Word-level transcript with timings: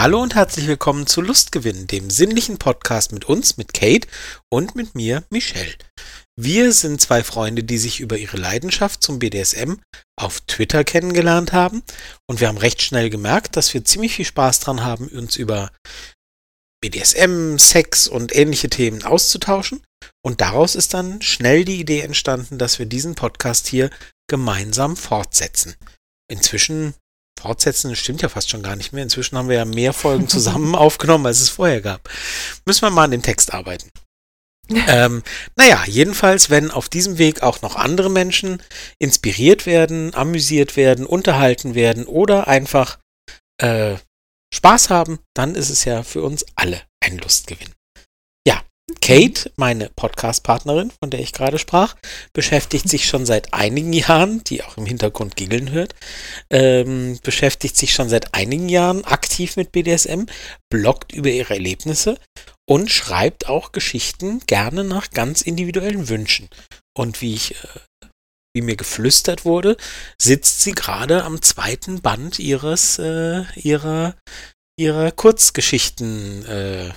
Hallo 0.00 0.22
und 0.22 0.36
herzlich 0.36 0.68
willkommen 0.68 1.08
zu 1.08 1.20
Lustgewinn, 1.20 1.88
dem 1.88 2.08
sinnlichen 2.08 2.58
Podcast 2.58 3.10
mit 3.10 3.24
uns, 3.24 3.56
mit 3.56 3.74
Kate 3.74 4.06
und 4.48 4.76
mit 4.76 4.94
mir, 4.94 5.24
Michelle. 5.30 5.74
Wir 6.36 6.72
sind 6.72 7.00
zwei 7.00 7.24
Freunde, 7.24 7.64
die 7.64 7.78
sich 7.78 7.98
über 7.98 8.16
ihre 8.16 8.36
Leidenschaft 8.36 9.02
zum 9.02 9.18
BDSM 9.18 9.80
auf 10.14 10.40
Twitter 10.42 10.84
kennengelernt 10.84 11.52
haben 11.52 11.82
und 12.28 12.38
wir 12.38 12.46
haben 12.46 12.58
recht 12.58 12.80
schnell 12.80 13.10
gemerkt, 13.10 13.56
dass 13.56 13.74
wir 13.74 13.84
ziemlich 13.84 14.14
viel 14.14 14.24
Spaß 14.24 14.60
dran 14.60 14.84
haben, 14.84 15.08
uns 15.08 15.34
über 15.34 15.72
BDSM, 16.80 17.58
Sex 17.58 18.06
und 18.06 18.32
ähnliche 18.36 18.70
Themen 18.70 19.02
auszutauschen. 19.02 19.82
Und 20.24 20.40
daraus 20.40 20.76
ist 20.76 20.94
dann 20.94 21.20
schnell 21.22 21.64
die 21.64 21.80
Idee 21.80 22.02
entstanden, 22.02 22.56
dass 22.58 22.78
wir 22.78 22.86
diesen 22.86 23.16
Podcast 23.16 23.66
hier 23.66 23.90
gemeinsam 24.28 24.96
fortsetzen. 24.96 25.74
Inzwischen 26.30 26.94
fortsetzen 27.38 27.94
stimmt 27.96 28.22
ja 28.22 28.28
fast 28.28 28.50
schon 28.50 28.62
gar 28.62 28.76
nicht 28.76 28.92
mehr. 28.92 29.02
Inzwischen 29.02 29.36
haben 29.38 29.48
wir 29.48 29.56
ja 29.56 29.64
mehr 29.64 29.92
Folgen 29.92 30.28
zusammen 30.28 30.74
aufgenommen, 30.74 31.26
als 31.26 31.40
es 31.40 31.48
vorher 31.48 31.80
gab. 31.80 32.08
Müssen 32.66 32.82
wir 32.82 32.90
mal 32.90 33.04
an 33.04 33.10
dem 33.10 33.22
Text 33.22 33.54
arbeiten. 33.54 33.88
ähm, 34.70 35.22
naja, 35.56 35.82
jedenfalls, 35.86 36.50
wenn 36.50 36.70
auf 36.70 36.88
diesem 36.88 37.16
Weg 37.16 37.42
auch 37.42 37.62
noch 37.62 37.76
andere 37.76 38.10
Menschen 38.10 38.62
inspiriert 38.98 39.64
werden, 39.64 40.14
amüsiert 40.14 40.76
werden, 40.76 41.06
unterhalten 41.06 41.74
werden 41.74 42.04
oder 42.04 42.48
einfach 42.48 42.98
äh, 43.62 43.96
Spaß 44.54 44.90
haben, 44.90 45.18
dann 45.34 45.54
ist 45.54 45.70
es 45.70 45.84
ja 45.84 46.02
für 46.02 46.22
uns 46.22 46.44
alle 46.54 46.82
ein 47.00 47.18
Lustgewinn. 47.18 47.72
Kate, 49.08 49.50
meine 49.56 49.88
Podcast-Partnerin, 49.96 50.90
von 50.90 51.08
der 51.08 51.20
ich 51.20 51.32
gerade 51.32 51.58
sprach, 51.58 51.96
beschäftigt 52.34 52.90
sich 52.90 53.08
schon 53.08 53.24
seit 53.24 53.54
einigen 53.54 53.94
Jahren, 53.94 54.44
die 54.44 54.62
auch 54.62 54.76
im 54.76 54.84
Hintergrund 54.84 55.34
giggeln 55.34 55.70
hört, 55.70 55.94
ähm, 56.50 57.18
beschäftigt 57.22 57.74
sich 57.74 57.94
schon 57.94 58.10
seit 58.10 58.34
einigen 58.34 58.68
Jahren 58.68 59.06
aktiv 59.06 59.56
mit 59.56 59.72
BDSM, 59.72 60.26
bloggt 60.70 61.14
über 61.14 61.30
ihre 61.30 61.54
Erlebnisse 61.54 62.18
und 62.68 62.90
schreibt 62.90 63.48
auch 63.48 63.72
Geschichten 63.72 64.40
gerne 64.46 64.84
nach 64.84 65.08
ganz 65.08 65.40
individuellen 65.40 66.10
Wünschen. 66.10 66.50
Und 66.94 67.22
wie 67.22 67.32
ich, 67.32 67.52
äh, 67.52 68.08
wie 68.54 68.60
mir 68.60 68.76
geflüstert 68.76 69.46
wurde, 69.46 69.78
sitzt 70.20 70.60
sie 70.60 70.72
gerade 70.72 71.24
am 71.24 71.40
zweiten 71.40 72.02
Band 72.02 72.38
ihres, 72.38 72.98
äh, 72.98 73.44
ihrer, 73.54 74.16
ihrer 74.78 75.12
Kurzgeschichten, 75.12 76.44
äh, 76.44 76.90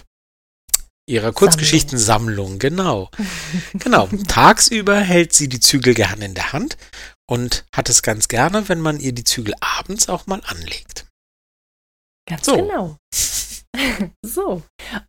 ihrer 1.11 1.33
Kurzgeschichtensammlung, 1.33 2.57
genau. 2.59 3.09
genau. 3.73 4.07
Tagsüber 4.27 4.99
hält 4.99 5.33
sie 5.33 5.49
die 5.49 5.59
Zügel 5.59 5.93
gerne 5.93 6.25
in 6.25 6.33
der 6.33 6.53
Hand 6.53 6.77
und 7.29 7.65
hat 7.73 7.89
es 7.89 8.01
ganz 8.01 8.27
gerne, 8.27 8.69
wenn 8.69 8.81
man 8.81 8.99
ihr 8.99 9.11
die 9.11 9.23
Zügel 9.23 9.53
abends 9.59 10.09
auch 10.09 10.27
mal 10.27 10.41
anlegt. 10.45 11.07
Ganz 12.27 12.45
so. 12.45 12.55
genau. 12.55 12.97
so. 14.25 14.63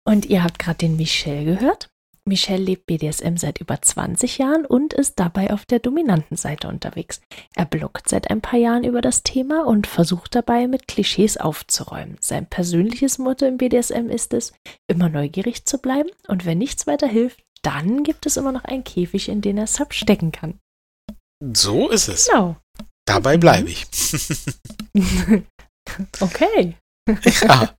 Und 0.04 0.26
ihr 0.26 0.42
habt 0.42 0.58
gerade 0.58 0.78
den 0.78 0.96
Michel 0.96 1.44
gehört. 1.44 1.90
Michel 2.24 2.60
lebt 2.60 2.86
BDSM 2.86 3.36
seit 3.36 3.60
über 3.60 3.82
20 3.82 4.38
Jahren 4.38 4.64
und 4.64 4.94
ist 4.94 5.18
dabei 5.18 5.52
auf 5.52 5.64
der 5.64 5.80
dominanten 5.80 6.36
Seite 6.36 6.68
unterwegs. 6.68 7.20
Er 7.54 7.64
bloggt 7.64 8.08
seit 8.08 8.30
ein 8.30 8.40
paar 8.40 8.58
Jahren 8.58 8.84
über 8.84 9.00
das 9.00 9.24
Thema 9.24 9.66
und 9.66 9.88
versucht 9.88 10.34
dabei, 10.36 10.68
mit 10.68 10.86
Klischees 10.86 11.36
aufzuräumen. 11.36 12.16
Sein 12.20 12.46
persönliches 12.46 13.18
Motto 13.18 13.44
im 13.44 13.56
BDSM 13.56 14.08
ist 14.08 14.32
es, 14.34 14.52
immer 14.86 15.08
neugierig 15.08 15.64
zu 15.64 15.78
bleiben 15.78 16.10
und 16.28 16.46
wenn 16.46 16.58
nichts 16.58 16.86
weiter 16.86 17.08
hilft, 17.08 17.42
dann 17.62 18.04
gibt 18.04 18.26
es 18.26 18.36
immer 18.36 18.52
noch 18.52 18.64
einen 18.64 18.84
Käfig, 18.84 19.28
in 19.28 19.40
den 19.40 19.58
er 19.58 19.66
Sub 19.66 19.92
stecken 19.92 20.30
kann. 20.30 20.60
So 21.54 21.90
ist 21.90 22.08
es. 22.08 22.28
Genau. 22.28 22.56
Dabei 23.04 23.36
bleibe 23.36 23.68
ich. 23.68 23.86
okay. 26.20 26.76
Ja. 27.42 27.74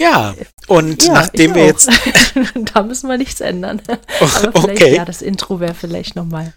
Ja, 0.00 0.34
und 0.66 1.04
ja, 1.04 1.12
nachdem 1.12 1.54
wir 1.54 1.66
jetzt. 1.66 1.90
da 2.74 2.82
müssen 2.82 3.08
wir 3.08 3.18
nichts 3.18 3.40
ändern. 3.40 3.82
Aber 4.18 4.64
okay. 4.64 4.96
Ja, 4.96 5.04
das 5.04 5.20
Intro 5.20 5.60
wäre 5.60 5.74
vielleicht 5.74 6.16
nochmal. 6.16 6.54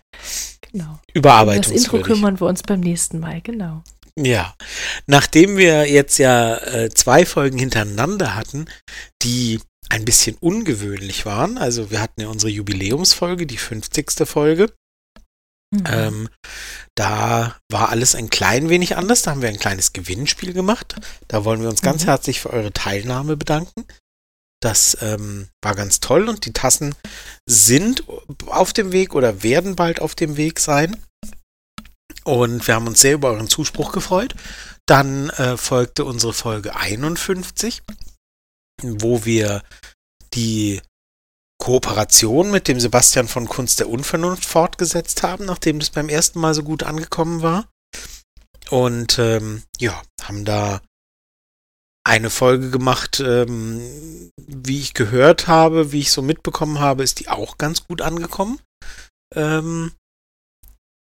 Genau. 0.71 0.99
Überarbeitung. 1.13 1.61
Das 1.63 1.71
Intro 1.71 1.99
kümmern 1.99 2.39
wir 2.39 2.47
uns 2.47 2.63
beim 2.63 2.79
nächsten 2.79 3.19
Mal, 3.19 3.41
genau. 3.41 3.83
Ja, 4.17 4.53
nachdem 5.07 5.57
wir 5.57 5.89
jetzt 5.91 6.19
ja 6.19 6.55
äh, 6.57 6.89
zwei 6.89 7.25
Folgen 7.25 7.57
hintereinander 7.57 8.35
hatten, 8.35 8.67
die 9.23 9.59
ein 9.89 10.05
bisschen 10.05 10.37
ungewöhnlich 10.39 11.25
waren, 11.25 11.57
also 11.57 11.91
wir 11.91 11.99
hatten 11.99 12.21
ja 12.21 12.27
unsere 12.27 12.51
Jubiläumsfolge, 12.51 13.45
die 13.45 13.57
50. 13.57 14.25
Folge, 14.25 14.69
Mhm. 15.73 15.83
Ähm, 15.87 16.29
da 16.95 17.55
war 17.71 17.89
alles 17.89 18.15
ein 18.15 18.29
klein 18.29 18.69
wenig 18.69 18.97
anders. 18.97 19.23
Da 19.23 19.31
haben 19.31 19.41
wir 19.41 19.49
ein 19.49 19.59
kleines 19.59 19.93
Gewinnspiel 19.93 20.53
gemacht. 20.53 20.95
Da 21.27 21.43
wollen 21.45 21.61
wir 21.61 21.69
uns 21.69 21.81
ganz 21.81 22.03
mhm. 22.03 22.07
herzlich 22.07 22.41
für 22.41 22.51
eure 22.51 22.71
Teilnahme 22.71 23.35
bedanken. 23.35 23.85
Das 24.61 24.97
ähm, 25.01 25.49
war 25.61 25.75
ganz 25.75 25.99
toll 25.99 26.29
und 26.29 26.45
die 26.45 26.53
Tassen 26.53 26.95
sind 27.45 28.05
auf 28.47 28.71
dem 28.71 28.91
Weg 28.91 29.13
oder 29.13 29.43
werden 29.43 29.75
bald 29.75 30.01
auf 30.01 30.15
dem 30.15 30.37
Weg 30.37 30.59
sein. 30.59 31.03
Und 32.23 32.65
wir 32.65 32.75
haben 32.75 32.87
uns 32.87 33.01
sehr 33.01 33.15
über 33.15 33.31
euren 33.31 33.49
Zuspruch 33.49 33.91
gefreut. 33.91 34.35
Dann 34.85 35.29
äh, 35.31 35.57
folgte 35.57 36.05
unsere 36.05 36.33
Folge 36.33 36.75
51, 36.75 37.81
wo 38.81 39.25
wir 39.25 39.63
die 40.33 40.81
Kooperation 41.63 42.51
mit 42.51 42.67
dem 42.67 42.81
Sebastian 42.81 43.29
von 43.29 43.47
Kunst 43.47 43.79
der 43.79 43.87
Unvernunft 43.87 44.43
fortgesetzt 44.43 45.23
haben, 45.23 45.45
nachdem 45.45 45.79
das 45.79 45.91
beim 45.91 46.09
ersten 46.09 46.41
Mal 46.41 46.53
so 46.53 46.61
gut 46.61 46.83
angekommen 46.83 47.41
war. 47.41 47.69
Und 48.69 49.17
ähm, 49.17 49.63
ja, 49.79 50.01
haben 50.21 50.43
da 50.43 50.81
eine 52.05 52.29
Folge 52.29 52.69
gemacht, 52.69 53.21
ähm, 53.21 54.29
wie 54.45 54.81
ich 54.81 54.93
gehört 54.93 55.47
habe, 55.47 55.93
wie 55.93 56.01
ich 56.01 56.11
so 56.11 56.21
mitbekommen 56.21 56.79
habe, 56.79 57.01
ist 57.01 57.21
die 57.21 57.29
auch 57.29 57.57
ganz 57.57 57.87
gut 57.87 58.01
angekommen. 58.01 58.59
Ähm, 59.33 59.93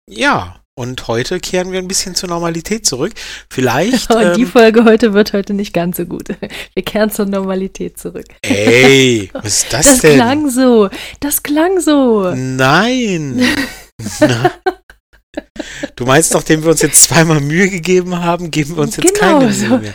ja, 0.07 0.62
und 0.75 1.07
heute 1.07 1.39
kehren 1.39 1.71
wir 1.71 1.79
ein 1.79 1.87
bisschen 1.87 2.15
zur 2.15 2.29
Normalität 2.29 2.85
zurück. 2.85 3.13
Vielleicht. 3.49 4.09
Und 4.13 4.23
ähm, 4.23 4.33
die 4.35 4.45
Folge 4.45 4.85
heute 4.85 5.13
wird 5.13 5.33
heute 5.33 5.53
nicht 5.53 5.73
ganz 5.73 5.97
so 5.97 6.05
gut. 6.05 6.29
Wir 6.73 6.83
kehren 6.83 7.11
zur 7.11 7.25
Normalität 7.25 7.99
zurück. 7.99 8.25
Ey, 8.41 9.29
was 9.33 9.45
ist 9.45 9.73
das, 9.73 9.85
das 9.85 9.99
denn? 9.99 10.17
Das 10.17 10.25
klang 10.25 10.49
so. 10.49 10.89
Das 11.19 11.43
klang 11.43 11.79
so. 11.79 12.33
Nein. 12.33 13.45
du 15.95 16.05
meinst, 16.05 16.33
nachdem 16.33 16.63
wir 16.63 16.71
uns 16.71 16.81
jetzt 16.81 17.03
zweimal 17.03 17.39
Mühe 17.39 17.69
gegeben 17.69 18.19
haben, 18.19 18.49
geben 18.49 18.75
wir 18.75 18.83
uns 18.83 18.97
jetzt 18.97 19.13
genau 19.13 19.39
keine 19.39 19.51
Mühe 19.51 19.79
mehr. 19.79 19.93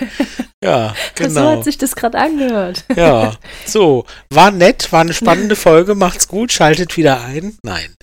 Ja, 0.63 0.95
genau. 1.15 1.53
So 1.53 1.59
hat 1.59 1.65
sich 1.65 1.79
das 1.79 1.95
gerade 1.95 2.19
angehört. 2.19 2.85
Ja, 2.97 3.33
so. 3.65 4.05
War 4.31 4.51
nett, 4.51 4.91
war 4.93 5.03
eine 5.03 5.15
spannende 5.15 5.55
Folge. 5.55 5.95
Macht's 5.95 6.27
gut, 6.27 6.53
schaltet 6.53 6.97
wieder 6.97 7.21
ein. 7.23 7.57
Nein. 7.63 7.95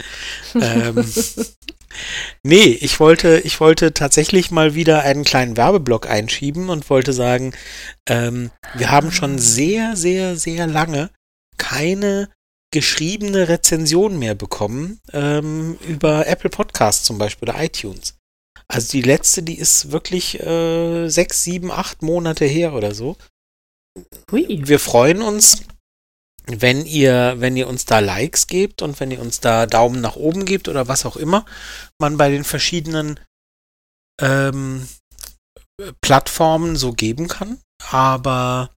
Ähm, 0.56 1.06
Nee, 2.44 2.78
ich 2.82 3.00
wollte, 3.00 3.40
ich 3.40 3.60
wollte 3.60 3.94
tatsächlich 3.94 4.52
mal 4.52 4.76
wieder 4.76 5.02
einen 5.02 5.24
kleinen 5.24 5.58
Werbeblock 5.58 6.08
einschieben 6.08 6.70
und 6.70 6.90
wollte 6.90 7.14
sagen, 7.14 7.54
ähm, 8.08 8.52
wir 8.76 8.92
haben 8.92 9.12
schon 9.12 9.40
sehr, 9.40 9.96
sehr, 9.96 10.36
sehr 10.36 10.68
lange 10.68 11.10
keine 11.58 12.30
geschriebene 12.72 13.48
Rezension 13.48 14.20
mehr 14.20 14.36
bekommen 14.36 15.00
ähm, 15.14 15.78
über 15.88 16.28
Apple 16.28 16.50
Podcasts 16.50 17.06
zum 17.06 17.18
Beispiel 17.18 17.50
oder 17.50 17.64
iTunes. 17.64 18.16
Also 18.68 18.92
die 18.92 19.02
letzte, 19.02 19.44
die 19.44 19.58
ist 19.58 19.92
wirklich 19.92 20.40
äh, 20.40 21.08
sechs, 21.08 21.44
sieben, 21.44 21.72
acht 21.72 22.02
Monate 22.02 22.46
her 22.46 22.74
oder 22.74 22.94
so. 22.94 23.16
Hui. 24.32 24.46
Wir 24.66 24.80
freuen 24.80 25.22
uns 25.22 25.64
wenn 26.48 26.86
ihr, 26.86 27.36
wenn 27.38 27.58
ihr 27.58 27.68
uns 27.68 27.86
da 27.86 28.00
Likes 28.00 28.48
gebt 28.48 28.82
und 28.82 29.00
wenn 29.00 29.12
ihr 29.12 29.20
uns 29.20 29.40
da 29.40 29.66
Daumen 29.66 30.02
nach 30.02 30.16
oben 30.16 30.46
gebt 30.46 30.68
oder 30.68 30.88
was 30.88 31.06
auch 31.06 31.16
immer 31.16 31.46
man 32.00 32.18
bei 32.18 32.30
den 32.30 32.44
verschiedenen 32.44 33.20
ähm, 34.22 34.88
Plattformen 36.02 36.76
so 36.76 36.94
geben 36.94 37.28
kann. 37.28 37.60
Aber 37.90 38.75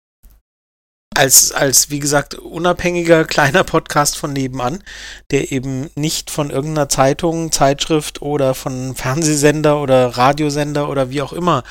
als, 1.17 1.51
als, 1.53 1.91
wie 1.91 1.99
gesagt, 1.99 2.35
unabhängiger 2.35 3.25
kleiner 3.25 3.65
Podcast 3.65 4.19
von 4.19 4.33
nebenan, 4.33 4.83
der 5.31 5.51
eben 5.51 5.91
nicht 5.95 6.31
von 6.31 6.51
irgendeiner 6.51 6.89
Zeitung, 6.89 7.53
Zeitschrift 7.53 8.21
oder 8.21 8.55
von 8.55 8.95
Fernsehsender 8.95 9.81
oder 9.81 10.09
Radiosender 10.09 10.89
oder 10.89 11.11
wie 11.11 11.23
auch 11.23 11.33
immer 11.33 11.65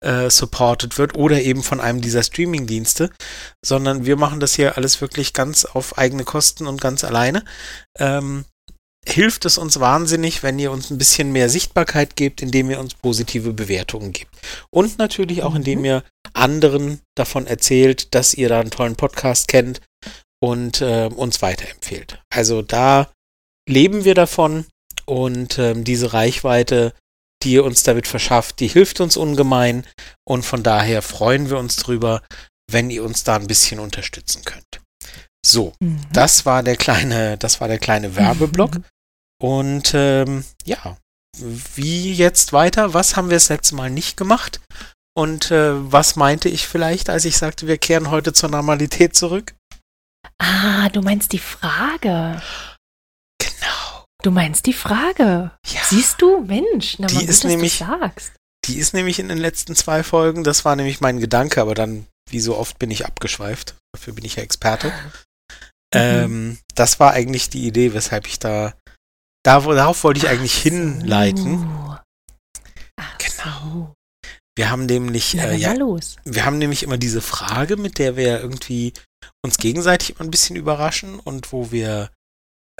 äh, 0.00 0.28
supported 0.28 0.98
wird 0.98 1.16
oder 1.16 1.40
eben 1.40 1.62
von 1.62 1.80
einem 1.80 2.00
dieser 2.00 2.22
Streamingdienste, 2.22 3.10
sondern 3.64 4.04
wir 4.04 4.16
machen 4.16 4.40
das 4.40 4.54
hier 4.54 4.76
alles 4.76 5.00
wirklich 5.00 5.32
ganz 5.32 5.64
auf 5.64 5.96
eigene 5.96 6.24
Kosten 6.24 6.66
und 6.66 6.80
ganz 6.80 7.02
alleine. 7.02 7.44
Ähm, 7.98 8.44
hilft 9.12 9.44
es 9.44 9.58
uns 9.58 9.80
wahnsinnig, 9.80 10.42
wenn 10.42 10.58
ihr 10.58 10.70
uns 10.70 10.90
ein 10.90 10.98
bisschen 10.98 11.32
mehr 11.32 11.48
Sichtbarkeit 11.48 12.16
gebt, 12.16 12.42
indem 12.42 12.70
ihr 12.70 12.80
uns 12.80 12.94
positive 12.94 13.52
Bewertungen 13.52 14.12
gebt. 14.12 14.34
Und 14.70 14.98
natürlich 14.98 15.42
auch, 15.42 15.54
indem 15.54 15.80
mhm. 15.80 15.84
ihr 15.84 16.04
anderen 16.32 17.00
davon 17.16 17.46
erzählt, 17.46 18.14
dass 18.14 18.34
ihr 18.34 18.48
da 18.48 18.60
einen 18.60 18.70
tollen 18.70 18.96
Podcast 18.96 19.48
kennt 19.48 19.80
und 20.42 20.80
äh, 20.80 21.08
uns 21.14 21.42
weiterempfehlt. 21.42 22.22
Also 22.30 22.62
da 22.62 23.10
leben 23.68 24.04
wir 24.04 24.14
davon 24.14 24.66
und 25.06 25.58
ähm, 25.58 25.84
diese 25.84 26.12
Reichweite 26.12 26.94
die 27.42 27.52
ihr 27.52 27.64
uns 27.64 27.82
damit 27.82 28.06
verschafft, 28.06 28.60
die 28.60 28.68
hilft 28.68 29.00
uns 29.00 29.16
ungemein 29.16 29.84
und 30.24 30.44
von 30.44 30.62
daher 30.62 31.02
freuen 31.02 31.50
wir 31.50 31.58
uns 31.58 31.76
drüber, 31.76 32.22
wenn 32.70 32.90
ihr 32.90 33.04
uns 33.04 33.24
da 33.24 33.36
ein 33.36 33.46
bisschen 33.46 33.80
unterstützen 33.80 34.42
könnt. 34.44 34.80
So, 35.44 35.72
mhm. 35.80 36.00
das 36.12 36.44
war 36.44 36.62
der 36.62 36.76
kleine, 36.76 37.38
das 37.38 37.60
war 37.60 37.68
der 37.68 37.78
kleine 37.78 38.14
Werbeblock. 38.16 38.76
Mhm. 38.76 38.84
Und 39.40 39.92
ähm, 39.94 40.44
ja, 40.64 40.96
wie 41.74 42.12
jetzt 42.12 42.52
weiter? 42.52 42.94
Was 42.94 43.16
haben 43.16 43.30
wir 43.30 43.36
das 43.36 43.48
letzte 43.48 43.74
Mal 43.74 43.90
nicht 43.90 44.16
gemacht? 44.16 44.60
Und 45.14 45.50
äh, 45.50 45.72
was 45.92 46.16
meinte 46.16 46.48
ich 46.48 46.66
vielleicht, 46.68 47.10
als 47.10 47.24
ich 47.24 47.36
sagte, 47.36 47.66
wir 47.66 47.78
kehren 47.78 48.10
heute 48.10 48.32
zur 48.32 48.48
Normalität 48.48 49.16
zurück? 49.16 49.54
Ah, 50.38 50.88
du 50.90 51.02
meinst 51.02 51.32
die 51.32 51.38
Frage. 51.38 52.42
Genau. 53.38 54.04
Du 54.22 54.30
meinst 54.30 54.66
die 54.66 54.72
Frage. 54.72 55.50
Ja. 55.66 55.80
Siehst 55.84 56.20
du, 56.22 56.40
Mensch, 56.40 56.96
na, 56.98 57.06
die 57.06 57.16
gut, 57.16 57.28
ist 57.28 57.44
nämlich, 57.44 57.78
sagst. 57.78 58.32
Die 58.66 58.76
ist 58.76 58.94
nämlich 58.94 59.18
in 59.18 59.28
den 59.28 59.38
letzten 59.38 59.74
zwei 59.74 60.02
Folgen, 60.02 60.44
das 60.44 60.64
war 60.64 60.76
nämlich 60.76 61.00
mein 61.00 61.18
Gedanke, 61.18 61.60
aber 61.60 61.74
dann, 61.74 62.06
wie 62.30 62.40
so 62.40 62.56
oft, 62.56 62.78
bin 62.78 62.90
ich 62.90 63.06
abgeschweift. 63.06 63.74
Dafür 63.92 64.14
bin 64.14 64.24
ich 64.24 64.36
ja 64.36 64.42
Experte. 64.42 64.88
Mhm. 64.88 65.12
Ähm, 65.92 66.58
das 66.74 67.00
war 67.00 67.12
eigentlich 67.12 67.50
die 67.50 67.66
Idee, 67.66 67.94
weshalb 67.94 68.26
ich 68.26 68.38
da, 68.38 68.72
da 68.72 68.79
darauf 69.42 70.04
wollte 70.04 70.18
ich 70.18 70.28
eigentlich 70.28 70.56
hinleiten. 70.56 71.60
Genau. 73.18 73.94
Wir 74.56 74.70
haben 74.70 74.86
nämlich, 74.86 75.38
äh, 75.38 75.56
ja, 75.56 75.74
wir 76.24 76.44
haben 76.44 76.58
nämlich 76.58 76.82
immer 76.82 76.98
diese 76.98 77.22
Frage, 77.22 77.76
mit 77.76 77.98
der 77.98 78.16
wir 78.16 78.40
irgendwie 78.40 78.92
uns 79.42 79.56
gegenseitig 79.56 80.10
immer 80.10 80.20
ein 80.20 80.30
bisschen 80.30 80.56
überraschen 80.56 81.18
und 81.18 81.52
wo 81.52 81.70
wir 81.70 82.10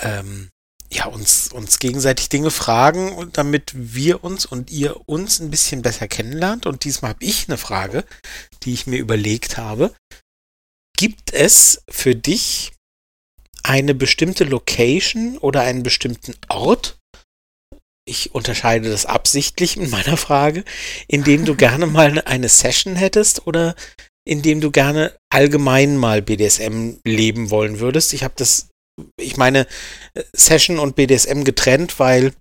ähm, 0.00 0.50
ja 0.92 1.06
uns 1.06 1.48
uns 1.48 1.78
gegenseitig 1.78 2.28
Dinge 2.28 2.50
fragen 2.50 3.12
und 3.12 3.38
damit 3.38 3.72
wir 3.74 4.24
uns 4.24 4.44
und 4.44 4.70
ihr 4.70 5.08
uns 5.08 5.40
ein 5.40 5.50
bisschen 5.50 5.82
besser 5.82 6.08
kennenlernt. 6.08 6.66
Und 6.66 6.84
diesmal 6.84 7.10
habe 7.10 7.24
ich 7.24 7.48
eine 7.48 7.56
Frage, 7.56 8.04
die 8.62 8.74
ich 8.74 8.86
mir 8.86 8.98
überlegt 8.98 9.56
habe. 9.56 9.94
Gibt 10.98 11.32
es 11.32 11.82
für 11.88 12.14
dich 12.14 12.72
eine 13.62 13.94
bestimmte 13.94 14.44
Location 14.44 15.38
oder 15.38 15.62
einen 15.62 15.82
bestimmten 15.82 16.34
Ort, 16.48 16.98
ich 18.08 18.34
unterscheide 18.34 18.90
das 18.90 19.06
absichtlich 19.06 19.76
in 19.76 19.90
meiner 19.90 20.16
Frage, 20.16 20.64
in 21.06 21.24
dem 21.24 21.44
du 21.44 21.54
gerne 21.54 21.86
mal 21.86 22.20
eine 22.22 22.48
Session 22.48 22.96
hättest 22.96 23.46
oder 23.46 23.74
in 24.26 24.42
dem 24.42 24.60
du 24.60 24.70
gerne 24.70 25.16
allgemein 25.32 25.96
mal 25.96 26.22
BDSM 26.22 26.98
leben 27.04 27.50
wollen 27.50 27.80
würdest. 27.80 28.12
Ich 28.12 28.22
habe 28.22 28.34
das, 28.36 28.68
ich 29.16 29.36
meine, 29.36 29.66
Session 30.32 30.78
und 30.78 30.96
BDSM 30.96 31.44
getrennt, 31.44 31.98
weil 31.98 32.32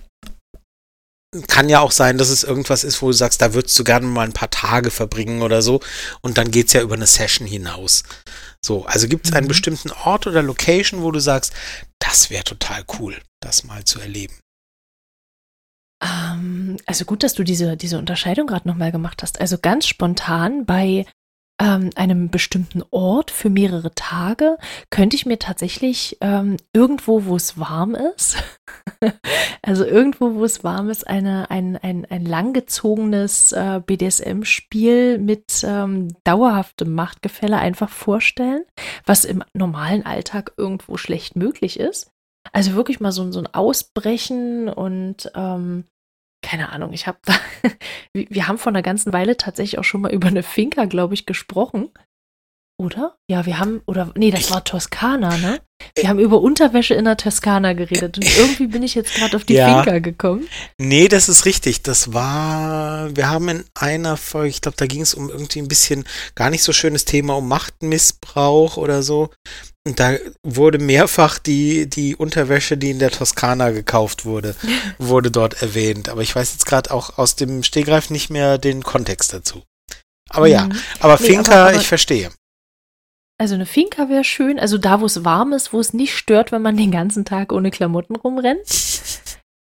kann 1.47 1.69
ja 1.69 1.79
auch 1.79 1.91
sein, 1.91 2.17
dass 2.17 2.29
es 2.29 2.43
irgendwas 2.43 2.83
ist, 2.83 3.01
wo 3.01 3.07
du 3.07 3.13
sagst, 3.13 3.41
da 3.41 3.53
würdest 3.53 3.77
du 3.77 3.83
gerne 3.83 4.07
mal 4.07 4.25
ein 4.25 4.33
paar 4.33 4.49
Tage 4.49 4.89
verbringen 4.89 5.41
oder 5.41 5.61
so 5.61 5.79
und 6.21 6.37
dann 6.37 6.49
geht 6.49 6.67
es 6.67 6.73
ja 6.73 6.81
über 6.81 6.95
eine 6.95 7.07
Session 7.07 7.47
hinaus. 7.47 8.03
So, 8.65 8.85
also 8.85 9.07
gibt 9.07 9.27
es 9.27 9.33
einen 9.33 9.45
mhm. 9.45 9.49
bestimmten 9.49 9.91
Ort 9.91 10.25
oder 10.27 10.41
Location, 10.41 11.03
wo 11.03 11.11
du 11.11 11.19
sagst, 11.19 11.53
das 11.99 12.29
wäre 12.29 12.43
total 12.43 12.83
cool, 12.99 13.21
das 13.41 13.63
mal 13.63 13.83
zu 13.83 13.99
erleben. 13.99 14.33
Ähm, 16.03 16.77
also 16.85 17.05
gut, 17.05 17.23
dass 17.23 17.33
du 17.33 17.43
diese, 17.43 17.77
diese 17.77 17.99
Unterscheidung 17.99 18.47
gerade 18.47 18.67
nochmal 18.67 18.91
gemacht 18.91 19.21
hast. 19.21 19.39
Also 19.39 19.57
ganz 19.57 19.87
spontan 19.87 20.65
bei 20.65 21.05
ähm, 21.59 21.89
einem 21.95 22.29
bestimmten 22.29 22.83
Ort 22.89 23.31
für 23.31 23.49
mehrere 23.49 23.93
Tage 23.93 24.57
könnte 24.89 25.15
ich 25.15 25.25
mir 25.25 25.39
tatsächlich 25.39 26.17
ähm, 26.21 26.57
irgendwo, 26.73 27.25
wo 27.25 27.35
es 27.35 27.59
warm 27.59 27.95
ist, 27.95 28.37
also 29.61 29.85
irgendwo, 29.85 30.35
wo 30.35 30.45
es 30.45 30.63
warm 30.63 30.89
ist, 30.89 31.07
eine, 31.07 31.51
ein, 31.51 31.75
ein, 31.77 32.05
ein 32.09 32.25
langgezogenes 32.25 33.51
äh, 33.51 33.81
BDSM-Spiel 33.85 35.17
mit 35.17 35.63
ähm, 35.63 36.07
dauerhaftem 36.23 36.93
Machtgefälle 36.93 37.57
einfach 37.57 37.89
vorstellen, 37.89 38.63
was 39.05 39.25
im 39.25 39.43
normalen 39.53 40.05
Alltag 40.05 40.53
irgendwo 40.57 40.97
schlecht 40.97 41.35
möglich 41.35 41.79
ist. 41.79 42.11
Also 42.53 42.73
wirklich 42.73 42.99
mal 42.99 43.11
so, 43.11 43.31
so 43.31 43.39
ein 43.39 43.53
Ausbrechen 43.53 44.69
und 44.69 45.31
ähm, 45.35 45.83
keine 46.41 46.69
Ahnung, 46.69 46.93
ich 46.93 47.07
habe 47.07 47.19
da, 47.25 47.33
wir 48.13 48.47
haben 48.47 48.57
vor 48.57 48.71
einer 48.71 48.81
ganzen 48.81 49.13
Weile 49.13 49.37
tatsächlich 49.37 49.79
auch 49.79 49.83
schon 49.83 50.01
mal 50.01 50.13
über 50.13 50.27
eine 50.27 50.43
Finca, 50.43 50.85
glaube 50.85 51.13
ich, 51.13 51.25
gesprochen. 51.25 51.91
Oder? 52.79 53.17
Ja, 53.29 53.45
wir 53.45 53.59
haben, 53.59 53.81
oder, 53.87 54.13
nee, 54.15 54.31
das 54.31 54.51
war 54.51 54.63
Toskana, 54.63 55.35
ne? 55.35 55.59
Wir 55.95 56.07
haben 56.07 56.19
über 56.19 56.39
Unterwäsche 56.39 56.93
in 56.93 57.03
der 57.03 57.17
Toskana 57.17 57.73
geredet 57.73 58.17
und 58.17 58.37
irgendwie 58.37 58.67
bin 58.67 58.83
ich 58.83 58.95
jetzt 58.95 59.15
gerade 59.15 59.35
auf 59.35 59.43
die 59.43 59.55
ja. 59.55 59.83
Finca 59.83 59.99
gekommen. 59.99 60.47
Nee, 60.77 61.09
das 61.09 61.27
ist 61.27 61.45
richtig. 61.45 61.83
Das 61.83 62.13
war, 62.13 63.13
wir 63.17 63.29
haben 63.29 63.49
in 63.49 63.65
einer 63.75 64.15
Folge, 64.15 64.49
ich 64.49 64.61
glaube, 64.61 64.77
da 64.77 64.85
ging 64.85 65.01
es 65.01 65.13
um 65.13 65.29
irgendwie 65.29 65.59
ein 65.59 65.67
bisschen 65.67 66.05
gar 66.35 66.49
nicht 66.49 66.63
so 66.63 66.71
schönes 66.71 67.03
Thema, 67.03 67.35
um 67.35 67.49
Machtmissbrauch 67.49 68.77
oder 68.77 69.03
so. 69.03 69.29
Und 69.89 69.99
da 69.99 70.17
wurde 70.43 70.77
mehrfach 70.77 71.39
die, 71.39 71.89
die 71.89 72.15
Unterwäsche, 72.15 72.77
die 72.77 72.91
in 72.91 72.99
der 72.99 73.09
Toskana 73.09 73.71
gekauft 73.71 74.23
wurde, 74.23 74.55
wurde 74.99 75.31
dort 75.31 75.63
erwähnt. 75.63 76.09
Aber 76.09 76.21
ich 76.21 76.35
weiß 76.35 76.53
jetzt 76.53 76.67
gerade 76.67 76.91
auch 76.91 77.17
aus 77.17 77.35
dem 77.35 77.63
Stehgreif 77.63 78.11
nicht 78.11 78.29
mehr 78.29 78.59
den 78.59 78.83
Kontext 78.83 79.33
dazu. 79.33 79.63
Aber 80.29 80.45
mhm. 80.45 80.51
ja, 80.51 80.69
aber 80.99 81.17
nee, 81.19 81.25
Finca, 81.25 81.53
aber, 81.53 81.69
aber, 81.69 81.79
ich 81.79 81.87
verstehe. 81.87 82.29
Also 83.39 83.55
eine 83.55 83.65
Finca 83.65 84.09
wäre 84.09 84.23
schön, 84.23 84.59
also 84.59 84.77
da, 84.77 85.01
wo 85.01 85.07
es 85.07 85.25
warm 85.25 85.53
ist, 85.53 85.73
wo 85.73 85.79
es 85.79 85.91
nicht 85.91 86.15
stört, 86.15 86.51
wenn 86.51 86.61
man 86.61 86.77
den 86.77 86.91
ganzen 86.91 87.25
Tag 87.25 87.51
ohne 87.51 87.71
Klamotten 87.71 88.15
rumrennt. 88.15 88.67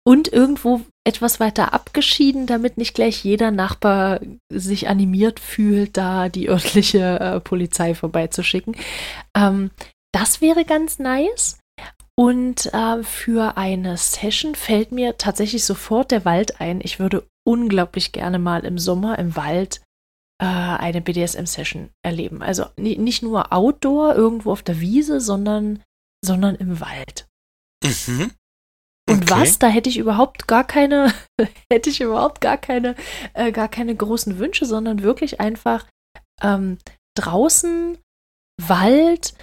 Und 0.04 0.34
irgendwo 0.34 0.82
etwas 1.04 1.40
weiter 1.40 1.74
abgeschieden, 1.74 2.48
damit 2.48 2.78
nicht 2.78 2.96
gleich 2.96 3.24
jeder 3.24 3.52
Nachbar 3.52 4.20
sich 4.52 4.90
animiert 4.90 5.40
fühlt, 5.40 5.96
da 5.96 6.28
die 6.28 6.50
örtliche 6.50 7.20
äh, 7.20 7.40
Polizei 7.40 7.94
vorbeizuschicken. 7.96 8.76
Ähm, 9.38 9.70
das 10.14 10.42
wäre 10.42 10.66
ganz 10.66 11.00
nice. 11.00 11.60
Und 12.18 12.72
äh, 12.74 13.04
für 13.04 13.58
eine 13.58 13.98
Session 13.98 14.56
fällt 14.56 14.92
mir 14.92 15.18
tatsächlich 15.18 15.66
sofort 15.66 16.12
der 16.12 16.26
Wald 16.26 16.60
ein. 16.60 16.82
Ich 16.82 17.00
würde 17.00 17.26
unglaublich 17.48 18.12
gerne 18.12 18.38
mal 18.38 18.66
im 18.66 18.78
Sommer 18.78 19.18
im 19.18 19.36
Wald 19.36 19.82
äh, 20.42 20.46
eine 20.46 21.02
BDSM-Session 21.02 21.90
erleben. 22.04 22.42
Also 22.42 22.66
nicht 22.78 23.24
nur 23.24 23.54
outdoor 23.54 24.16
irgendwo 24.16 24.52
auf 24.52 24.64
der 24.64 24.80
Wiese, 24.80 25.22
sondern, 25.22 25.82
sondern 26.24 26.56
im 26.56 26.80
Wald. 26.80 27.28
Mhm. 27.84 28.32
Und 29.10 29.24
okay. 29.24 29.42
was? 29.42 29.60
Da 29.60 29.68
hätte 29.68 29.90
ich 29.90 29.98
überhaupt 29.98 30.48
gar 30.48 30.66
keine, 30.66 31.14
hätte 31.72 31.90
ich 31.90 32.02
überhaupt 32.02 32.42
gar 32.42 32.58
keine, 32.58 32.96
äh, 33.34 33.52
gar 33.52 33.68
keine 33.68 33.96
großen 33.96 34.38
Wünsche, 34.38 34.66
sondern 34.66 35.02
wirklich 35.02 35.40
einfach 35.40 35.88
ähm, 36.42 36.78
draußen, 37.18 37.98
Wald, 38.62 39.34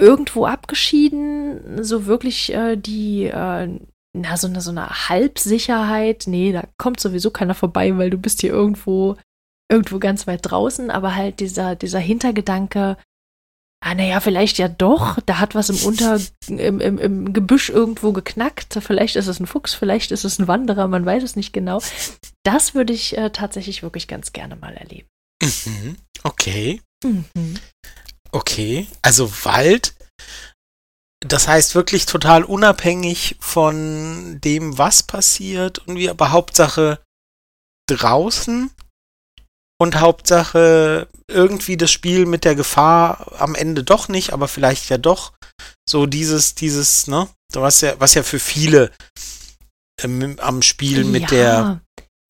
irgendwo 0.00 0.46
abgeschieden, 0.46 1.84
so 1.84 2.06
wirklich 2.06 2.52
äh, 2.52 2.76
die, 2.76 3.24
äh, 3.24 3.68
na, 4.12 4.36
so 4.36 4.48
eine, 4.48 4.60
so 4.60 4.70
eine 4.70 5.08
Halbsicherheit. 5.08 6.24
Nee, 6.26 6.52
da 6.52 6.64
kommt 6.78 7.00
sowieso 7.00 7.30
keiner 7.30 7.54
vorbei, 7.54 7.96
weil 7.96 8.10
du 8.10 8.18
bist 8.18 8.40
hier 8.40 8.50
irgendwo, 8.50 9.16
irgendwo 9.70 9.98
ganz 9.98 10.26
weit 10.26 10.40
draußen, 10.42 10.90
aber 10.90 11.14
halt 11.14 11.40
dieser, 11.40 11.76
dieser 11.76 12.00
Hintergedanke, 12.00 12.96
ah, 13.84 13.94
naja, 13.94 14.20
vielleicht 14.20 14.58
ja 14.58 14.68
doch, 14.68 15.20
da 15.26 15.38
hat 15.38 15.54
was 15.54 15.70
im 15.70 15.86
Unter, 15.86 16.20
im, 16.48 16.80
im, 16.80 16.98
im 16.98 17.32
Gebüsch 17.32 17.70
irgendwo 17.70 18.12
geknackt. 18.12 18.78
Vielleicht 18.80 19.16
ist 19.16 19.26
es 19.26 19.40
ein 19.40 19.46
Fuchs, 19.46 19.74
vielleicht 19.74 20.10
ist 20.10 20.24
es 20.24 20.38
ein 20.38 20.48
Wanderer, 20.48 20.88
man 20.88 21.06
weiß 21.06 21.22
es 21.22 21.36
nicht 21.36 21.52
genau. 21.52 21.80
Das 22.42 22.74
würde 22.74 22.92
ich 22.92 23.16
äh, 23.16 23.30
tatsächlich 23.30 23.82
wirklich 23.82 24.08
ganz 24.08 24.32
gerne 24.32 24.56
mal 24.56 24.74
erleben. 24.74 25.08
Mhm. 25.42 25.96
Okay. 26.22 26.80
Mhm. 27.04 27.24
Okay, 28.32 28.86
also 29.02 29.30
Wald, 29.44 29.94
das 31.20 31.48
heißt 31.48 31.74
wirklich 31.74 32.06
total 32.06 32.44
unabhängig 32.44 33.36
von 33.40 34.40
dem, 34.40 34.78
was 34.78 35.02
passiert 35.02 35.78
und 35.80 35.96
wie, 35.96 36.08
aber 36.08 36.30
Hauptsache 36.30 37.00
draußen 37.88 38.70
und 39.80 40.00
Hauptsache 40.00 41.08
irgendwie 41.28 41.76
das 41.76 41.90
Spiel 41.90 42.26
mit 42.26 42.44
der 42.44 42.54
Gefahr 42.54 43.32
am 43.40 43.54
Ende 43.54 43.82
doch 43.82 44.08
nicht, 44.08 44.32
aber 44.32 44.48
vielleicht 44.48 44.88
ja 44.90 44.98
doch. 44.98 45.32
So 45.88 46.06
dieses, 46.06 46.54
dieses, 46.54 47.06
ne, 47.06 47.28
was 47.52 47.80
ja, 47.80 47.98
was 47.98 48.14
ja 48.14 48.22
für 48.22 48.38
viele 48.38 48.90
ähm, 50.02 50.38
am 50.40 50.62
Spiel 50.62 51.04
mit 51.04 51.22
ja. 51.22 51.28
der, 51.28 51.80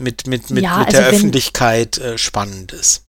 mit, 0.00 0.26
mit, 0.26 0.50
mit, 0.50 0.64
ja, 0.64 0.78
mit 0.78 0.88
also 0.88 0.99
der 0.99 1.09
Öffentlichkeit 1.09 1.99
äh, 1.99 2.19
spannend 2.19 2.73
ist. 2.73 3.04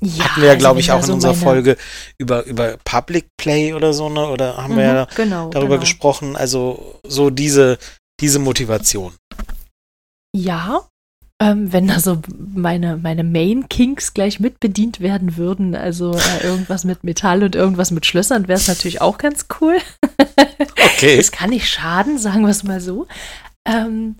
Ja, 0.00 0.24
Hatten 0.24 0.40
wir 0.42 0.48
ja, 0.48 0.54
glaube 0.56 0.78
also 0.78 0.80
ich, 0.80 0.92
auch 0.92 1.00
in 1.00 1.06
so 1.06 1.12
unserer 1.14 1.34
Folge 1.34 1.76
über, 2.18 2.44
über 2.46 2.76
Public 2.84 3.28
Play 3.36 3.74
oder 3.74 3.92
so, 3.92 4.08
ne? 4.08 4.28
Oder 4.28 4.56
haben 4.56 4.74
mhm, 4.74 4.78
wir 4.78 4.84
ja 4.84 5.06
genau, 5.14 5.50
darüber 5.50 5.76
genau. 5.76 5.80
gesprochen. 5.80 6.36
Also 6.36 7.00
so 7.06 7.30
diese, 7.30 7.78
diese 8.20 8.38
Motivation. 8.38 9.14
Ja, 10.36 10.88
ähm, 11.40 11.72
wenn 11.72 11.88
da 11.88 11.98
so 11.98 12.22
meine, 12.36 12.96
meine 12.96 13.24
Main-Kinks 13.24 14.14
gleich 14.14 14.38
mitbedient 14.38 15.00
werden 15.00 15.36
würden, 15.36 15.74
also 15.74 16.14
äh, 16.14 16.44
irgendwas 16.44 16.84
mit 16.84 17.02
Metall 17.02 17.42
und 17.42 17.56
irgendwas 17.56 17.90
mit 17.90 18.06
Schlössern, 18.06 18.46
wäre 18.46 18.58
es 18.58 18.68
natürlich 18.68 19.00
auch 19.00 19.18
ganz 19.18 19.46
cool. 19.60 19.78
okay. 20.60 21.16
Das 21.16 21.32
kann 21.32 21.50
nicht 21.50 21.68
schaden, 21.68 22.18
sagen 22.18 22.42
wir 22.42 22.50
es 22.50 22.62
mal 22.62 22.80
so. 22.80 23.08
Ähm, 23.66 24.16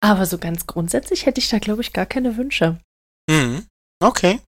Aber 0.00 0.26
so 0.26 0.38
ganz 0.38 0.66
grundsätzlich 0.66 1.26
hätte 1.26 1.40
ich 1.40 1.48
da, 1.48 1.58
glaube 1.58 1.82
ich, 1.82 1.92
gar 1.92 2.06
keine 2.06 2.36
Wünsche. 2.36 2.78
Mhm. 3.28 3.66
Okay. 4.00 4.40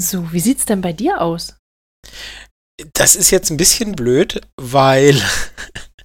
So, 0.00 0.32
wie 0.32 0.40
sieht's 0.40 0.64
denn 0.64 0.80
bei 0.80 0.92
dir 0.92 1.20
aus? 1.20 1.56
Das 2.94 3.16
ist 3.16 3.30
jetzt 3.30 3.50
ein 3.50 3.56
bisschen 3.56 3.96
blöd, 3.96 4.40
weil 4.56 5.20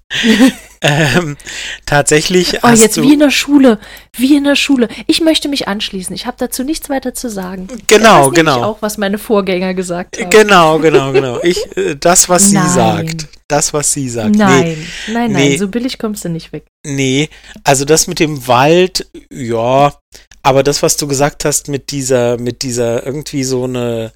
ähm, 0.84 1.38
tatsächlich. 1.86 2.64
Oh, 2.64 2.68
jetzt 2.68 3.02
wie 3.02 3.14
in 3.14 3.20
der 3.20 3.32
Schule. 3.32 3.80
Wie 4.16 4.36
in 4.36 4.44
der 4.44 4.56
Schule. 4.56 4.90
Ich 5.08 5.22
möchte 5.22 5.48
mich 5.48 5.68
anschließen. 5.68 6.14
Ich 6.14 6.26
habe 6.26 6.36
dazu 6.38 6.64
nichts 6.64 6.90
weiter 6.90 7.14
zu 7.14 7.30
sagen. 7.30 7.68
Genau, 7.88 8.30
das 8.30 8.36
genau. 8.36 8.64
Auch, 8.64 8.82
was 8.82 8.98
meine 8.98 9.18
Vorgänger 9.18 9.74
gesagt 9.74 10.20
haben. 10.20 10.30
Genau, 10.30 10.80
genau, 10.80 11.14
genau. 11.14 11.40
Ich, 11.42 11.58
äh, 11.78 11.96
das, 11.96 12.28
was 12.28 12.50
sie 12.50 12.68
sagt. 12.68 13.28
Das, 13.48 13.74
was 13.74 13.94
sie 13.94 14.10
sagt. 14.10 14.36
Nein, 14.36 14.64
nee, 14.64 14.78
nein, 15.14 15.32
nein. 15.32 15.50
Nee. 15.50 15.58
So 15.58 15.70
billig 15.70 15.98
kommst 16.00 16.26
du 16.26 16.30
nicht 16.30 16.52
weg. 16.52 16.66
Nee, 16.86 17.30
also 17.64 17.86
das 17.86 18.08
mit 18.08 18.20
dem 18.20 18.48
Wald, 18.48 19.08
ja. 19.32 19.94
Aber 20.42 20.64
das, 20.64 20.84
was 20.84 20.98
du 20.98 21.08
gesagt 21.08 21.46
hast 21.46 21.70
mit 21.70 21.92
dieser, 21.92 22.38
mit 22.38 22.64
dieser 22.64 23.06
irgendwie 23.06 23.46
so 23.46 23.64
eine, 23.64 24.12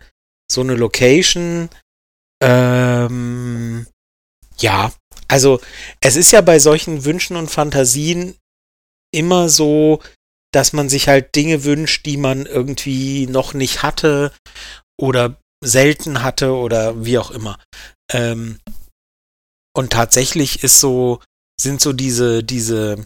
so 0.51 0.61
eine 0.61 0.75
Location, 0.75 1.69
ähm, 2.43 3.87
ja, 4.59 4.91
also 5.27 5.59
es 6.01 6.15
ist 6.15 6.31
ja 6.31 6.41
bei 6.41 6.59
solchen 6.59 7.05
Wünschen 7.05 7.35
und 7.37 7.49
Fantasien 7.49 8.35
immer 9.13 9.49
so, 9.49 10.01
dass 10.53 10.73
man 10.73 10.89
sich 10.89 11.07
halt 11.07 11.35
Dinge 11.35 11.63
wünscht, 11.63 12.05
die 12.05 12.17
man 12.17 12.45
irgendwie 12.45 13.27
noch 13.27 13.53
nicht 13.53 13.83
hatte 13.83 14.31
oder 14.99 15.37
selten 15.63 16.23
hatte 16.23 16.53
oder 16.53 17.05
wie 17.05 17.17
auch 17.17 17.31
immer. 17.31 17.59
Ähm, 18.11 18.59
und 19.75 19.91
tatsächlich 19.91 20.63
ist 20.63 20.79
so, 20.79 21.21
sind 21.59 21.81
so 21.81 21.93
diese, 21.93 22.43
diese 22.43 23.05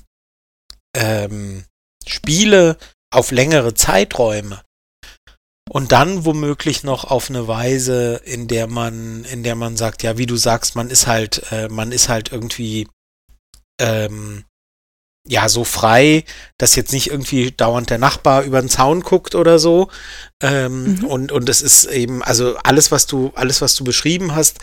ähm, 0.96 1.66
Spiele 2.06 2.78
auf 3.13 3.32
längere 3.32 3.74
Zeiträume 3.74 4.63
und 5.70 5.91
dann 5.91 6.25
womöglich 6.25 6.84
noch 6.84 7.06
auf 7.06 7.30
eine 7.30 7.48
Weise, 7.48 8.22
in 8.25 8.48
der 8.48 8.68
man, 8.68 9.24
in 9.25 9.44
der 9.44 9.56
man 9.56 9.77
sagt, 9.77 10.03
ja, 10.03 10.18
wie 10.18 10.25
du 10.25 10.36
sagst, 10.36 10.75
man 10.75 10.89
ist 10.89 11.08
halt, 11.08 11.44
äh, 11.51 11.70
man 11.70 11.91
ist 11.91 12.10
halt 12.10 12.32
irgendwie 12.32 12.88
ähm, 13.80 14.44
ja 15.27 15.50
so 15.50 15.63
frei, 15.63 16.24
dass 16.58 16.75
jetzt 16.75 16.94
nicht 16.94 17.10
irgendwie 17.12 17.51
dauernd 17.51 17.89
der 17.89 18.00
Nachbar 18.00 18.44
über 18.44 18.60
den 18.60 18.70
Zaun 18.70 19.01
guckt 19.01 19.36
oder 19.36 19.60
so. 19.60 19.89
Ähm, 20.41 20.96
mhm. 20.96 21.06
Und 21.06 21.32
und 21.32 21.48
es 21.48 21.62
ist 21.62 21.86
eben, 21.86 22.24
also 22.24 22.58
alles, 22.58 22.91
was 22.91 23.06
du, 23.06 23.32
alles, 23.36 23.62
was 23.62 23.75
du 23.75 23.84
beschrieben 23.84 24.34
hast, 24.36 24.60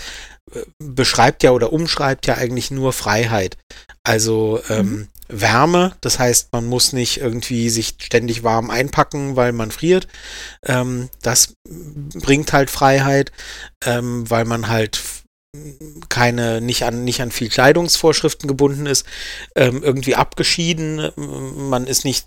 äh, 0.53 0.63
beschreibt 0.79 1.43
ja 1.43 1.53
oder 1.53 1.73
umschreibt 1.73 2.27
ja 2.27 2.35
eigentlich 2.35 2.71
nur 2.71 2.93
Freiheit. 2.93 3.57
Also 4.03 4.61
ähm, 4.69 4.87
mhm. 4.91 5.09
Wärme. 5.29 5.95
Das 6.01 6.19
heißt, 6.19 6.49
man 6.53 6.67
muss 6.67 6.93
nicht 6.93 7.19
irgendwie 7.19 7.71
sich 7.71 7.95
ständig 7.99 8.43
warm 8.43 8.71
einpacken, 8.71 9.37
weil 9.37 9.53
man 9.53 9.71
friert. 9.71 10.09
Ähm, 10.65 11.09
das 11.23 11.55
bringt 12.15 12.53
halt 12.53 12.71
Freiheit, 12.71 13.33
ähm, 13.85 14.29
weil 14.29 14.45
man 14.45 14.69
halt 14.69 15.01
keine, 16.09 16.61
nicht 16.61 16.85
an, 16.85 17.05
nicht 17.05 17.23
an 17.23 17.31
viel 17.31 17.49
Kleidungsvorschriften 17.49 18.49
gebunden 18.49 18.87
ist, 18.87 19.07
ähm, 19.57 19.83
irgendwie 19.83 20.15
abgeschieden, 20.15 21.11
man 21.17 21.87
ist 21.87 22.05
nicht, 22.05 22.27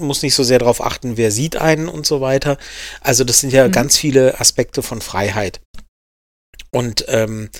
muss 0.00 0.22
nicht 0.22 0.34
so 0.34 0.42
sehr 0.42 0.58
darauf 0.58 0.82
achten, 0.82 1.16
wer 1.16 1.30
sieht 1.30 1.56
einen 1.56 1.88
und 1.88 2.06
so 2.06 2.20
weiter. 2.20 2.56
Also 3.00 3.24
das 3.24 3.40
sind 3.40 3.52
ja 3.52 3.68
mhm. 3.68 3.72
ganz 3.72 3.98
viele 3.98 4.40
Aspekte 4.40 4.82
von 4.82 5.02
Freiheit. 5.02 5.60
Und, 6.74 7.04
ähm, 7.08 7.50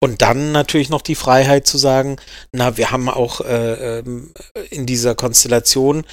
und 0.00 0.22
dann 0.22 0.52
natürlich 0.52 0.88
noch 0.88 1.02
die 1.02 1.14
Freiheit 1.14 1.66
zu 1.66 1.76
sagen, 1.76 2.16
na, 2.52 2.76
wir 2.78 2.90
haben 2.90 3.10
auch 3.10 3.42
äh, 3.42 3.98
ähm, 3.98 4.32
in 4.70 4.86
dieser 4.86 5.14
Konstellation 5.14 6.06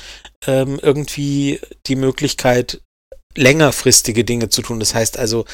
ähm, 0.46 0.78
irgendwie 0.82 1.62
die 1.88 1.96
Möglichkeit, 1.96 2.82
längerfristige 3.36 4.26
Dinge 4.26 4.50
zu 4.50 4.62
tun. 4.62 4.82
Das 4.82 4.94
heißt 4.94 5.18
also 5.18 5.46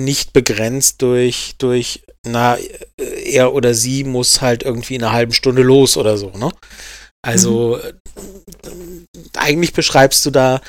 nicht 0.00 0.32
begrenzt 0.32 1.02
durch, 1.02 1.54
durch, 1.58 2.02
na, 2.24 2.56
er 2.96 3.52
oder 3.52 3.74
sie 3.74 4.04
muss 4.04 4.40
halt 4.40 4.62
irgendwie 4.62 4.94
in 4.94 5.02
einer 5.02 5.12
halben 5.12 5.32
Stunde 5.32 5.62
los 5.62 5.96
oder 5.96 6.16
so, 6.16 6.30
ne? 6.30 6.50
Also 7.20 7.80
mhm. 8.64 9.06
eigentlich 9.36 9.72
beschreibst 9.72 10.24
du 10.24 10.30
da 10.30 10.60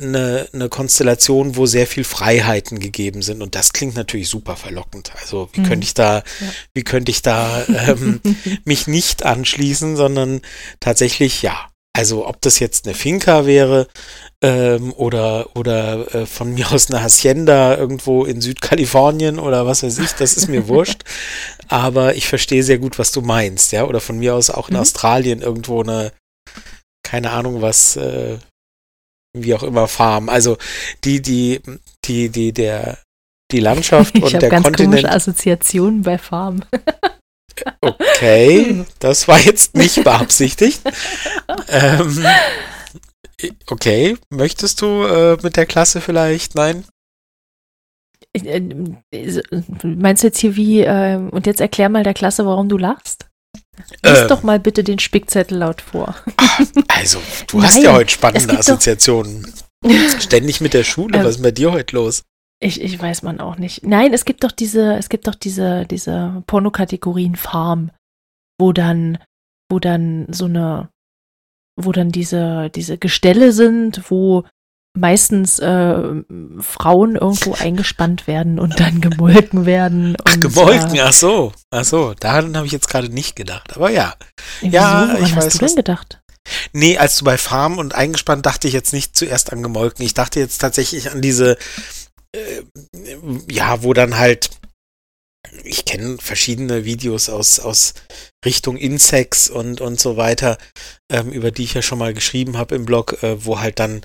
eine, 0.00 0.48
eine 0.52 0.68
Konstellation, 0.68 1.56
wo 1.56 1.66
sehr 1.66 1.86
viel 1.86 2.04
Freiheiten 2.04 2.80
gegeben 2.80 3.22
sind. 3.22 3.42
Und 3.42 3.54
das 3.54 3.72
klingt 3.72 3.94
natürlich 3.94 4.28
super 4.28 4.56
verlockend. 4.56 5.12
Also 5.20 5.48
wie 5.52 5.60
mhm. 5.60 5.66
könnte 5.66 5.84
ich 5.84 5.94
da, 5.94 6.18
ja. 6.18 6.24
wie 6.74 6.84
könnte 6.84 7.10
ich 7.10 7.22
da 7.22 7.64
ähm, 7.68 8.20
mich 8.64 8.86
nicht 8.86 9.24
anschließen, 9.24 9.96
sondern 9.96 10.40
tatsächlich 10.80 11.42
ja. 11.42 11.70
Also 11.96 12.26
ob 12.26 12.40
das 12.40 12.58
jetzt 12.58 12.86
eine 12.86 12.94
Finca 12.96 13.46
wäre 13.46 13.86
ähm, 14.42 14.92
oder 14.94 15.54
oder 15.54 16.12
äh, 16.12 16.26
von 16.26 16.52
mir 16.52 16.72
aus 16.72 16.90
eine 16.90 17.00
Hacienda 17.00 17.76
irgendwo 17.76 18.24
in 18.24 18.40
Südkalifornien 18.40 19.38
oder 19.38 19.64
was 19.64 19.84
weiß 19.84 19.98
ich, 19.98 20.10
das 20.14 20.36
ist 20.36 20.48
mir 20.48 20.66
wurscht. 20.68 21.04
Aber 21.68 22.16
ich 22.16 22.26
verstehe 22.26 22.64
sehr 22.64 22.78
gut, 22.78 22.98
was 22.98 23.12
du 23.12 23.20
meinst, 23.20 23.70
ja. 23.70 23.84
Oder 23.84 24.00
von 24.00 24.18
mir 24.18 24.34
aus 24.34 24.50
auch 24.50 24.68
in 24.68 24.74
mhm. 24.74 24.80
Australien 24.80 25.40
irgendwo 25.40 25.82
eine, 25.82 26.10
keine 27.04 27.30
Ahnung 27.30 27.62
was, 27.62 27.94
äh, 27.94 28.38
wie 29.34 29.54
auch 29.54 29.62
immer 29.62 29.88
Farm. 29.88 30.28
Also 30.28 30.56
die, 31.04 31.20
die, 31.20 31.60
die, 32.04 32.30
die, 32.30 32.52
der, 32.52 32.98
die 33.50 33.60
Landschaft 33.60 34.14
und 34.20 34.32
der 34.32 34.48
ganz 34.48 34.64
Kontinent. 34.64 35.02
Komische 35.02 35.10
Assoziationen 35.10 36.02
bei 36.02 36.16
Farm. 36.18 36.62
okay, 37.80 38.84
das 39.00 39.28
war 39.28 39.38
jetzt 39.38 39.76
nicht 39.76 40.02
beabsichtigt. 40.02 40.80
ähm, 41.68 42.24
okay, 43.68 44.16
möchtest 44.30 44.80
du 44.80 45.04
äh, 45.04 45.36
mit 45.42 45.56
der 45.56 45.66
Klasse 45.66 46.00
vielleicht? 46.00 46.54
Nein? 46.54 46.84
Äh, 48.32 48.60
meinst 49.82 50.22
du 50.22 50.28
jetzt 50.28 50.38
hier 50.38 50.56
wie, 50.56 50.80
äh, 50.80 51.16
und 51.16 51.46
jetzt 51.46 51.60
erklär 51.60 51.88
mal 51.88 52.02
der 52.02 52.14
Klasse, 52.14 52.46
warum 52.46 52.68
du 52.68 52.78
lachst? 52.78 53.26
Lies 54.02 54.20
ähm, 54.20 54.28
doch 54.28 54.42
mal 54.42 54.60
bitte 54.60 54.84
den 54.84 54.98
Spickzettel 54.98 55.58
laut 55.58 55.80
vor. 55.80 56.14
Also, 56.88 57.20
du 57.48 57.62
hast 57.62 57.82
ja 57.82 57.92
heute 57.92 58.10
spannende 58.10 58.58
Assoziationen. 58.58 59.46
Ständig 60.18 60.60
mit 60.60 60.72
der 60.72 60.84
Schule, 60.84 61.22
was 61.24 61.36
ist 61.36 61.42
bei 61.42 61.50
dir 61.50 61.72
heute 61.72 61.96
los? 61.96 62.22
Ich, 62.60 62.80
ich 62.80 63.00
weiß 63.00 63.22
man 63.22 63.40
auch 63.40 63.56
nicht. 63.56 63.84
Nein, 63.84 64.14
es 64.14 64.24
gibt 64.24 64.44
doch 64.44 64.52
diese, 64.52 64.94
es 64.94 65.08
gibt 65.08 65.26
doch 65.26 65.34
diese, 65.34 65.84
diese 65.86 66.42
Pornokategorien 66.46 67.36
Farm, 67.36 67.90
wo 68.58 68.72
dann, 68.72 69.18
wo 69.70 69.78
dann 69.78 70.26
so 70.30 70.46
eine, 70.46 70.88
wo 71.76 71.92
dann 71.92 72.10
diese, 72.10 72.70
diese 72.70 72.96
Gestelle 72.96 73.52
sind, 73.52 74.10
wo 74.10 74.44
meistens 74.96 75.58
äh, 75.58 76.22
Frauen 76.60 77.16
irgendwo 77.16 77.54
eingespannt 77.58 78.26
werden 78.26 78.58
und 78.58 78.78
dann 78.80 79.00
gemolken 79.00 79.66
werden. 79.66 80.16
ach, 80.24 80.38
gemolken, 80.40 80.94
äh, 80.94 81.00
ach 81.00 81.12
so, 81.12 81.52
ach 81.70 81.84
so, 81.84 82.14
daran 82.14 82.56
habe 82.56 82.66
ich 82.66 82.72
jetzt 82.72 82.88
gerade 82.88 83.08
nicht 83.08 83.36
gedacht, 83.36 83.76
aber 83.76 83.90
ja. 83.90 84.14
Wieso? 84.60 84.76
Ja, 84.76 85.08
Woran 85.08 85.16
ich 85.16 85.22
hast 85.22 85.36
weiß. 85.36 85.44
Hast 85.46 85.62
du 85.62 85.66
denn 85.66 85.76
gedacht? 85.76 86.20
Nee, 86.72 86.98
als 86.98 87.16
du 87.16 87.24
bei 87.24 87.38
Farm 87.38 87.78
und 87.78 87.94
eingespannt 87.94 88.44
dachte 88.44 88.68
ich 88.68 88.74
jetzt 88.74 88.92
nicht 88.92 89.16
zuerst 89.16 89.52
an 89.52 89.62
gemolken. 89.62 90.04
Ich 90.04 90.14
dachte 90.14 90.40
jetzt 90.40 90.58
tatsächlich 90.58 91.10
an 91.10 91.22
diese, 91.22 91.56
äh, 92.34 92.62
ja, 93.50 93.82
wo 93.82 93.94
dann 93.94 94.18
halt, 94.18 94.50
ich 95.62 95.84
kenne 95.84 96.18
verschiedene 96.18 96.84
Videos 96.84 97.28
aus, 97.28 97.60
aus 97.60 97.94
Richtung 98.44 98.76
Insects 98.76 99.48
und, 99.48 99.80
und 99.80 99.98
so 99.98 100.16
weiter, 100.16 100.58
ähm, 101.10 101.30
über 101.30 101.50
die 101.50 101.64
ich 101.64 101.74
ja 101.74 101.82
schon 101.82 101.98
mal 101.98 102.12
geschrieben 102.12 102.58
habe 102.58 102.74
im 102.74 102.84
Blog, 102.84 103.22
äh, 103.22 103.44
wo 103.44 103.60
halt 103.60 103.78
dann 103.78 104.02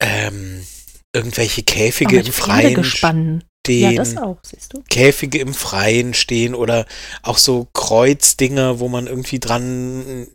ähm, 0.00 0.64
irgendwelche 1.12 1.62
Käfige 1.62 2.20
im 2.20 2.32
Freien 2.32 2.84
stehen. 2.84 3.44
Ja, 3.68 3.92
das 3.92 4.16
auch, 4.16 4.38
siehst 4.42 4.72
du. 4.72 4.82
Käfige 4.88 5.38
im 5.40 5.52
Freien 5.52 6.14
stehen 6.14 6.54
oder 6.54 6.86
auch 7.22 7.36
so 7.36 7.68
Kreuzdinger, 7.74 8.80
wo 8.80 8.88
man 8.88 9.06
irgendwie 9.06 9.40
dran 9.40 10.26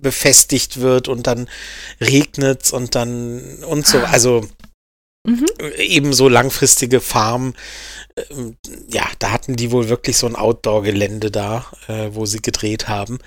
befestigt 0.00 0.80
wird 0.80 1.08
und 1.08 1.26
dann 1.26 1.48
regnet 2.00 2.72
und 2.72 2.94
dann 2.94 3.64
und 3.64 3.86
so. 3.86 3.98
Ah. 3.98 4.10
Also 4.12 4.46
mhm. 5.26 5.46
eben 5.78 6.12
so 6.12 6.28
langfristige 6.28 7.00
Farm. 7.00 7.54
Ähm, 8.30 8.56
ja, 8.88 9.04
da 9.18 9.32
hatten 9.32 9.56
die 9.56 9.72
wohl 9.72 9.88
wirklich 9.88 10.16
so 10.16 10.26
ein 10.26 10.36
Outdoor-Gelände 10.36 11.32
da, 11.32 11.66
äh, 11.88 12.10
wo 12.12 12.24
sie 12.24 12.40
gedreht 12.40 12.88
haben 12.88 13.18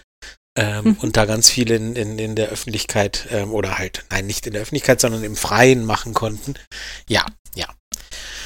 ähm, 0.55 0.85
mhm. 0.85 0.97
und 1.01 1.17
da 1.17 1.25
ganz 1.25 1.49
viel 1.49 1.71
in, 1.71 1.95
in, 1.95 2.19
in 2.19 2.35
der 2.35 2.49
Öffentlichkeit 2.49 3.27
ähm, 3.31 3.51
oder 3.51 3.77
halt, 3.77 4.05
nein, 4.09 4.27
nicht 4.27 4.45
in 4.45 4.53
der 4.53 4.61
Öffentlichkeit, 4.61 5.01
sondern 5.01 5.23
im 5.23 5.35
Freien 5.35 5.85
machen 5.85 6.13
konnten. 6.13 6.55
Ja, 7.07 7.25
ja. 7.55 7.67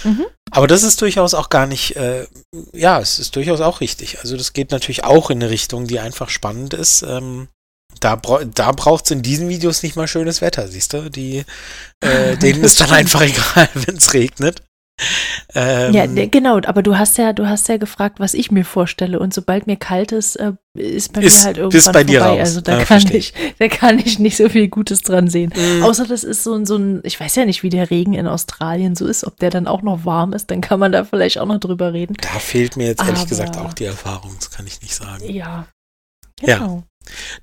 Mhm. 0.03 0.25
Aber 0.51 0.67
das 0.67 0.83
ist 0.83 1.01
durchaus 1.01 1.33
auch 1.33 1.49
gar 1.49 1.67
nicht, 1.67 1.95
äh, 1.97 2.27
ja, 2.73 2.99
es 2.99 3.19
ist 3.19 3.35
durchaus 3.35 3.59
auch 3.59 3.81
richtig. 3.81 4.19
Also 4.19 4.37
das 4.37 4.53
geht 4.53 4.71
natürlich 4.71 5.03
auch 5.03 5.29
in 5.29 5.41
eine 5.41 5.49
Richtung, 5.49 5.87
die 5.87 5.99
einfach 5.99 6.29
spannend 6.29 6.73
ist. 6.73 7.01
Ähm, 7.01 7.49
da, 7.99 8.15
bra 8.15 8.43
da 8.45 8.71
braucht 8.71 9.05
es 9.05 9.11
in 9.11 9.21
diesen 9.21 9.49
Videos 9.49 9.83
nicht 9.83 9.95
mal 9.95 10.07
schönes 10.07 10.41
Wetter, 10.41 10.67
siehst 10.67 10.93
du? 10.93 11.09
Die, 11.09 11.43
äh, 12.01 12.37
denen 12.41 12.63
ist 12.63 12.79
dann 12.79 12.91
einfach 12.91 13.21
egal, 13.21 13.69
wenn 13.73 13.97
es 13.97 14.13
regnet. 14.13 14.63
Ähm, 15.53 15.93
ja, 15.93 16.05
genau, 16.25 16.59
aber 16.65 16.81
du 16.81 16.97
hast 16.97 17.17
ja, 17.17 17.31
du 17.31 17.47
hast 17.47 17.67
ja 17.69 17.77
gefragt, 17.77 18.19
was 18.19 18.33
ich 18.33 18.51
mir 18.51 18.65
vorstelle. 18.65 19.19
Und 19.19 19.33
sobald 19.33 19.67
mir 19.67 19.77
kalt 19.77 20.11
ist, 20.11 20.35
äh, 20.37 20.53
ist 20.73 21.13
bei 21.13 21.21
ist, 21.21 21.39
mir 21.39 21.45
halt 21.45 21.57
irgendwann 21.57 21.93
bei 21.93 22.05
vorbei. 22.05 22.19
Raus. 22.19 22.39
Also 22.39 22.61
da 22.61 22.79
ah, 22.79 22.83
kann 22.83 23.03
ich, 23.11 23.33
da 23.59 23.67
kann 23.67 23.99
ich 23.99 24.19
nicht 24.19 24.37
so 24.37 24.49
viel 24.49 24.67
Gutes 24.67 25.01
dran 25.01 25.29
sehen. 25.29 25.53
Mhm. 25.55 25.83
Außer 25.83 26.05
das 26.05 26.23
ist 26.23 26.43
so 26.43 26.53
ein, 26.53 26.65
so 26.65 26.77
ein, 26.77 27.01
ich 27.03 27.19
weiß 27.19 27.35
ja 27.35 27.45
nicht, 27.45 27.63
wie 27.63 27.69
der 27.69 27.89
Regen 27.91 28.13
in 28.13 28.27
Australien 28.27 28.95
so 28.95 29.05
ist, 29.05 29.25
ob 29.25 29.37
der 29.37 29.51
dann 29.51 29.67
auch 29.67 29.83
noch 29.83 30.05
warm 30.05 30.33
ist, 30.33 30.49
dann 30.49 30.61
kann 30.61 30.79
man 30.79 30.91
da 30.91 31.03
vielleicht 31.03 31.39
auch 31.39 31.47
noch 31.47 31.59
drüber 31.59 31.93
reden. 31.93 32.15
Da 32.19 32.39
fehlt 32.39 32.75
mir 32.75 32.87
jetzt 32.87 33.01
ehrlich 33.01 33.19
aber, 33.19 33.29
gesagt 33.29 33.57
auch 33.57 33.73
die 33.73 33.85
Erfahrung, 33.85 34.35
das 34.37 34.51
kann 34.51 34.65
ich 34.65 34.81
nicht 34.81 34.95
sagen. 34.95 35.29
Ja. 35.29 35.67
Genau. 36.39 36.75
Ja. 36.77 36.83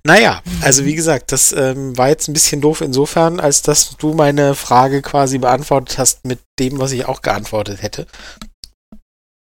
Naja, 0.04 0.42
also 0.62 0.84
wie 0.84 0.94
gesagt, 0.94 1.32
das 1.32 1.52
ähm, 1.52 1.96
war 1.96 2.08
jetzt 2.08 2.28
ein 2.28 2.32
bisschen 2.32 2.60
doof 2.60 2.80
insofern, 2.80 3.40
als 3.40 3.62
dass 3.62 3.96
du 3.96 4.14
meine 4.14 4.54
Frage 4.54 5.02
quasi 5.02 5.38
beantwortet 5.38 5.98
hast 5.98 6.24
mit 6.24 6.40
dem, 6.58 6.78
was 6.78 6.92
ich 6.92 7.06
auch 7.06 7.22
geantwortet 7.22 7.82
hätte. 7.82 8.06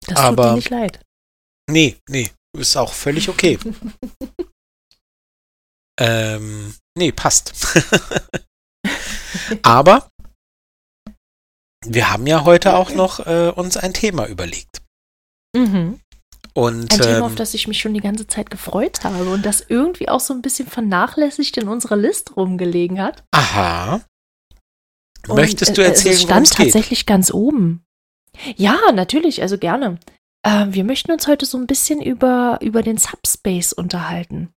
Das 0.07 0.19
Aber, 0.19 0.43
tut 0.43 0.51
mir 0.51 0.57
nicht 0.57 0.71
leid. 0.71 1.01
Nee, 1.71 1.97
nee, 2.09 2.31
ist 2.57 2.77
auch 2.77 2.93
völlig 2.93 3.29
okay. 3.29 3.59
ähm, 6.01 6.75
nee, 6.97 7.13
passt. 7.13 7.53
Aber 9.63 10.09
wir 11.87 12.11
haben 12.11 12.27
ja 12.27 12.45
heute 12.45 12.77
auch 12.77 12.91
noch 12.91 13.25
äh, 13.27 13.53
uns 13.55 13.77
ein 13.77 13.95
Thema 13.95 14.27
überlegt. 14.27 14.83
Mhm. 15.57 16.01
Und, 16.59 16.93
Ein 16.93 17.01
Thema, 17.01 17.27
auf 17.27 17.31
ähm, 17.31 17.37
das 17.37 17.55
ich 17.55 17.69
mich 17.69 17.79
schon 17.79 17.95
die 17.95 18.01
ganze 18.01 18.27
Zeit 18.27 18.51
gefreut 18.51 19.05
habe 19.05 19.31
und 19.31 19.47
das 19.47 19.65
irgendwie 19.69 20.09
auch 20.09 20.19
so 20.19 20.35
ein 20.35 20.43
bisschen 20.43 20.67
vernachlässigt 20.67 21.57
in 21.57 21.69
unserer 21.69 21.97
Liste 21.97 22.35
rumgelegen 22.35 23.01
hat. 23.01 23.23
Aha. 23.31 24.01
Möchtest 25.29 25.79
du 25.79 25.85
erzählen, 25.85 26.17
es 26.17 26.23
stand 26.23 26.51
tatsächlich 26.51 27.07
ganz 27.07 27.33
oben. 27.33 27.85
Ja, 28.57 28.77
natürlich, 28.93 29.41
also 29.41 29.57
gerne. 29.57 30.01
Äh, 30.43 30.67
wir 30.71 30.83
möchten 30.83 31.13
uns 31.13 31.29
heute 31.29 31.47
so 31.47 31.59
ein 31.59 31.69
bisschen 31.69 32.03
über, 32.03 32.59
über 32.61 32.83
den 32.83 32.99
Subspace 32.99 33.73
unterhalten. 33.73 34.51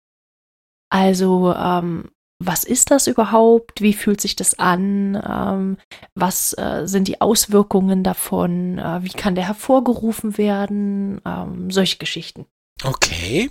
Also, 0.88 1.54
ähm, 1.54 2.10
was 2.42 2.64
ist 2.64 2.90
das 2.90 3.06
überhaupt? 3.06 3.82
Wie 3.82 3.92
fühlt 3.92 4.20
sich 4.20 4.34
das 4.34 4.58
an? 4.58 5.14
Ähm, 5.28 5.76
was 6.14 6.54
äh, 6.54 6.86
sind 6.86 7.06
die 7.06 7.20
Auswirkungen 7.20 8.02
davon? 8.02 8.78
Äh, 8.78 9.04
wie 9.04 9.10
kann 9.10 9.34
der 9.34 9.46
hervorgerufen 9.46 10.38
werden? 10.38 11.20
Ähm, 11.26 11.70
solche 11.70 11.98
Geschichten. 11.98 12.46
Okay. 12.82 13.50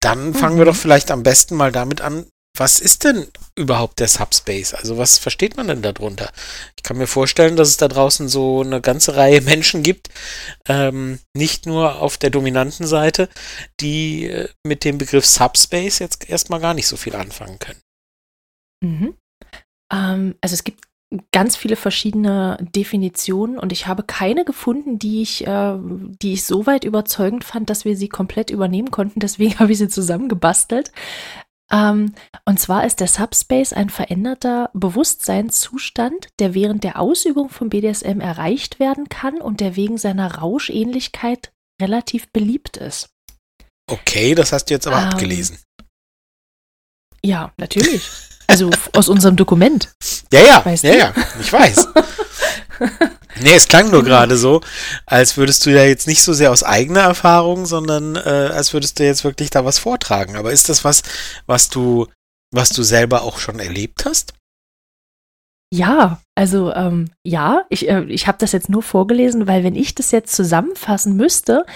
Dann 0.00 0.34
fangen 0.34 0.56
mhm. 0.56 0.58
wir 0.58 0.64
doch 0.66 0.76
vielleicht 0.76 1.10
am 1.10 1.22
besten 1.22 1.56
mal 1.56 1.72
damit 1.72 2.02
an, 2.02 2.26
was 2.58 2.80
ist 2.80 3.04
denn 3.04 3.26
überhaupt 3.54 4.00
der 4.00 4.08
Subspace? 4.08 4.74
Also 4.74 4.98
was 4.98 5.18
versteht 5.18 5.56
man 5.56 5.68
denn 5.68 5.82
darunter? 5.82 6.30
Ich 6.76 6.82
kann 6.82 6.98
mir 6.98 7.06
vorstellen, 7.06 7.56
dass 7.56 7.68
es 7.68 7.76
da 7.76 7.88
draußen 7.88 8.28
so 8.28 8.62
eine 8.62 8.80
ganze 8.80 9.16
Reihe 9.16 9.40
Menschen 9.42 9.82
gibt, 9.82 10.08
ähm, 10.66 11.18
nicht 11.34 11.66
nur 11.66 12.00
auf 12.00 12.18
der 12.18 12.30
dominanten 12.30 12.86
Seite, 12.86 13.28
die 13.80 14.26
äh, 14.26 14.48
mit 14.64 14.84
dem 14.84 14.98
Begriff 14.98 15.26
Subspace 15.26 15.98
jetzt 15.98 16.28
erstmal 16.28 16.60
gar 16.60 16.74
nicht 16.74 16.86
so 16.86 16.96
viel 16.96 17.14
anfangen 17.14 17.58
können. 17.58 17.80
Mhm. 18.84 19.14
Ähm, 19.92 20.34
also 20.40 20.54
es 20.54 20.64
gibt 20.64 20.84
ganz 21.32 21.56
viele 21.56 21.76
verschiedene 21.76 22.58
Definitionen 22.60 23.58
und 23.58 23.72
ich 23.72 23.86
habe 23.86 24.02
keine 24.02 24.44
gefunden, 24.44 24.98
die 24.98 25.22
ich, 25.22 25.46
äh, 25.46 25.78
die 26.22 26.34
ich 26.34 26.44
so 26.44 26.66
weit 26.66 26.84
überzeugend 26.84 27.44
fand, 27.44 27.70
dass 27.70 27.84
wir 27.84 27.96
sie 27.96 28.08
komplett 28.08 28.50
übernehmen 28.50 28.90
konnten. 28.90 29.20
Deswegen 29.20 29.58
habe 29.58 29.72
ich 29.72 29.78
sie 29.78 29.88
zusammengebastelt. 29.88 30.92
Ähm, 31.70 32.14
und 32.44 32.58
zwar 32.58 32.86
ist 32.86 33.00
der 33.00 33.08
Subspace 33.08 33.72
ein 33.72 33.90
veränderter 33.90 34.70
Bewusstseinszustand, 34.72 36.28
der 36.38 36.54
während 36.54 36.84
der 36.84 36.98
Ausübung 36.98 37.50
von 37.50 37.68
BDSM 37.68 38.20
erreicht 38.20 38.80
werden 38.80 39.08
kann 39.08 39.40
und 39.40 39.60
der 39.60 39.76
wegen 39.76 39.98
seiner 39.98 40.36
Rauschähnlichkeit 40.36 41.52
relativ 41.80 42.28
beliebt 42.32 42.76
ist. 42.76 43.10
Okay, 43.90 44.34
das 44.34 44.52
hast 44.52 44.66
du 44.66 44.74
jetzt 44.74 44.86
aber 44.86 44.98
ähm, 44.98 45.08
abgelesen. 45.08 45.58
Ja, 47.24 47.52
natürlich. 47.56 48.08
Also 48.46 48.70
aus 48.94 49.08
unserem 49.08 49.36
Dokument. 49.36 49.92
Ja, 50.30 50.40
ja, 50.42 50.64
weißt 50.64 50.84
ja, 50.84 50.92
du? 50.92 50.98
ja, 50.98 51.14
ich 51.40 51.50
weiß. 51.50 51.88
Nee, 53.42 53.54
es 53.54 53.68
klang 53.68 53.90
nur 53.90 54.04
gerade 54.04 54.36
so, 54.36 54.60
als 55.06 55.36
würdest 55.36 55.64
du 55.66 55.70
ja 55.70 55.84
jetzt 55.84 56.06
nicht 56.06 56.22
so 56.22 56.32
sehr 56.32 56.50
aus 56.50 56.62
eigener 56.62 57.00
Erfahrung, 57.00 57.66
sondern 57.66 58.16
äh, 58.16 58.50
als 58.52 58.72
würdest 58.72 58.98
du 58.98 59.04
jetzt 59.04 59.24
wirklich 59.24 59.50
da 59.50 59.64
was 59.64 59.78
vortragen. 59.78 60.36
Aber 60.36 60.52
ist 60.52 60.68
das 60.68 60.84
was, 60.84 61.02
was 61.46 61.68
du, 61.68 62.06
was 62.52 62.70
du 62.70 62.82
selber 62.82 63.22
auch 63.22 63.38
schon 63.38 63.58
erlebt 63.58 64.04
hast? 64.04 64.34
Ja, 65.72 66.20
also 66.34 66.72
ähm, 66.72 67.10
ja, 67.26 67.64
ich, 67.68 67.88
äh, 67.88 68.04
ich 68.04 68.26
habe 68.26 68.38
das 68.38 68.52
jetzt 68.52 68.70
nur 68.70 68.82
vorgelesen, 68.82 69.46
weil 69.46 69.64
wenn 69.64 69.74
ich 69.74 69.94
das 69.94 70.10
jetzt 70.12 70.34
zusammenfassen 70.34 71.14
müsste, 71.14 71.66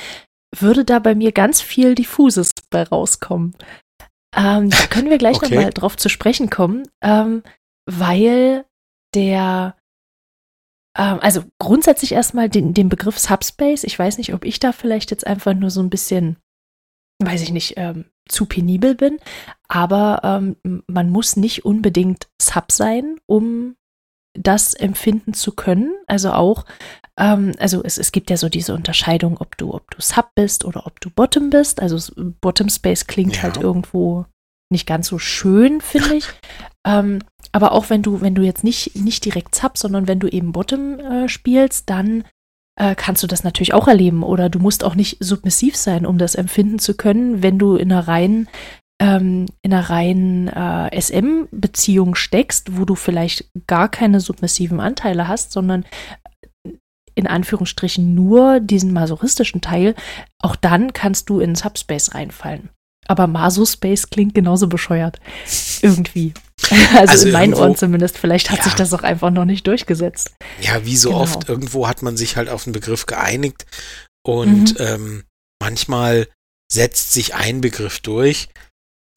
würde 0.57 0.85
da 0.85 0.99
bei 0.99 1.15
mir 1.15 1.33
ganz 1.33 1.61
viel 1.61 1.95
Diffuses 1.95 2.53
bei 2.71 2.83
rauskommen. 2.83 3.55
Ähm, 4.35 4.71
da 4.71 4.87
können 4.89 5.11
wir 5.11 5.19
gleich 5.19 5.37
okay. 5.37 5.55
nochmal 5.55 5.71
drauf 5.73 5.97
zu 5.97 6.09
sprechen 6.09 6.49
kommen, 6.49 6.89
ähm, 7.03 7.43
weil 7.87 8.65
der 9.15 9.77
also 10.95 11.45
grundsätzlich 11.59 12.13
erstmal 12.13 12.49
den, 12.49 12.75
den 12.75 12.89
Begriff 12.89 13.19
Subspace. 13.19 13.85
Ich 13.85 13.99
weiß 13.99 14.19
nicht, 14.19 14.35
ob 14.35 14.45
ich 14.45 14.61
da 14.61 14.73
vielleicht 14.73 15.11
jetzt 15.11 15.27
einfach 15.27 15.55
nur 15.55 15.71
so 15.71 15.81
ein 15.81 15.91
bisschen, 15.91 16.37
weiß 17.23 17.43
ich 17.43 17.53
nicht, 17.53 17.75
ähm, 17.77 18.07
zu 18.29 18.47
penibel 18.47 18.95
bin, 18.95 19.19
aber 19.69 20.21
ähm, 20.23 20.83
man 20.87 21.11
muss 21.11 21.37
nicht 21.37 21.65
unbedingt 21.65 22.29
Sub 22.41 22.71
sein, 22.71 23.17
um 23.27 23.75
das 24.35 24.75
empfinden 24.75 25.35
zu 25.35 25.53
können. 25.53 25.93
Also 26.07 26.33
auch, 26.33 26.65
ähm, 27.19 27.53
also 27.59 27.83
es, 27.83 27.99
es 27.99 28.13
gibt 28.13 28.31
ja 28.31 28.37
so 28.37 28.49
diese 28.49 28.75
Unterscheidung, 28.75 29.39
ob 29.39 29.57
du, 29.57 29.75
ob 29.75 29.91
du 29.91 30.01
Sub 30.01 30.31
bist 30.35 30.65
oder 30.65 30.87
ob 30.87 31.01
du 31.01 31.11
Bottom 31.11 31.51
bist. 31.51 31.81
Also 31.81 32.13
Bottom 32.41 32.69
Space 32.69 33.07
klingt 33.07 33.37
ja. 33.37 33.43
halt 33.43 33.57
irgendwo 33.57 34.27
nicht 34.71 34.87
ganz 34.87 35.09
so 35.09 35.19
schön, 35.19 35.81
finde 35.81 36.17
ich. 36.17 36.27
ähm, 36.87 37.21
aber 37.53 37.73
auch 37.73 37.91
wenn 37.91 38.03
du, 38.03 38.21
wenn 38.21 38.35
du 38.35 38.43
jetzt 38.43 38.65
nicht, 38.65 38.97
nicht 38.97 39.25
direkt 39.25 39.55
Sub, 39.55 39.79
sondern 39.79 40.09
wenn 40.09 40.21
du 40.21 40.29
eben 40.29 40.53
Bottom 40.53 40.99
äh, 40.99 41.29
spielst, 41.29 41.91
dann 41.91 42.25
äh, 42.77 42.95
kannst 42.95 43.23
du 43.23 43.27
das 43.27 43.45
natürlich 43.45 43.75
auch 43.75 43.89
erleben. 43.89 44.23
Oder 44.23 44.49
du 44.49 44.59
musst 44.59 44.85
auch 44.85 44.95
nicht 44.95 45.19
submissiv 45.21 45.77
sein, 45.77 46.07
um 46.07 46.19
das 46.19 46.35
empfinden 46.35 46.79
zu 46.79 46.95
können, 46.95 47.43
wenn 47.43 47.59
du 47.59 47.77
in 47.77 47.93
einer 47.93 48.09
reinen 48.09 48.49
ähm, 49.01 49.47
in 49.63 49.73
einer 49.73 49.91
reinen 49.91 50.49
äh, 50.49 51.01
SM-Beziehung 51.01 52.15
steckst, 52.15 52.79
wo 52.79 52.85
du 52.85 52.95
vielleicht 52.95 53.51
gar 53.67 53.89
keine 53.89 54.21
submissiven 54.21 54.81
Anteile 54.81 55.29
hast, 55.29 55.53
sondern 55.53 55.85
in 57.15 57.27
Anführungsstrichen 57.27 58.15
nur 58.15 58.61
diesen 58.61 58.93
masochistischen 58.93 59.61
Teil, 59.61 59.95
auch 60.39 60.57
dann 60.57 60.93
kannst 60.93 61.29
du 61.29 61.41
in 61.41 61.55
Subspace 61.55 62.15
reinfallen. 62.15 62.71
Aber 63.09 63.27
Maso-Space 63.27 64.11
klingt 64.11 64.35
genauso 64.35 64.69
bescheuert. 64.69 65.21
Irgendwie. 65.81 66.35
Also, 66.95 67.13
also 67.13 67.27
in 67.27 67.33
meinen 67.33 67.55
Ohren 67.55 67.75
zumindest. 67.75 68.17
Vielleicht 68.17 68.51
hat 68.51 68.59
ja. 68.59 68.65
sich 68.65 68.75
das 68.75 68.95
auch 68.95 69.03
einfach 69.03 69.31
noch 69.31 69.45
nicht 69.45 69.67
durchgesetzt. 69.67 70.31
Ja, 70.61 70.85
wie 70.85 70.97
so 70.97 71.09
genau. 71.09 71.23
oft, 71.23 71.49
irgendwo 71.49 71.89
hat 71.89 72.03
man 72.03 72.17
sich 72.17 72.37
halt 72.37 72.49
auf 72.49 72.67
einen 72.67 72.73
Begriff 72.73 73.07
geeinigt 73.07 73.67
und 74.25 74.79
mhm. 74.79 74.87
ähm, 74.87 75.25
manchmal 75.61 76.29
setzt 76.71 77.13
sich 77.13 77.35
ein 77.35 77.61
Begriff 77.63 77.99
durch, 77.99 78.49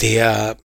der 0.01 0.57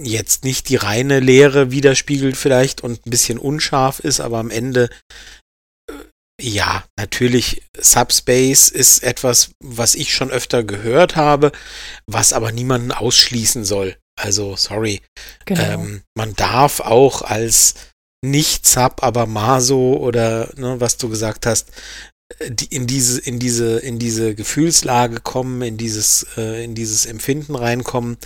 jetzt 0.00 0.44
nicht 0.44 0.68
die 0.68 0.76
reine 0.76 1.20
Lehre 1.20 1.70
widerspiegelt 1.70 2.36
vielleicht 2.36 2.82
und 2.82 3.06
ein 3.06 3.10
bisschen 3.10 3.38
unscharf 3.38 4.00
ist, 4.00 4.20
aber 4.20 4.38
am 4.38 4.50
Ende 4.50 4.90
ja, 6.40 6.84
natürlich, 6.96 7.62
Subspace 7.78 8.68
ist 8.68 9.02
etwas, 9.02 9.50
was 9.62 9.94
ich 9.94 10.12
schon 10.12 10.30
öfter 10.30 10.64
gehört 10.64 11.16
habe, 11.16 11.52
was 12.06 12.32
aber 12.32 12.50
niemanden 12.50 12.92
ausschließen 12.92 13.64
soll. 13.64 13.96
Also, 14.16 14.56
sorry. 14.56 15.00
Genau. 15.44 15.62
Ähm, 15.62 16.02
man 16.16 16.34
darf 16.34 16.80
auch 16.80 17.22
als 17.22 17.74
nicht 18.24 18.66
Sub, 18.66 19.02
aber 19.02 19.26
Maso 19.26 19.96
oder 19.96 20.50
ne, 20.56 20.80
was 20.80 20.96
du 20.96 21.08
gesagt 21.08 21.46
hast, 21.46 21.70
äh, 22.38 22.50
die, 22.50 22.66
in 22.66 22.86
diese, 22.86 23.20
in 23.20 23.38
diese, 23.38 23.78
in 23.78 23.98
diese 23.98 24.34
Gefühlslage 24.34 25.20
kommen, 25.20 25.62
in 25.62 25.76
dieses, 25.76 26.26
äh, 26.36 26.64
in 26.64 26.74
dieses 26.74 27.06
Empfinden 27.06 27.54
reinkommen. 27.54 28.16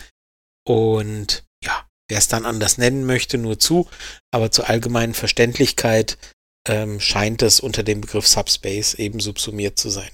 Und 0.67 1.45
ja, 1.65 1.87
wer 2.09 2.19
es 2.19 2.29
dann 2.29 2.47
anders 2.47 2.79
nennen 2.79 3.05
möchte, 3.05 3.39
nur 3.39 3.59
zu. 3.59 3.89
Aber 4.31 4.51
zur 4.51 4.69
allgemeinen 4.69 5.15
Verständlichkeit 5.15 6.17
ähm, 6.67 7.01
scheint 7.01 7.43
es 7.43 7.61
unter 7.61 7.83
dem 7.83 8.01
Begriff 8.01 8.27
Subspace 8.27 8.95
eben 8.95 9.21
subsumiert 9.21 9.79
zu 9.79 9.91
sein. 9.91 10.11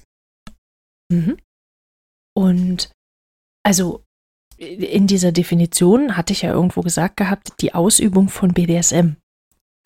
Mhm. 1.11 1.37
Und 2.35 2.91
also 3.63 4.03
in 4.57 5.07
dieser 5.07 5.31
Definition 5.31 6.15
hatte 6.15 6.33
ich 6.33 6.43
ja 6.43 6.51
irgendwo 6.51 6.81
gesagt 6.81 7.17
gehabt, 7.17 7.53
die 7.61 7.73
Ausübung 7.73 8.29
von 8.29 8.53
BDSM. 8.53 9.15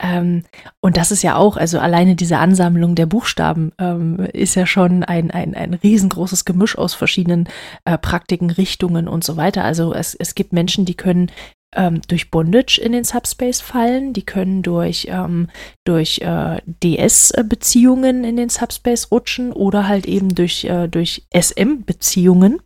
Ähm, 0.02 0.44
und 0.82 0.96
das 0.96 1.12
ist 1.12 1.24
ja 1.24 1.36
auch, 1.36 1.58
also 1.58 1.80
alleine 1.80 2.16
diese 2.16 2.38
Ansammlung 2.38 2.96
der 2.96 3.06
Buchstaben 3.06 3.74
ähm, 3.80 4.20
ist 4.34 4.56
ja 4.56 4.66
schon 4.66 5.04
ein, 5.04 5.30
ein, 5.32 5.56
ein 5.56 5.74
riesengroßes 5.74 6.46
Gemisch 6.46 6.78
aus 6.78 6.94
verschiedenen 6.94 7.50
äh, 7.84 7.98
Praktiken, 7.98 8.50
Richtungen 8.50 9.08
und 9.08 9.24
so 9.24 9.36
weiter. 9.36 9.64
Also 9.64 9.94
es, 9.94 10.16
es 10.16 10.36
gibt 10.36 10.54
Menschen, 10.54 10.86
die 10.86 10.96
können 10.96 11.32
ähm, 11.76 12.02
durch 12.08 12.32
Bondage 12.32 12.80
in 12.82 12.92
den 12.92 13.04
Subspace 13.04 13.62
fallen, 13.62 14.14
die 14.14 14.24
können 14.24 14.64
durch, 14.64 15.08
ähm, 15.10 15.50
durch 15.86 16.20
äh, 16.20 16.62
DS-Beziehungen 16.66 18.24
in 18.24 18.38
den 18.38 18.50
Subspace 18.50 19.12
rutschen 19.12 19.52
oder 19.52 19.88
halt 19.88 20.08
eben 20.08 20.34
durch, 20.34 20.66
äh, 20.66 20.88
durch 20.88 21.26
SM-Beziehungen. 21.34 22.62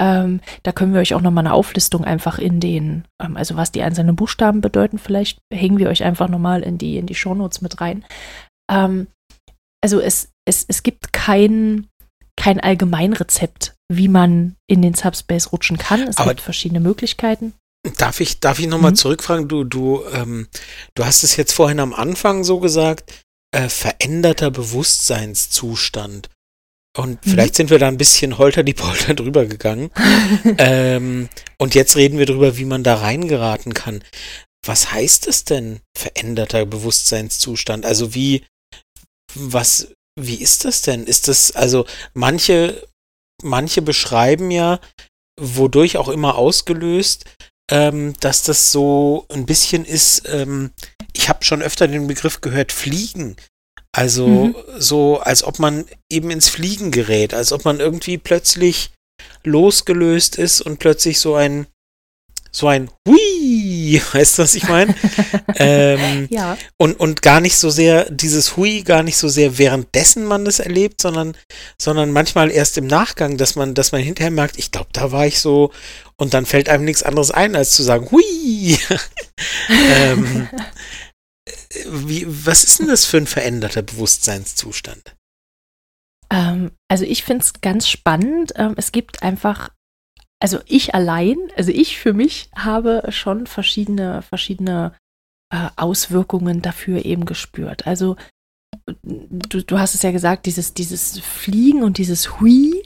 Ähm, 0.00 0.40
da 0.62 0.72
können 0.72 0.94
wir 0.94 1.00
euch 1.00 1.14
auch 1.14 1.20
nochmal 1.20 1.46
eine 1.46 1.54
Auflistung 1.54 2.04
einfach 2.04 2.38
in 2.38 2.60
den, 2.60 3.04
ähm, 3.20 3.36
also 3.36 3.56
was 3.56 3.72
die 3.72 3.82
einzelnen 3.82 4.16
Buchstaben 4.16 4.60
bedeuten, 4.60 4.98
vielleicht 4.98 5.40
hängen 5.52 5.78
wir 5.78 5.88
euch 5.88 6.04
einfach 6.04 6.28
nochmal 6.28 6.62
in 6.62 6.78
die, 6.78 6.96
in 6.96 7.06
die 7.06 7.14
Shownotes 7.14 7.60
mit 7.60 7.80
rein. 7.80 8.04
Ähm, 8.70 9.08
also 9.82 10.00
es, 10.00 10.30
es, 10.46 10.64
es 10.68 10.82
gibt 10.82 11.12
kein, 11.12 11.88
kein 12.36 12.60
Allgemeinrezept, 12.60 13.74
wie 13.92 14.08
man 14.08 14.56
in 14.66 14.80
den 14.80 14.94
Subspace 14.94 15.52
rutschen 15.52 15.76
kann. 15.76 16.02
Es 16.02 16.16
Aber 16.16 16.30
gibt 16.30 16.40
verschiedene 16.40 16.80
Möglichkeiten. 16.80 17.52
Darf 17.96 18.20
ich, 18.20 18.40
darf 18.40 18.58
ich 18.58 18.66
nochmal 18.66 18.90
mhm. 18.90 18.96
zurückfragen? 18.96 19.48
Du, 19.48 19.64
du, 19.64 20.04
ähm, 20.12 20.48
du 20.94 21.04
hast 21.04 21.22
es 21.22 21.36
jetzt 21.36 21.52
vorhin 21.52 21.80
am 21.80 21.94
Anfang 21.94 22.44
so 22.44 22.60
gesagt, 22.60 23.24
äh, 23.52 23.68
veränderter 23.68 24.50
Bewusstseinszustand. 24.50 26.28
Und 26.96 27.24
mhm. 27.24 27.30
vielleicht 27.30 27.54
sind 27.54 27.70
wir 27.70 27.78
da 27.78 27.88
ein 27.88 27.96
bisschen 27.96 28.36
holter 28.36 28.62
die 28.62 28.74
Polter 28.74 29.14
drüber 29.16 29.46
gegangen. 29.46 29.90
ähm, 30.58 31.28
und 31.58 31.74
jetzt 31.74 31.96
reden 31.96 32.18
wir 32.18 32.26
drüber, 32.26 32.58
wie 32.58 32.64
man 32.64 32.82
da 32.82 32.96
reingeraten 32.96 33.72
kann. 33.72 34.04
Was 34.64 34.92
heißt 34.92 35.26
es 35.26 35.44
denn, 35.44 35.80
veränderter 35.96 36.66
Bewusstseinszustand? 36.66 37.86
Also 37.86 38.14
wie, 38.14 38.44
was, 39.34 39.94
wie 40.20 40.34
ist 40.34 40.66
das 40.66 40.82
denn? 40.82 41.04
Ist 41.04 41.28
das, 41.28 41.52
also 41.52 41.86
manche, 42.12 42.86
manche 43.42 43.80
beschreiben 43.80 44.50
ja, 44.50 44.80
wodurch 45.40 45.96
auch 45.96 46.08
immer 46.08 46.34
ausgelöst, 46.34 47.24
ähm, 47.70 48.14
dass 48.20 48.42
das 48.42 48.72
so 48.72 49.26
ein 49.30 49.46
bisschen 49.46 49.84
ist, 49.84 50.28
ähm, 50.28 50.70
ich 51.12 51.28
habe 51.28 51.44
schon 51.44 51.62
öfter 51.62 51.88
den 51.88 52.06
Begriff 52.06 52.40
gehört, 52.40 52.72
Fliegen. 52.72 53.36
Also 53.92 54.26
mhm. 54.26 54.54
so, 54.78 55.18
als 55.18 55.42
ob 55.42 55.58
man 55.58 55.84
eben 56.10 56.30
ins 56.30 56.48
Fliegen 56.48 56.90
gerät, 56.90 57.34
als 57.34 57.52
ob 57.52 57.64
man 57.64 57.80
irgendwie 57.80 58.18
plötzlich 58.18 58.90
losgelöst 59.44 60.36
ist 60.36 60.60
und 60.60 60.78
plötzlich 60.78 61.18
so 61.18 61.34
ein 61.34 61.66
so 62.50 62.68
ein 62.68 62.90
Hui, 63.06 64.00
weißt 64.12 64.38
du, 64.38 64.42
was 64.42 64.54
ich 64.54 64.68
meine? 64.68 64.94
ähm, 65.56 66.26
ja. 66.30 66.56
Und, 66.76 66.98
und 66.98 67.22
gar 67.22 67.40
nicht 67.40 67.56
so 67.56 67.70
sehr, 67.70 68.10
dieses 68.10 68.56
Hui 68.56 68.82
gar 68.82 69.02
nicht 69.02 69.16
so 69.16 69.28
sehr 69.28 69.58
währenddessen 69.58 70.24
man 70.24 70.44
das 70.44 70.58
erlebt, 70.58 71.00
sondern, 71.00 71.36
sondern 71.80 72.12
manchmal 72.12 72.50
erst 72.50 72.78
im 72.78 72.86
Nachgang, 72.86 73.36
dass 73.36 73.56
man, 73.56 73.74
dass 73.74 73.92
man 73.92 74.02
hinterher 74.02 74.30
merkt, 74.30 74.58
ich 74.58 74.70
glaube, 74.70 74.90
da 74.92 75.12
war 75.12 75.26
ich 75.26 75.40
so, 75.40 75.70
und 76.16 76.34
dann 76.34 76.46
fällt 76.46 76.68
einem 76.68 76.84
nichts 76.84 77.02
anderes 77.02 77.30
ein, 77.30 77.56
als 77.56 77.72
zu 77.72 77.82
sagen, 77.82 78.10
Hui. 78.10 78.78
ähm, 79.68 80.48
wie, 81.86 82.26
was 82.28 82.64
ist 82.64 82.80
denn 82.80 82.88
das 82.88 83.04
für 83.04 83.16
ein 83.16 83.26
veränderter 83.26 83.82
Bewusstseinszustand? 83.82 85.16
Ähm, 86.30 86.72
also 86.88 87.04
ich 87.04 87.24
finde 87.24 87.44
es 87.44 87.60
ganz 87.60 87.88
spannend. 87.88 88.52
Ähm, 88.56 88.74
es 88.76 88.92
gibt 88.92 89.22
einfach, 89.22 89.70
also 90.40 90.58
ich 90.66 90.94
allein, 90.94 91.36
also 91.56 91.70
ich 91.70 91.98
für 91.98 92.12
mich 92.12 92.50
habe 92.56 93.04
schon 93.10 93.46
verschiedene, 93.46 94.22
verschiedene 94.22 94.94
äh, 95.52 95.68
Auswirkungen 95.76 96.62
dafür 96.62 97.04
eben 97.04 97.26
gespürt. 97.26 97.86
Also 97.86 98.16
Du, 99.02 99.62
du, 99.62 99.78
hast 99.78 99.94
es 99.94 100.02
ja 100.02 100.10
gesagt, 100.10 100.46
dieses, 100.46 100.74
dieses 100.74 101.18
Fliegen 101.20 101.82
und 101.82 101.98
dieses 101.98 102.40
Hui, 102.40 102.82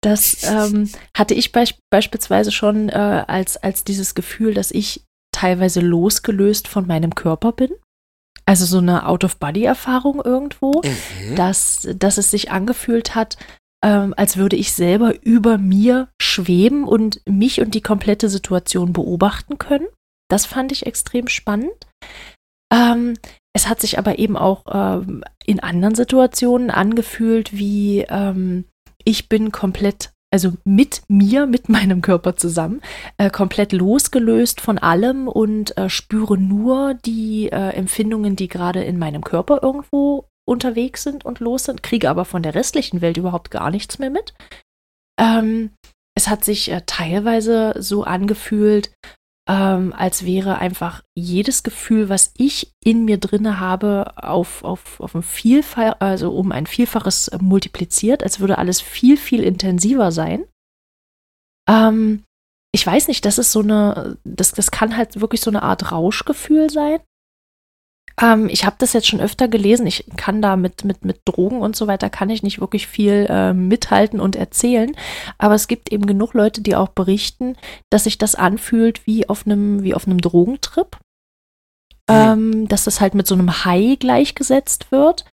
das 0.00 0.44
ähm, 0.44 0.90
hatte 1.16 1.34
ich 1.34 1.52
be 1.52 1.64
beispielsweise 1.90 2.52
schon 2.52 2.88
äh, 2.88 3.24
als, 3.26 3.56
als 3.56 3.84
dieses 3.84 4.14
Gefühl, 4.14 4.54
dass 4.54 4.70
ich 4.70 5.04
teilweise 5.32 5.80
losgelöst 5.80 6.68
von 6.68 6.86
meinem 6.86 7.14
Körper 7.14 7.52
bin. 7.52 7.70
Also 8.46 8.64
so 8.64 8.78
eine 8.78 9.06
Out-of-Body-Erfahrung 9.06 10.22
irgendwo, 10.24 10.82
mhm. 10.84 11.36
dass, 11.36 11.88
dass 11.94 12.18
es 12.18 12.30
sich 12.30 12.50
angefühlt 12.50 13.14
hat, 13.14 13.36
ähm, 13.84 14.14
als 14.16 14.36
würde 14.36 14.56
ich 14.56 14.72
selber 14.72 15.14
über 15.24 15.58
mir 15.58 16.08
schweben 16.20 16.84
und 16.84 17.20
mich 17.28 17.60
und 17.60 17.74
die 17.74 17.80
komplette 17.80 18.28
Situation 18.28 18.92
beobachten 18.92 19.58
können. 19.58 19.86
Das 20.28 20.46
fand 20.46 20.72
ich 20.72 20.86
extrem 20.86 21.28
spannend. 21.28 21.86
Ähm, 22.72 23.14
es 23.54 23.68
hat 23.68 23.80
sich 23.80 23.98
aber 23.98 24.18
eben 24.18 24.36
auch 24.36 24.64
ähm, 24.70 25.24
in 25.44 25.60
anderen 25.60 25.94
Situationen 25.94 26.70
angefühlt, 26.70 27.56
wie 27.56 28.04
ähm, 28.08 28.64
ich 29.04 29.28
bin 29.28 29.52
komplett 29.52 30.12
also 30.30 30.52
mit 30.64 31.02
mir, 31.08 31.46
mit 31.46 31.68
meinem 31.68 32.02
Körper 32.02 32.36
zusammen, 32.36 32.82
äh, 33.16 33.30
komplett 33.30 33.72
losgelöst 33.72 34.60
von 34.60 34.78
allem 34.78 35.28
und 35.28 35.76
äh, 35.76 35.88
spüre 35.88 36.36
nur 36.36 36.94
die 36.94 37.48
äh, 37.50 37.70
Empfindungen, 37.70 38.36
die 38.36 38.48
gerade 38.48 38.82
in 38.82 38.98
meinem 38.98 39.24
Körper 39.24 39.60
irgendwo 39.62 40.28
unterwegs 40.48 41.02
sind 41.02 41.24
und 41.24 41.40
los 41.40 41.64
sind, 41.64 41.82
kriege 41.82 42.10
aber 42.10 42.24
von 42.24 42.42
der 42.42 42.54
restlichen 42.54 43.00
Welt 43.00 43.16
überhaupt 43.16 43.50
gar 43.50 43.70
nichts 43.70 43.98
mehr 43.98 44.10
mit. 44.10 44.34
Ähm, 45.20 45.70
es 46.16 46.28
hat 46.28 46.44
sich 46.44 46.70
äh, 46.70 46.82
teilweise 46.86 47.74
so 47.78 48.02
angefühlt, 48.04 48.90
ähm, 49.48 49.94
als 49.96 50.24
wäre 50.24 50.58
einfach 50.58 51.02
jedes 51.14 51.62
Gefühl, 51.62 52.08
was 52.08 52.32
ich 52.36 52.72
in 52.84 53.04
mir 53.04 53.18
drinne 53.18 53.60
habe, 53.60 54.12
auf, 54.16 54.64
auf, 54.64 55.00
auf 55.00 55.14
ein 55.14 55.22
Vielfach, 55.22 55.96
also 56.00 56.32
um 56.32 56.52
ein 56.52 56.66
Vielfaches 56.66 57.30
multipliziert, 57.40 58.22
als 58.22 58.40
würde 58.40 58.58
alles 58.58 58.80
viel, 58.80 59.16
viel 59.16 59.42
intensiver 59.42 60.12
sein. 60.12 60.44
Ähm, 61.68 62.24
ich 62.74 62.86
weiß 62.86 63.08
nicht, 63.08 63.24
das 63.24 63.38
ist 63.38 63.52
so 63.52 63.60
eine, 63.60 64.18
das, 64.24 64.52
das 64.52 64.70
kann 64.70 64.96
halt 64.96 65.20
wirklich 65.20 65.40
so 65.40 65.50
eine 65.50 65.62
Art 65.62 65.92
Rauschgefühl 65.92 66.68
sein. 66.68 67.00
Ähm, 68.20 68.48
ich 68.48 68.64
habe 68.64 68.76
das 68.78 68.92
jetzt 68.92 69.06
schon 69.06 69.20
öfter 69.20 69.48
gelesen. 69.48 69.86
Ich 69.86 70.04
kann 70.16 70.42
da 70.42 70.56
mit, 70.56 70.84
mit, 70.84 71.04
mit 71.04 71.20
Drogen 71.24 71.60
und 71.60 71.76
so 71.76 71.86
weiter, 71.86 72.10
kann 72.10 72.30
ich 72.30 72.42
nicht 72.42 72.60
wirklich 72.60 72.86
viel 72.86 73.26
äh, 73.28 73.52
mithalten 73.52 74.20
und 74.20 74.36
erzählen. 74.36 74.94
Aber 75.38 75.54
es 75.54 75.68
gibt 75.68 75.92
eben 75.92 76.06
genug 76.06 76.34
Leute, 76.34 76.60
die 76.60 76.76
auch 76.76 76.88
berichten, 76.88 77.56
dass 77.90 78.04
sich 78.04 78.18
das 78.18 78.34
anfühlt 78.34 79.06
wie 79.06 79.28
auf 79.28 79.46
einem, 79.46 79.82
wie 79.82 79.94
auf 79.94 80.06
einem 80.06 80.20
Drogentrip. 80.20 80.96
Mhm. 82.10 82.14
Ähm, 82.14 82.68
dass 82.68 82.84
das 82.84 83.00
halt 83.00 83.14
mit 83.14 83.26
so 83.26 83.34
einem 83.34 83.64
High 83.64 83.98
gleichgesetzt 83.98 84.90
wird. 84.90 85.26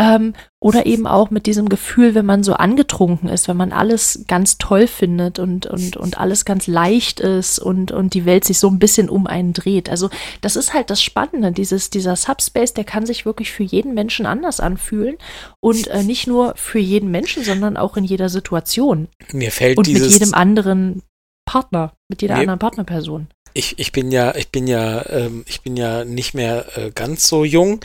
Ähm, 0.00 0.32
oder 0.60 0.86
eben 0.86 1.06
auch 1.06 1.28
mit 1.28 1.44
diesem 1.44 1.68
Gefühl, 1.68 2.14
wenn 2.14 2.24
man 2.24 2.42
so 2.42 2.54
angetrunken 2.54 3.28
ist, 3.28 3.48
wenn 3.48 3.56
man 3.58 3.70
alles 3.70 4.24
ganz 4.26 4.56
toll 4.56 4.86
findet 4.86 5.38
und, 5.38 5.66
und, 5.66 5.98
und 5.98 6.18
alles 6.18 6.46
ganz 6.46 6.66
leicht 6.66 7.20
ist 7.20 7.58
und, 7.58 7.92
und 7.92 8.14
die 8.14 8.24
Welt 8.24 8.46
sich 8.46 8.58
so 8.58 8.68
ein 8.68 8.78
bisschen 8.78 9.10
um 9.10 9.26
einen 9.26 9.52
dreht. 9.52 9.90
Also 9.90 10.08
das 10.40 10.56
ist 10.56 10.72
halt 10.72 10.88
das 10.88 11.02
Spannende, 11.02 11.52
dieses, 11.52 11.90
dieser 11.90 12.16
Subspace, 12.16 12.72
der 12.72 12.84
kann 12.84 13.04
sich 13.04 13.26
wirklich 13.26 13.52
für 13.52 13.62
jeden 13.62 13.92
Menschen 13.92 14.24
anders 14.24 14.58
anfühlen 14.58 15.18
und 15.60 15.88
äh, 15.88 16.02
nicht 16.02 16.26
nur 16.26 16.54
für 16.56 16.78
jeden 16.78 17.10
Menschen, 17.10 17.44
sondern 17.44 17.76
auch 17.76 17.98
in 17.98 18.04
jeder 18.04 18.30
Situation. 18.30 19.08
Mir 19.32 19.50
fällt 19.50 19.76
und 19.76 19.86
dieses, 19.86 20.04
mit 20.04 20.12
jedem 20.12 20.32
anderen 20.32 21.02
Partner, 21.44 21.92
mit 22.08 22.22
jeder 22.22 22.36
mir, 22.36 22.40
anderen 22.40 22.58
Partnerperson 22.58 23.26
ich, 23.54 23.78
ich 23.78 23.92
bin 23.92 24.12
ja, 24.12 24.34
ich 24.34 24.48
bin 24.48 24.66
ja, 24.66 25.08
ähm, 25.08 25.44
ich 25.46 25.62
bin 25.62 25.76
ja 25.76 26.04
nicht 26.04 26.34
mehr 26.34 26.66
äh, 26.76 26.90
ganz 26.90 27.26
so 27.26 27.44
jung 27.44 27.80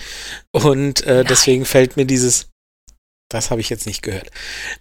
und 0.52 1.06
äh, 1.06 1.24
deswegen 1.24 1.66
fällt 1.66 1.98
mir 1.98 2.06
dieses, 2.06 2.48
das 3.30 3.52
habe 3.52 3.62
ich 3.62 3.70
jetzt 3.70 3.86
nicht 3.86 4.02
gehört. 4.02 4.30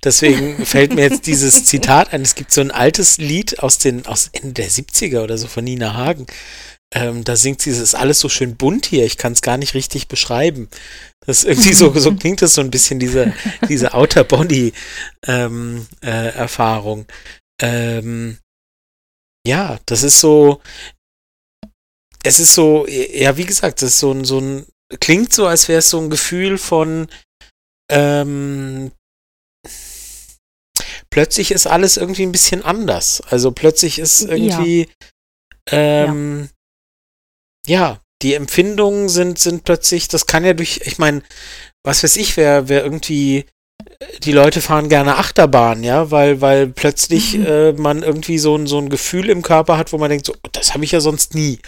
Deswegen 0.03 0.65
fällt 0.67 0.95
mir 0.95 1.03
jetzt 1.03 1.27
dieses 1.27 1.65
Zitat 1.65 2.13
ein. 2.13 2.23
Es 2.23 2.35
gibt 2.35 2.53
so 2.53 2.61
ein 2.61 2.71
altes 2.71 3.19
Lied 3.19 3.61
aus 3.61 3.79
den, 3.79 4.07
aus 4.07 4.31
Ende 4.33 4.53
der 4.53 4.71
70er 4.71 5.23
oder 5.23 5.39
so 5.39 5.47
von 5.47 5.65
Nina 5.65 5.95
Hagen. 5.95 6.27
Ähm, 6.95 7.25
da 7.25 7.35
singt 7.35 7.61
sie, 7.61 7.71
es 7.71 7.81
ist 7.81 7.95
alles 7.95 8.21
so 8.21 8.29
schön 8.29 8.57
bunt 8.57 8.87
hier, 8.87 9.05
ich 9.05 9.19
kann 9.19 9.33
es 9.33 9.43
gar 9.43 9.57
nicht 9.57 9.75
richtig 9.75 10.07
beschreiben. 10.07 10.69
Das 11.27 11.39
ist 11.39 11.45
irgendwie 11.45 11.73
so, 11.73 11.93
so 11.99 12.15
klingt 12.17 12.41
das 12.41 12.55
so 12.55 12.61
ein 12.61 12.71
bisschen, 12.71 13.01
diese, 13.01 13.33
diese 13.69 13.95
Outer 13.95 14.23
Body 14.23 14.73
ähm, 15.27 15.87
äh, 16.03 16.29
Erfahrung. 16.29 17.07
Ähm, 17.61 18.39
ja, 19.47 19.79
das 19.87 20.03
ist 20.03 20.21
so, 20.21 20.61
es 22.23 22.41
ist 22.41 22.55
so, 22.55 22.87
ja, 22.87 23.37
wie 23.37 23.45
gesagt, 23.45 23.83
das 23.83 23.91
ist 23.91 24.01
so 24.01 24.13
ein, 24.13 24.25
so 24.25 24.39
ein, 24.39 24.67
klingt 25.01 25.33
so, 25.33 25.47
als 25.47 25.69
wäre 25.69 25.81
es 25.81 25.91
so 25.91 26.01
ein 26.01 26.11
Gefühl 26.11 26.59
von, 26.59 27.09
ähm, 27.91 28.93
plötzlich 31.11 31.51
ist 31.51 31.67
alles 31.67 31.97
irgendwie 31.97 32.25
ein 32.25 32.33
bisschen 32.33 32.63
anders. 32.63 33.21
Also 33.21 33.53
plötzlich 33.53 33.99
ist 33.99 34.23
irgendwie, 34.23 34.89
ja. 35.71 36.07
ähm, 36.07 36.49
ja. 37.67 37.81
ja, 37.81 38.01
die 38.23 38.35
Empfindungen 38.35 39.09
sind, 39.09 39.39
sind 39.39 39.65
plötzlich, 39.65 40.09
das 40.09 40.27
kann 40.27 40.45
ja 40.45 40.55
durch, 40.55 40.81
ich 40.85 40.99
meine, 40.99 41.23
was 41.85 42.03
weiß 42.03 42.17
ich, 42.17 42.37
wer, 42.39 42.69
wer 42.69 42.83
irgendwie 42.83 43.45
die 44.23 44.33
Leute 44.33 44.61
fahren 44.61 44.89
gerne 44.89 45.17
Achterbahn, 45.17 45.85
ja, 45.85 46.11
weil, 46.11 46.41
weil 46.41 46.69
plötzlich 46.69 47.35
mhm. 47.35 47.47
äh, 47.47 47.73
man 47.73 48.03
irgendwie 48.03 48.39
so 48.39 48.57
ein, 48.57 48.67
so 48.67 48.79
ein 48.79 48.89
Gefühl 48.89 49.29
im 49.31 49.43
Körper 49.43 49.77
hat, 49.77 49.93
wo 49.93 49.99
man 49.99 50.11
denkt, 50.11 50.27
so, 50.27 50.35
das 50.53 50.75
habe 50.75 50.85
ich 50.85 50.93
ja 50.93 51.01
sonst 51.01 51.35
nie. 51.35 51.59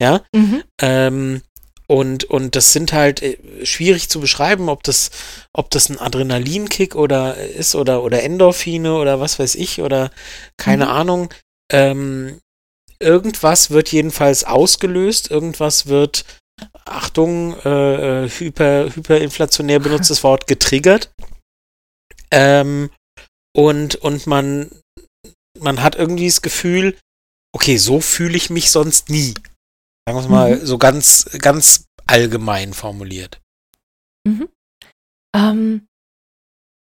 Ja. 0.00 0.22
Mhm. 0.34 0.62
Ähm, 0.80 1.42
und, 1.86 2.24
und 2.24 2.54
das 2.54 2.72
sind 2.72 2.92
halt 2.92 3.22
äh, 3.22 3.38
schwierig 3.64 4.10
zu 4.10 4.20
beschreiben, 4.20 4.68
ob 4.68 4.82
das, 4.82 5.10
ob 5.54 5.70
das 5.70 5.88
ein 5.88 5.98
Adrenalinkick 5.98 6.94
oder 6.94 7.36
ist 7.36 7.74
oder, 7.74 8.02
oder 8.02 8.22
Endorphine 8.22 8.94
oder 8.94 9.20
was 9.20 9.38
weiß 9.38 9.54
ich 9.54 9.80
oder 9.80 10.10
keine 10.58 10.84
mhm. 10.84 10.90
Ahnung. 10.90 11.34
Ähm, 11.72 12.40
irgendwas 13.00 13.70
wird 13.70 13.90
jedenfalls 13.90 14.44
ausgelöst, 14.44 15.30
irgendwas 15.30 15.86
wird, 15.86 16.24
Achtung, 16.84 17.56
äh, 17.64 18.24
äh 18.24 18.28
hyper, 18.28 18.94
hyperinflationär 18.94 19.78
benutztes 19.80 20.22
Wort, 20.22 20.46
getriggert. 20.46 21.10
Ähm, 22.30 22.90
und, 23.56 23.96
und 23.96 24.26
man, 24.26 24.70
man 25.58 25.82
hat 25.82 25.96
irgendwie 25.96 26.26
das 26.26 26.42
Gefühl, 26.42 26.96
okay, 27.54 27.76
so 27.76 28.00
fühle 28.00 28.36
ich 28.36 28.50
mich 28.50 28.70
sonst 28.70 29.08
nie. 29.10 29.34
Sagen 30.06 30.18
wir 30.18 30.20
es 30.20 30.28
mal 30.28 30.56
mhm. 30.56 30.66
so 30.66 30.78
ganz, 30.78 31.28
ganz 31.38 31.86
allgemein 32.06 32.72
formuliert. 32.72 33.40
Mhm. 34.26 34.48
Ähm, 35.34 35.86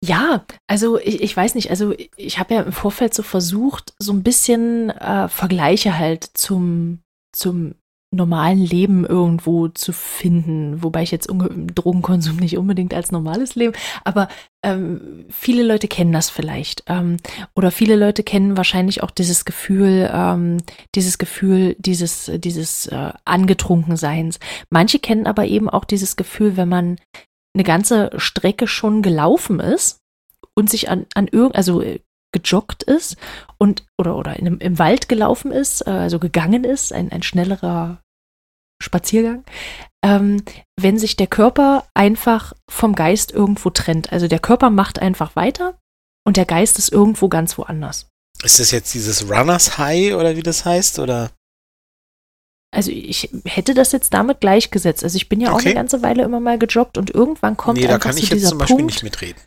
ja, 0.04 0.46
also 0.68 0.98
ich, 0.98 1.22
ich 1.22 1.36
weiß 1.36 1.56
nicht, 1.56 1.70
also 1.70 1.94
ich 2.16 2.40
habe 2.40 2.54
ja 2.54 2.62
im 2.62 2.72
Vorfeld 2.72 3.14
so 3.14 3.24
versucht, 3.24 3.94
so 4.00 4.14
ein 4.14 4.24
bisschen 4.24 4.90
äh, 4.92 5.28
Vergleiche 5.28 5.98
halt 5.98 6.30
zum, 6.34 7.02
zum 7.36 7.76
normalen 8.12 8.60
Leben 8.60 9.06
irgendwo 9.06 9.68
zu 9.68 9.94
finden, 9.94 10.82
wobei 10.82 11.04
ich 11.04 11.12
jetzt 11.12 11.28
Drogenkonsum 11.28 12.38
nicht 12.38 12.58
unbedingt 12.58 12.94
als 12.94 13.12
normales 13.12 13.54
Leben, 13.56 13.74
aber 14.04 14.30
ähm, 14.64 15.26
viele 15.30 15.64
Leute 15.64 15.88
kennen 15.88 16.12
das 16.12 16.30
vielleicht 16.30 16.84
ähm, 16.88 17.18
oder 17.56 17.70
viele 17.70 17.96
Leute 17.96 18.24
kennen 18.24 18.58
wahrscheinlich 18.58 19.04
auch 19.04 19.12
dieses 19.12 19.46
Gefühl, 19.46 20.10
ähm, 20.12 20.58
dieses 20.96 21.20
Gefühl 21.20 21.76
dieses 21.78 22.32
dieses 22.36 22.88
äh, 22.88 23.14
angetrunkenseins. 23.26 24.40
Manche 24.72 25.00
kennen 25.00 25.28
aber 25.28 25.46
eben 25.46 25.70
auch 25.70 25.86
dieses 25.86 26.16
Gefühl, 26.16 26.58
wenn 26.58 26.70
man 26.70 26.98
eine 27.54 27.64
ganze 27.64 28.10
Strecke 28.18 28.68
schon 28.68 29.02
gelaufen 29.02 29.60
ist 29.60 30.00
und 30.56 30.70
sich 30.70 30.90
an, 30.90 31.06
an 31.14 31.28
irgend, 31.28 31.56
also 31.56 31.82
äh, 31.82 32.00
gejoggt 32.32 32.84
ist 32.84 33.18
und 33.58 33.86
oder 33.98 34.16
oder 34.16 34.38
in, 34.38 34.60
im 34.60 34.80
Wald 34.80 35.10
gelaufen 35.10 35.52
ist, 35.52 35.86
äh, 35.88 35.92
also 35.92 36.20
gegangen 36.20 36.64
ist, 36.64 36.94
ein, 36.94 37.12
ein 37.12 37.24
schnellerer 37.24 38.02
Spaziergang, 38.82 39.44
ähm, 40.04 40.44
wenn 40.80 40.98
sich 40.98 41.18
der 41.18 41.28
Körper 41.28 41.86
einfach 41.94 42.54
vom 42.70 42.96
Geist 42.96 43.32
irgendwo 43.32 43.70
trennt. 43.70 44.12
Also 44.14 44.28
der 44.28 44.40
Körper 44.40 44.70
macht 44.70 45.00
einfach 45.00 45.36
weiter 45.36 45.78
und 46.26 46.38
der 46.38 46.46
Geist 46.46 46.80
ist 46.80 46.92
irgendwo 46.92 47.28
ganz 47.28 47.58
woanders. 47.58 48.08
Ist 48.44 48.60
das 48.60 48.72
jetzt 48.72 48.94
dieses 48.94 49.30
Runners 49.30 49.78
High 49.78 50.14
oder 50.14 50.38
wie 50.38 50.44
das 50.44 50.64
heißt 50.64 51.00
oder? 51.00 51.32
Also 52.72 52.92
ich 52.92 53.30
hätte 53.46 53.74
das 53.74 53.92
jetzt 53.92 54.14
damit 54.14 54.42
gleichgesetzt. 54.42 55.04
Also 55.04 55.18
ich 55.18 55.28
bin 55.28 55.42
ja 55.42 55.52
okay. 55.52 55.56
auch 55.58 55.66
eine 55.66 55.74
ganze 55.74 56.02
Weile 56.04 56.24
immer 56.24 56.40
mal 56.40 56.60
gejoggt 56.60 56.98
und 56.98 57.10
irgendwann 57.10 57.58
kommt 57.58 57.80
nee, 57.80 57.86
einfach 57.86 58.00
da 58.00 58.04
kann 58.04 58.14
so 58.14 58.24
ich 58.24 58.30
jetzt 58.30 58.48
zum 58.48 58.60
Beispiel 58.60 58.78
Punkt, 58.78 58.92
nicht 58.92 59.04
mitreden. 59.04 59.42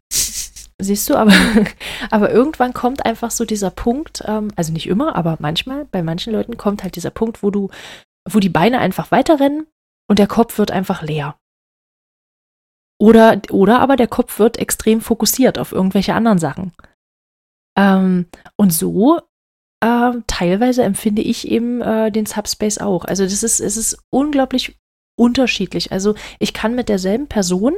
Siehst 0.83 1.09
du, 1.09 1.17
aber, 1.17 1.33
aber 2.11 2.31
irgendwann 2.31 2.73
kommt 2.73 3.05
einfach 3.05 3.31
so 3.31 3.45
dieser 3.45 3.71
Punkt, 3.71 4.23
ähm, 4.27 4.51
also 4.57 4.73
nicht 4.73 4.89
immer, 4.89 5.15
aber 5.15 5.37
manchmal, 5.39 5.85
bei 5.85 6.03
manchen 6.03 6.33
Leuten 6.33 6.57
kommt 6.57 6.83
halt 6.83 6.97
dieser 6.97 7.11
Punkt, 7.11 7.43
wo 7.43 7.51
du, 7.51 7.71
wo 8.29 8.41
die 8.41 8.49
Beine 8.49 8.81
einfach 8.81 9.11
weiterrennen 9.11 9.67
und 10.09 10.19
der 10.19 10.27
Kopf 10.27 10.59
wird 10.59 10.71
einfach 10.73 11.03
leer. 11.03 11.37
Oder, 13.01 13.41
oder 13.51 13.81
aber 13.81 13.97
der 13.97 14.09
Kopf 14.09 14.39
wird 14.39 14.59
extrem 14.59 15.01
fokussiert 15.01 15.59
auf 15.59 15.73
irgendwelche 15.73 16.15
anderen 16.15 16.39
Sachen. 16.39 16.73
Ähm, 17.79 18.27
und 18.57 18.73
so 18.73 19.21
äh, 19.83 20.13
teilweise 20.27 20.83
empfinde 20.83 21.23
ich 21.23 21.49
eben 21.49 21.81
äh, 21.81 22.11
den 22.11 22.27
Subspace 22.27 22.79
auch. 22.79 23.05
Also 23.05 23.25
das 23.25 23.43
ist, 23.43 23.61
es 23.61 23.77
ist 23.77 23.99
unglaublich 24.11 24.79
unterschiedlich. 25.19 25.93
Also 25.93 26.15
ich 26.39 26.55
kann 26.55 26.75
mit 26.75 26.89
derselben 26.89 27.29
Person 27.29 27.75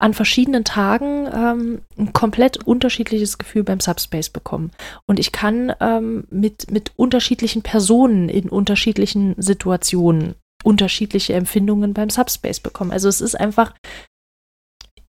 an 0.00 0.14
verschiedenen 0.14 0.64
Tagen 0.64 1.26
ähm, 1.26 1.82
ein 1.98 2.12
komplett 2.12 2.64
unterschiedliches 2.64 3.38
Gefühl 3.38 3.64
beim 3.64 3.80
Subspace 3.80 4.30
bekommen. 4.30 4.70
Und 5.06 5.18
ich 5.18 5.32
kann 5.32 5.72
ähm, 5.80 6.24
mit, 6.30 6.70
mit 6.70 6.92
unterschiedlichen 6.96 7.62
Personen 7.62 8.28
in 8.28 8.48
unterschiedlichen 8.48 9.34
Situationen 9.38 10.34
unterschiedliche 10.64 11.34
Empfindungen 11.34 11.94
beim 11.94 12.10
Subspace 12.10 12.60
bekommen. 12.60 12.90
Also 12.90 13.08
es 13.08 13.20
ist 13.20 13.34
einfach, 13.34 13.74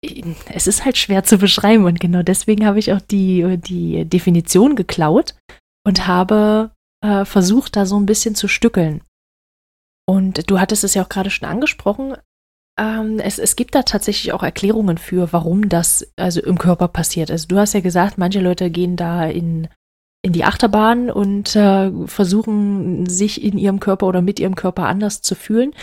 es 0.01 0.67
ist 0.67 0.85
halt 0.85 0.97
schwer 0.97 1.23
zu 1.23 1.37
beschreiben 1.37 1.85
und 1.85 1.99
genau 1.99 2.21
deswegen 2.21 2.65
habe 2.65 2.79
ich 2.79 2.93
auch 2.93 3.01
die, 3.01 3.57
die 3.57 4.05
Definition 4.05 4.75
geklaut 4.75 5.35
und 5.85 6.07
habe 6.07 6.71
äh, 7.03 7.25
versucht, 7.25 7.75
da 7.75 7.85
so 7.85 7.97
ein 7.99 8.05
bisschen 8.05 8.35
zu 8.35 8.47
stückeln. 8.47 9.01
Und 10.05 10.49
du 10.49 10.59
hattest 10.59 10.83
es 10.83 10.93
ja 10.93 11.03
auch 11.03 11.09
gerade 11.09 11.29
schon 11.29 11.47
angesprochen. 11.47 12.15
Ähm, 12.79 13.19
es, 13.19 13.39
es 13.39 13.55
gibt 13.55 13.75
da 13.75 13.83
tatsächlich 13.83 14.33
auch 14.33 14.43
Erklärungen 14.43 14.97
für, 14.97 15.33
warum 15.33 15.67
das 15.69 16.11
also 16.15 16.41
im 16.41 16.57
Körper 16.57 16.87
passiert. 16.87 17.31
Also 17.31 17.47
du 17.47 17.57
hast 17.57 17.73
ja 17.73 17.79
gesagt, 17.79 18.17
manche 18.17 18.39
Leute 18.39 18.69
gehen 18.69 18.95
da 18.95 19.25
in, 19.25 19.67
in 20.23 20.31
die 20.33 20.43
Achterbahn 20.43 21.09
und 21.09 21.55
äh, 21.55 21.91
versuchen 22.05 23.07
sich 23.07 23.43
in 23.43 23.57
ihrem 23.57 23.79
Körper 23.79 24.07
oder 24.07 24.21
mit 24.21 24.39
ihrem 24.39 24.55
Körper 24.55 24.87
anders 24.87 25.21
zu 25.21 25.33
fühlen. 25.33 25.73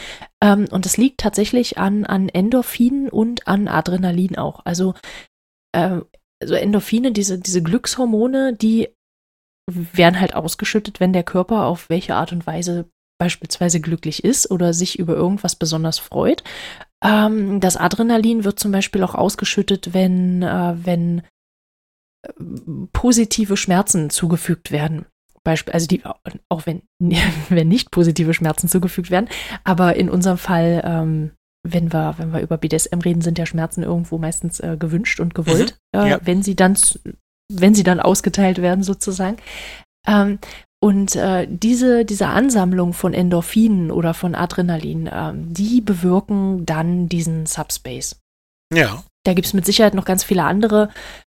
Ähm, 0.40 0.66
und 0.70 0.85
das 0.85 0.96
liegt 0.96 1.18
tatsächlich 1.18 1.78
an, 1.78 2.04
an 2.04 2.28
Endorphinen 2.28 3.09
und 3.09 3.48
an 3.48 3.66
Adrenalin 3.66 4.38
auch. 4.38 4.61
Also, 4.64 4.94
äh, 5.72 6.00
also 6.40 6.54
Endorphine, 6.54 7.11
diese, 7.11 7.38
diese 7.38 7.62
Glückshormone, 7.62 8.54
die 8.54 8.88
werden 9.66 10.20
halt 10.20 10.35
ausgeschüttet, 10.35 11.00
wenn 11.00 11.12
der 11.12 11.24
Körper 11.24 11.64
auf 11.64 11.88
welche 11.88 12.14
Art 12.14 12.33
und 12.33 12.46
Weise 12.46 12.90
beispielsweise 13.24 13.80
glücklich 13.80 14.22
ist 14.22 14.50
oder 14.50 14.74
sich 14.74 14.98
über 14.98 15.14
irgendwas 15.14 15.56
besonders 15.56 15.98
freut. 15.98 16.44
Ähm, 17.02 17.58
das 17.58 17.78
Adrenalin 17.78 18.44
wird 18.44 18.58
zum 18.58 18.70
Beispiel 18.70 19.02
auch 19.02 19.14
ausgeschüttet, 19.14 19.94
wenn, 19.94 20.42
äh, 20.42 20.74
wenn 20.76 21.22
äh, 22.22 22.32
positive 22.92 23.56
Schmerzen 23.56 24.10
zugefügt 24.10 24.72
werden. 24.72 25.06
Beispiel, 25.42 25.72
also 25.72 25.87
die, 25.87 26.02
auch 26.50 26.66
wenn, 26.66 26.82
wenn 27.48 27.68
nicht 27.68 27.90
positive 27.90 28.34
Schmerzen 28.34 28.68
zugefügt 28.68 29.10
werden, 29.10 29.30
aber 29.64 29.96
in 29.96 30.10
unserem 30.10 30.37
Fall, 30.37 30.82
ähm, 30.84 31.30
wenn 31.66 31.94
wir, 31.94 32.16
wenn 32.18 32.30
wir 32.30 32.42
über 32.42 32.58
BDSM 32.58 32.98
reden, 32.98 33.22
sind 33.22 33.38
ja 33.38 33.46
Schmerzen 33.46 33.82
irgendwo 33.82 34.18
meistens 34.18 34.60
äh, 34.60 34.76
gewünscht 34.78 35.18
und 35.18 35.34
gewollt, 35.34 35.78
mhm, 35.94 36.00
äh, 36.00 36.10
ja. 36.10 36.18
wenn 36.22 36.42
sie 36.42 36.56
dann 36.56 36.76
wenn 37.52 37.74
sie 37.74 37.84
dann 37.84 38.00
ausgeteilt 38.00 38.60
werden 38.60 38.82
sozusagen. 38.82 39.37
Ähm, 40.06 40.38
und 40.85 41.16
äh, 41.16 41.49
diese, 41.49 42.05
diese 42.05 42.27
Ansammlung 42.27 42.92
von 42.92 43.14
Endorphinen 43.14 43.90
oder 43.90 44.12
von 44.12 44.35
Adrenalin, 44.35 45.09
ähm, 45.11 45.51
die 45.55 45.81
bewirken 45.81 46.66
dann 46.66 47.09
diesen 47.09 47.47
Subspace. 47.47 48.20
Ja. 48.70 49.03
Da 49.25 49.33
gibt 49.33 49.47
es 49.47 49.55
mit 49.55 49.64
Sicherheit 49.64 49.94
noch 49.94 50.05
ganz 50.05 50.25
viele 50.25 50.44
andere 50.44 50.90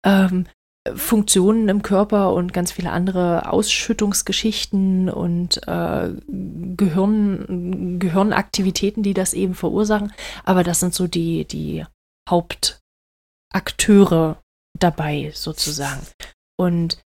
ähm, 0.04 0.48
Funktionen 0.96 1.70
im 1.70 1.84
Körper 1.84 2.34
und 2.34 2.54
ganz 2.54 2.72
viele 2.72 2.90
andere 2.90 3.52
Ausschüttungsgeschichten 3.52 5.12
und 5.12 5.62
äh, 5.68 6.10
Gehirn, 6.28 8.00
Gehirnaktivitäten, 8.00 9.04
die 9.04 9.14
das 9.14 9.36
eben 9.36 9.54
verursachen. 9.54 10.12
Aber 10.44 10.64
das 10.64 10.80
sind 10.80 10.96
so 10.96 11.06
die, 11.06 11.46
die 11.46 11.86
Hauptakteure 12.28 12.82
dabei 14.80 15.32
sozusagen. 15.36 16.02
Und 16.58 17.05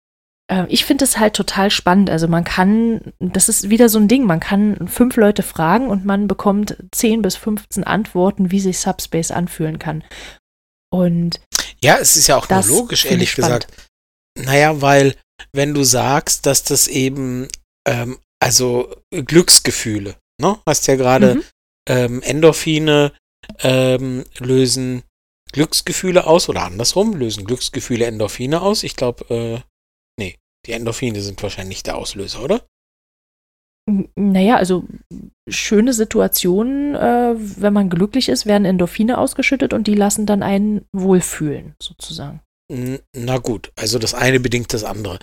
äh, 0.51 0.65
ich 0.67 0.85
finde 0.85 1.05
es 1.05 1.17
halt 1.17 1.33
total 1.33 1.71
spannend. 1.71 2.09
Also 2.09 2.27
man 2.27 2.43
kann, 2.43 3.13
das 3.19 3.49
ist 3.49 3.69
wieder 3.69 3.89
so 3.89 3.97
ein 3.97 4.07
Ding, 4.07 4.25
man 4.25 4.39
kann 4.39 4.87
fünf 4.87 5.15
Leute 5.15 5.43
fragen 5.43 5.87
und 5.87 6.05
man 6.05 6.27
bekommt 6.27 6.77
10 6.91 7.21
bis 7.21 7.35
15 7.37 7.83
Antworten, 7.83 8.51
wie 8.51 8.59
sich 8.59 8.79
Subspace 8.79 9.31
anfühlen 9.31 9.79
kann. 9.79 10.03
Und 10.93 11.39
ja, 11.81 11.97
es 11.97 12.17
ist 12.17 12.27
ja 12.27 12.37
auch 12.37 12.49
nur 12.49 12.63
logisch, 12.65 13.05
ehrlich 13.05 13.33
gesagt. 13.33 13.67
Naja, 14.37 14.81
weil 14.81 15.15
wenn 15.53 15.73
du 15.73 15.83
sagst, 15.83 16.45
dass 16.45 16.63
das 16.63 16.87
eben, 16.87 17.47
ähm, 17.87 18.19
also 18.39 18.93
Glücksgefühle, 19.11 20.15
ne? 20.41 20.59
Hast 20.65 20.87
ja 20.87 20.95
gerade 20.95 21.35
mhm. 21.35 21.43
ähm, 21.89 22.21
Endorphine 22.21 23.13
ähm, 23.59 24.25
lösen 24.39 25.03
Glücksgefühle 25.51 26.27
aus 26.27 26.49
oder 26.49 26.63
andersrum, 26.63 27.15
lösen 27.15 27.45
Glücksgefühle 27.45 28.05
Endorphine 28.05 28.61
aus. 28.61 28.83
Ich 28.83 28.95
glaube, 28.95 29.25
äh, 29.33 29.70
die 30.65 30.73
Endorphine 30.73 31.21
sind 31.21 31.41
wahrscheinlich 31.41 31.83
der 31.83 31.97
Auslöser, 31.97 32.43
oder? 32.43 32.61
Naja, 34.15 34.57
also 34.57 34.85
schöne 35.49 35.93
Situationen, 35.93 36.95
äh, 36.95 37.33
wenn 37.35 37.73
man 37.73 37.89
glücklich 37.89 38.29
ist, 38.29 38.45
werden 38.45 38.65
Endorphine 38.65 39.17
ausgeschüttet 39.17 39.73
und 39.73 39.87
die 39.87 39.95
lassen 39.95 40.25
dann 40.25 40.43
einen 40.43 40.85
wohlfühlen, 40.93 41.75
sozusagen. 41.81 42.41
Na 43.13 43.37
gut, 43.39 43.71
also 43.75 43.99
das 43.99 44.13
eine 44.13 44.39
bedingt 44.39 44.73
das 44.73 44.83
andere. 44.83 45.19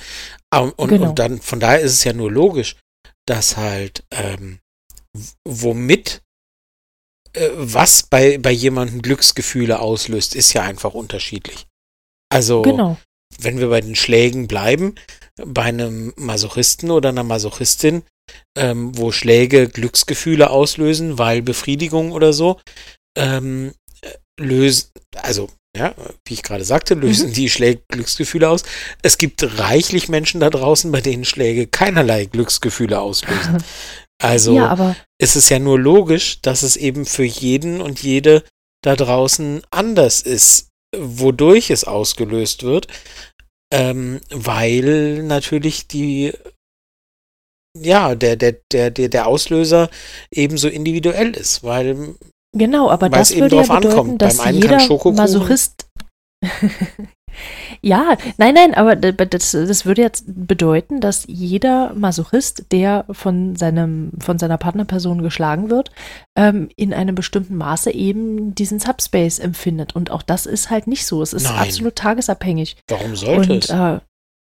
Und, 0.55 0.89
genau. 0.89 1.11
und 1.11 1.19
dann, 1.19 1.41
von 1.41 1.61
daher 1.61 1.81
ist 1.81 1.93
es 1.93 2.05
ja 2.05 2.13
nur 2.13 2.31
logisch, 2.31 2.77
dass 3.27 3.57
halt, 3.57 4.05
ähm, 4.11 4.59
womit 5.47 6.21
äh, 7.33 7.51
was 7.55 8.03
bei, 8.03 8.39
bei 8.39 8.51
jemandem 8.51 9.03
Glücksgefühle 9.03 9.81
auslöst, 9.81 10.35
ist 10.35 10.53
ja 10.53 10.63
einfach 10.63 10.95
unterschiedlich. 10.95 11.67
Also, 12.31 12.63
genau. 12.63 12.99
wenn 13.39 13.59
wir 13.59 13.69
bei 13.69 13.81
den 13.81 13.97
Schlägen 13.97 14.49
bleiben, 14.49 14.97
bei 15.45 15.65
einem 15.65 16.13
Masochisten 16.17 16.91
oder 16.91 17.11
einer 17.11 17.25
Masochistin, 17.25 18.03
ähm, 18.57 18.97
wo 18.97 19.13
Schläge 19.13 19.69
Glücksgefühle 19.69 20.51
auslösen, 20.51 21.19
weil 21.19 21.43
Befriedigung 21.43 22.13
oder 22.13 22.33
so, 22.33 22.61
ähm, 23.17 23.73
lösen, 24.39 24.91
also 25.17 25.49
Ja, 25.77 25.95
wie 26.25 26.35
ich 26.35 26.43
gerade 26.43 26.65
sagte, 26.65 26.95
lösen 26.95 27.29
mhm. 27.29 27.33
die 27.35 27.51
Schläge 27.51 27.83
Glücksgefühle 27.89 28.49
aus. 28.49 28.63
Es 29.03 29.19
gibt 29.19 29.59
reichlich 29.59 30.09
Menschen 30.09 30.41
da 30.41 30.51
draußen, 30.51 30.91
bei 30.91 31.01
denen 31.01 31.25
Schläge 31.25 31.67
keinerlei 31.67 32.25
Glücksgefühle 32.25 33.01
auslösen. 33.01 33.63
Also 34.21 34.57
ja, 34.57 34.97
ist 35.21 35.37
es 35.37 35.49
ja 35.49 35.61
nur 35.61 35.79
logisch, 35.79 36.41
dass 36.43 36.65
es 36.65 36.75
eben 36.75 37.07
für 37.07 37.23
jeden 37.23 37.81
und 37.81 38.03
jede 38.03 38.43
da 38.83 38.97
draußen 38.97 39.63
anders 39.71 40.23
ist, 40.23 40.71
wodurch 40.97 41.71
es 41.71 41.85
ausgelöst 41.85 42.65
wird, 42.65 42.89
ähm, 43.73 44.21
weil 44.31 45.23
natürlich 45.23 45.87
die 45.87 46.33
ja, 47.77 48.15
der, 48.15 48.37
der, 48.37 48.53
der, 48.73 48.91
der, 48.91 49.09
der 49.09 49.27
Auslöser 49.27 49.89
ebenso 50.31 50.69
individuell 50.69 51.37
ist, 51.37 51.63
weil 51.63 52.17
Genau, 52.57 52.91
aber 52.91 53.09
das 53.11 53.37
würde 53.37 53.57
ja 53.57 53.63
bedeuten, 53.63 53.87
ankommt. 53.87 54.23
dass 54.23 54.45
jeder 54.51 54.79
Masochist 55.13 55.87
ja, 57.81 58.17
nein, 58.37 58.55
nein, 58.55 58.75
aber 58.75 58.97
das, 58.97 59.53
das 59.53 59.87
würde 59.87 60.03
jetzt 60.03 60.25
bedeuten, 60.27 61.01
dass 61.01 61.25
jeder 61.29 61.93
Masochist, 61.95 62.67
der 62.73 63.05
von, 63.11 63.57
seinem, 63.57 64.13
von 64.21 64.39
seiner 64.39 64.59
Partnerperson 64.59 65.23
geschlagen 65.23 65.71
wird, 65.71 65.91
ähm, 66.37 66.69
in 66.77 66.93
einem 66.93 67.15
bestimmten 67.15 67.57
Maße 67.57 67.91
eben 67.93 68.55
diesen 68.55 68.81
Subspace 68.81 69.39
empfindet. 69.39 69.95
Und 69.95 70.11
auch 70.11 70.23
das 70.23 70.47
ist 70.47 70.71
halt 70.71 70.87
nicht 70.87 71.07
so. 71.07 71.23
Es 71.23 71.33
ist 71.33 71.45
nein. 71.45 71.59
absolut 71.59 71.97
tagesabhängig. 71.97 72.77
Warum 72.89 73.17
sollte 73.17 73.53
und, 73.53 73.65
es? 73.65 73.71
Äh, 73.71 74.01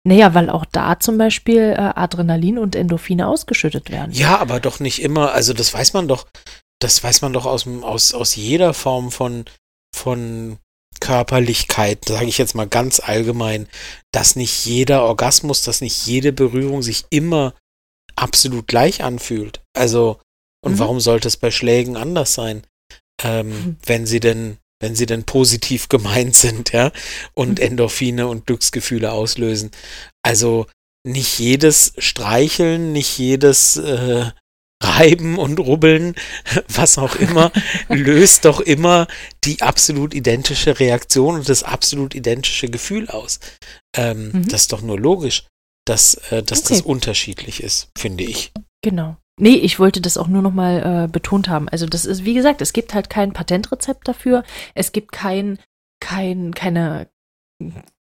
naja, 0.05 0.33
weil 0.33 0.49
auch 0.49 0.65
da 0.65 0.99
zum 0.99 1.17
Beispiel 1.17 1.73
äh, 1.77 1.93
Adrenalin 1.95 2.57
und 2.57 2.75
Endorphine 2.75 3.27
ausgeschüttet 3.27 3.89
werden. 3.89 4.11
Ja, 4.11 4.37
aber 4.39 4.59
doch 4.59 4.79
nicht 4.79 5.01
immer. 5.01 5.31
Also 5.31 5.53
das 5.53 5.73
weiß 5.73 5.93
man 5.93 6.07
doch, 6.07 6.27
das 6.79 7.03
weiß 7.03 7.21
man 7.21 7.31
doch 7.31 7.45
aus, 7.45 7.65
aus, 7.81 8.13
aus 8.13 8.35
jeder 8.35 8.73
Form 8.73 9.11
von, 9.11 9.45
von 9.95 10.57
Körperlichkeit, 10.99 12.05
sage 12.05 12.25
ich 12.27 12.37
jetzt 12.37 12.55
mal 12.55 12.67
ganz 12.67 12.99
allgemein, 12.99 13.67
dass 14.11 14.35
nicht 14.35 14.65
jeder 14.65 15.03
Orgasmus, 15.03 15.61
dass 15.61 15.81
nicht 15.81 16.05
jede 16.05 16.33
Berührung 16.33 16.81
sich 16.81 17.05
immer 17.09 17.53
absolut 18.15 18.67
gleich 18.67 19.03
anfühlt. 19.03 19.61
Also, 19.75 20.19
und 20.63 20.73
mhm. 20.73 20.79
warum 20.79 20.99
sollte 20.99 21.27
es 21.27 21.37
bei 21.37 21.51
Schlägen 21.51 21.97
anders 21.97 22.33
sein? 22.33 22.63
Ähm, 23.21 23.47
mhm. 23.49 23.77
Wenn 23.85 24.05
sie 24.05 24.19
denn, 24.19 24.57
wenn 24.81 24.95
sie 24.95 25.05
denn 25.05 25.23
positiv 25.23 25.89
gemeint 25.89 26.35
sind, 26.35 26.71
ja, 26.71 26.91
und 27.33 27.59
mhm. 27.59 27.65
Endorphine 27.65 28.27
und 28.27 28.45
Glücksgefühle 28.45 29.11
auslösen. 29.11 29.71
Also 30.23 30.67
nicht 31.05 31.37
jedes 31.39 31.93
Streicheln, 31.97 32.93
nicht 32.93 33.17
jedes 33.17 33.77
äh, 33.77 34.31
Reiben 34.83 35.37
und 35.37 35.59
Rubbeln, 35.59 36.15
was 36.67 36.97
auch 36.97 37.15
immer, 37.15 37.51
löst 37.89 38.45
doch 38.45 38.59
immer 38.59 39.07
die 39.43 39.61
absolut 39.61 40.13
identische 40.13 40.79
Reaktion 40.79 41.35
und 41.35 41.49
das 41.49 41.63
absolut 41.63 42.15
identische 42.15 42.67
Gefühl 42.67 43.09
aus. 43.09 43.39
Ähm, 43.95 44.31
mhm. 44.31 44.47
Das 44.47 44.61
ist 44.61 44.73
doch 44.73 44.81
nur 44.81 44.99
logisch, 44.99 45.45
dass, 45.85 46.15
äh, 46.31 46.43
dass 46.43 46.59
okay. 46.59 46.69
das 46.69 46.81
unterschiedlich 46.81 47.63
ist, 47.63 47.89
finde 47.97 48.23
ich. 48.23 48.51
Genau. 48.81 49.17
Nee, 49.39 49.55
ich 49.55 49.79
wollte 49.79 49.99
das 49.99 50.17
auch 50.17 50.27
nur 50.27 50.41
nochmal 50.41 51.05
äh, 51.05 51.11
betont 51.11 51.49
haben. 51.49 51.67
Also 51.69 51.87
das 51.87 52.05
ist, 52.05 52.23
wie 52.23 52.35
gesagt, 52.35 52.61
es 52.61 52.73
gibt 52.73 52.93
halt 52.93 53.09
kein 53.09 53.33
Patentrezept 53.33 54.07
dafür. 54.07 54.43
Es 54.75 54.91
gibt 54.91 55.11
kein, 55.11 55.57
kein, 55.99 56.53
keine, 56.53 57.09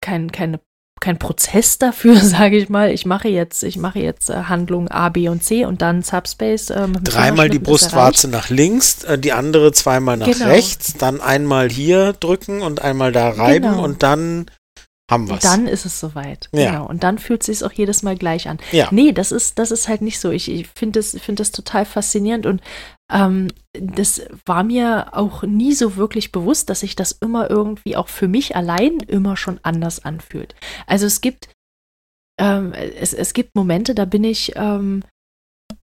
kein, 0.01 0.31
keine 0.31 0.59
kein 0.99 1.19
Prozess 1.19 1.77
dafür, 1.77 2.15
sage 2.21 2.57
ich 2.57 2.69
mal. 2.69 2.91
Ich 2.91 3.05
mache 3.05 3.27
jetzt, 3.27 3.63
ich 3.63 3.77
mache 3.77 3.99
jetzt 3.99 4.29
äh, 4.29 4.43
Handlung 4.43 4.87
A, 4.87 5.09
B 5.09 5.29
und 5.29 5.43
C 5.43 5.65
und 5.65 5.81
dann 5.81 6.01
Subspace. 6.01 6.69
Äh, 6.69 6.87
Dreimal 7.03 7.49
die 7.49 7.59
Brustwarze 7.59 8.27
nach 8.27 8.49
links, 8.49 9.03
äh, 9.03 9.17
die 9.17 9.33
andere 9.33 9.71
zweimal 9.71 10.17
nach 10.17 10.27
genau. 10.27 10.45
rechts, 10.45 10.93
dann 10.97 11.21
einmal 11.21 11.69
hier 11.69 12.13
drücken 12.13 12.61
und 12.61 12.81
einmal 12.81 13.11
da 13.11 13.29
reiben 13.29 13.71
genau. 13.71 13.83
und 13.83 14.03
dann 14.03 14.45
haben 15.09 15.29
wir. 15.29 15.37
Dann 15.37 15.67
ist 15.67 15.85
es 15.85 15.99
soweit. 15.99 16.49
Ja. 16.51 16.71
Genau. 16.71 16.87
Und 16.87 17.03
dann 17.03 17.19
fühlt 17.19 17.41
es 17.41 17.59
sich 17.59 17.63
auch 17.63 17.71
jedes 17.71 18.01
Mal 18.01 18.17
gleich 18.17 18.49
an. 18.49 18.57
Ja. 18.71 18.87
Nee, 18.91 19.11
das 19.11 19.31
ist, 19.31 19.59
das 19.59 19.71
ist 19.71 19.87
halt 19.87 20.01
nicht 20.01 20.19
so. 20.19 20.31
Ich, 20.31 20.49
ich 20.49 20.67
finde 20.67 20.99
das, 20.99 21.17
find 21.19 21.39
das 21.39 21.51
total 21.51 21.85
faszinierend 21.85 22.45
und 22.45 22.61
ähm, 23.11 23.49
das 23.73 24.21
war 24.45 24.63
mir 24.63 25.09
auch 25.15 25.43
nie 25.43 25.73
so 25.73 25.95
wirklich 25.95 26.31
bewusst, 26.31 26.69
dass 26.69 26.79
sich 26.79 26.95
das 26.95 27.11
immer 27.11 27.49
irgendwie 27.49 27.95
auch 27.95 28.07
für 28.07 28.27
mich 28.27 28.55
allein 28.55 28.97
immer 28.99 29.37
schon 29.37 29.59
anders 29.61 30.03
anfühlt. 30.03 30.55
Also 30.87 31.05
es 31.05 31.21
gibt, 31.21 31.49
ähm, 32.39 32.73
es, 32.73 33.13
es 33.13 33.33
gibt 33.33 33.55
Momente, 33.55 33.93
da 33.93 34.05
bin 34.05 34.23
ich, 34.23 34.53
ähm, 34.55 35.03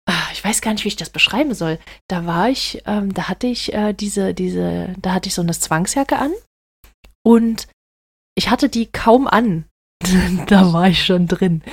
ah, 0.08 0.28
ich 0.32 0.44
weiß 0.44 0.62
gar 0.62 0.74
nicht, 0.74 0.84
wie 0.84 0.90
ich 0.90 0.96
das 0.96 1.10
beschreiben 1.10 1.56
soll. 1.56 1.80
Da 2.08 2.28
war 2.28 2.50
ich, 2.50 2.84
ähm, 2.86 3.12
da 3.16 3.30
hatte 3.30 3.48
ich 3.48 3.74
äh, 3.74 3.94
diese, 3.94 4.36
diese, 4.36 4.94
da 5.02 5.16
hatte 5.16 5.28
ich 5.28 5.34
so 5.34 5.42
eine 5.42 5.58
Zwangsjacke 5.58 6.20
an 6.20 6.34
und 7.26 7.68
ich 8.38 8.50
hatte 8.50 8.70
die 8.70 8.86
kaum 8.86 9.28
an. 9.28 9.66
da 10.48 10.72
war 10.72 10.88
ich 10.88 11.04
schon 11.04 11.28
drin. 11.28 11.64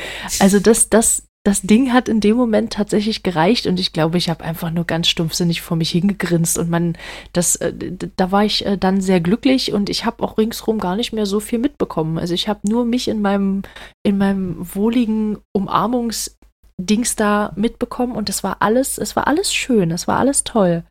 Also 0.40 0.58
das, 0.58 0.88
das, 0.88 1.24
das 1.44 1.60
Ding 1.60 1.92
hat 1.92 2.08
in 2.08 2.20
dem 2.20 2.38
Moment 2.38 2.72
tatsächlich 2.72 3.22
gereicht 3.22 3.66
und 3.66 3.78
ich 3.78 3.92
glaube, 3.92 4.16
ich 4.16 4.30
habe 4.30 4.42
einfach 4.42 4.70
nur 4.70 4.86
ganz 4.86 5.08
stumpfsinnig 5.08 5.60
vor 5.60 5.76
mich 5.76 5.90
hingegrinst 5.90 6.56
und 6.56 6.70
man, 6.70 6.96
das, 7.34 7.56
äh, 7.56 7.72
da 8.16 8.32
war 8.32 8.44
ich 8.46 8.64
äh, 8.64 8.78
dann 8.78 9.02
sehr 9.02 9.20
glücklich 9.20 9.74
und 9.74 9.90
ich 9.90 10.06
habe 10.06 10.22
auch 10.22 10.38
ringsrum 10.38 10.78
gar 10.78 10.96
nicht 10.96 11.12
mehr 11.12 11.26
so 11.26 11.38
viel 11.38 11.58
mitbekommen. 11.58 12.18
Also 12.18 12.32
ich 12.32 12.48
habe 12.48 12.60
nur 12.66 12.86
mich 12.86 13.08
in 13.08 13.20
meinem, 13.20 13.62
in 14.02 14.16
meinem 14.16 14.56
wohligen 14.74 15.36
Umarmungsdings 15.52 17.16
da 17.16 17.52
mitbekommen 17.56 18.16
und 18.16 18.30
es 18.30 18.42
war 18.42 18.56
alles, 18.60 18.96
es 18.96 19.16
war 19.16 19.26
alles 19.26 19.52
schön, 19.52 19.90
es 19.90 20.08
war 20.08 20.18
alles 20.18 20.44
toll. 20.44 20.82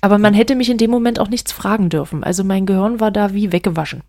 Aber 0.00 0.18
man 0.18 0.34
hätte 0.34 0.56
mich 0.56 0.68
in 0.68 0.78
dem 0.78 0.90
Moment 0.90 1.20
auch 1.20 1.28
nichts 1.28 1.52
fragen 1.52 1.90
dürfen. 1.90 2.24
Also 2.24 2.42
mein 2.42 2.66
Gehirn 2.66 2.98
war 2.98 3.12
da 3.12 3.34
wie 3.34 3.52
weggewaschen. 3.52 4.02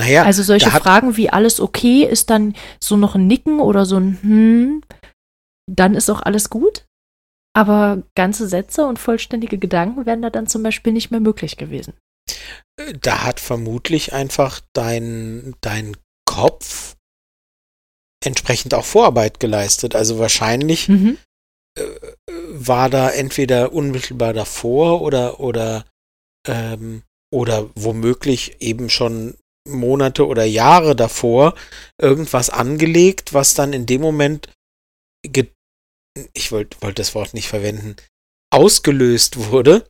Naja, 0.00 0.24
also 0.24 0.42
solche 0.42 0.70
Fragen 0.70 1.16
wie 1.16 1.30
alles 1.30 1.60
okay 1.60 2.04
ist 2.04 2.30
dann 2.30 2.56
so 2.82 2.96
noch 2.96 3.14
ein 3.14 3.26
Nicken 3.26 3.60
oder 3.60 3.84
so 3.84 3.98
ein 3.98 4.18
Hm, 4.22 4.82
dann 5.70 5.94
ist 5.94 6.10
auch 6.10 6.22
alles 6.22 6.50
gut. 6.50 6.86
Aber 7.56 8.02
ganze 8.14 8.48
Sätze 8.48 8.86
und 8.86 8.98
vollständige 8.98 9.58
Gedanken 9.58 10.06
wären 10.06 10.22
da 10.22 10.30
dann 10.30 10.46
zum 10.46 10.62
Beispiel 10.62 10.92
nicht 10.92 11.10
mehr 11.10 11.20
möglich 11.20 11.56
gewesen. 11.56 11.94
Da 13.00 13.24
hat 13.24 13.40
vermutlich 13.40 14.12
einfach 14.12 14.60
dein, 14.72 15.54
dein 15.60 15.96
Kopf 16.26 16.96
entsprechend 18.24 18.72
auch 18.74 18.84
Vorarbeit 18.84 19.40
geleistet. 19.40 19.96
Also 19.96 20.18
wahrscheinlich 20.18 20.88
mhm. 20.88 21.18
äh, 21.76 21.84
war 22.48 22.88
da 22.88 23.10
entweder 23.10 23.72
unmittelbar 23.72 24.32
davor 24.32 25.02
oder, 25.02 25.40
oder, 25.40 25.84
ähm, 26.46 27.02
oder 27.32 27.68
womöglich 27.74 28.60
eben 28.60 28.90
schon 28.90 29.36
Monate 29.72 30.26
oder 30.26 30.44
Jahre 30.44 30.96
davor 30.96 31.54
irgendwas 32.00 32.50
angelegt, 32.50 33.32
was 33.34 33.54
dann 33.54 33.72
in 33.72 33.86
dem 33.86 34.00
Moment, 34.00 34.48
ich 36.34 36.52
wollte 36.52 36.76
wollt 36.80 36.98
das 36.98 37.14
Wort 37.14 37.34
nicht 37.34 37.48
verwenden, 37.48 37.96
ausgelöst 38.52 39.50
wurde. 39.50 39.86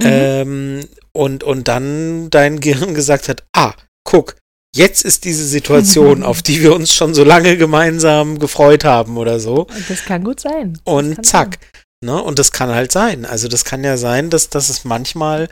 Mhm. 0.00 0.06
Ähm, 0.06 0.88
und, 1.12 1.44
und 1.44 1.68
dann 1.68 2.30
dein 2.30 2.60
Gehirn 2.60 2.94
gesagt 2.94 3.28
hat, 3.28 3.44
ah, 3.54 3.74
guck, 4.04 4.36
jetzt 4.74 5.04
ist 5.04 5.24
diese 5.24 5.46
Situation, 5.46 6.22
auf 6.24 6.42
die 6.42 6.62
wir 6.62 6.74
uns 6.74 6.92
schon 6.92 7.14
so 7.14 7.24
lange 7.24 7.56
gemeinsam 7.56 8.38
gefreut 8.38 8.84
haben 8.84 9.16
oder 9.16 9.38
so. 9.38 9.68
Das 9.88 10.04
kann 10.04 10.24
gut 10.24 10.40
sein. 10.40 10.74
Das 10.84 10.94
und 10.94 11.26
zack. 11.26 11.58
Sein. 11.60 11.70
Ne? 12.04 12.22
Und 12.22 12.38
das 12.38 12.52
kann 12.52 12.70
halt 12.70 12.92
sein. 12.92 13.24
Also 13.24 13.48
das 13.48 13.64
kann 13.64 13.84
ja 13.84 13.96
sein, 13.96 14.30
dass, 14.30 14.50
dass 14.50 14.68
es 14.68 14.84
manchmal 14.84 15.48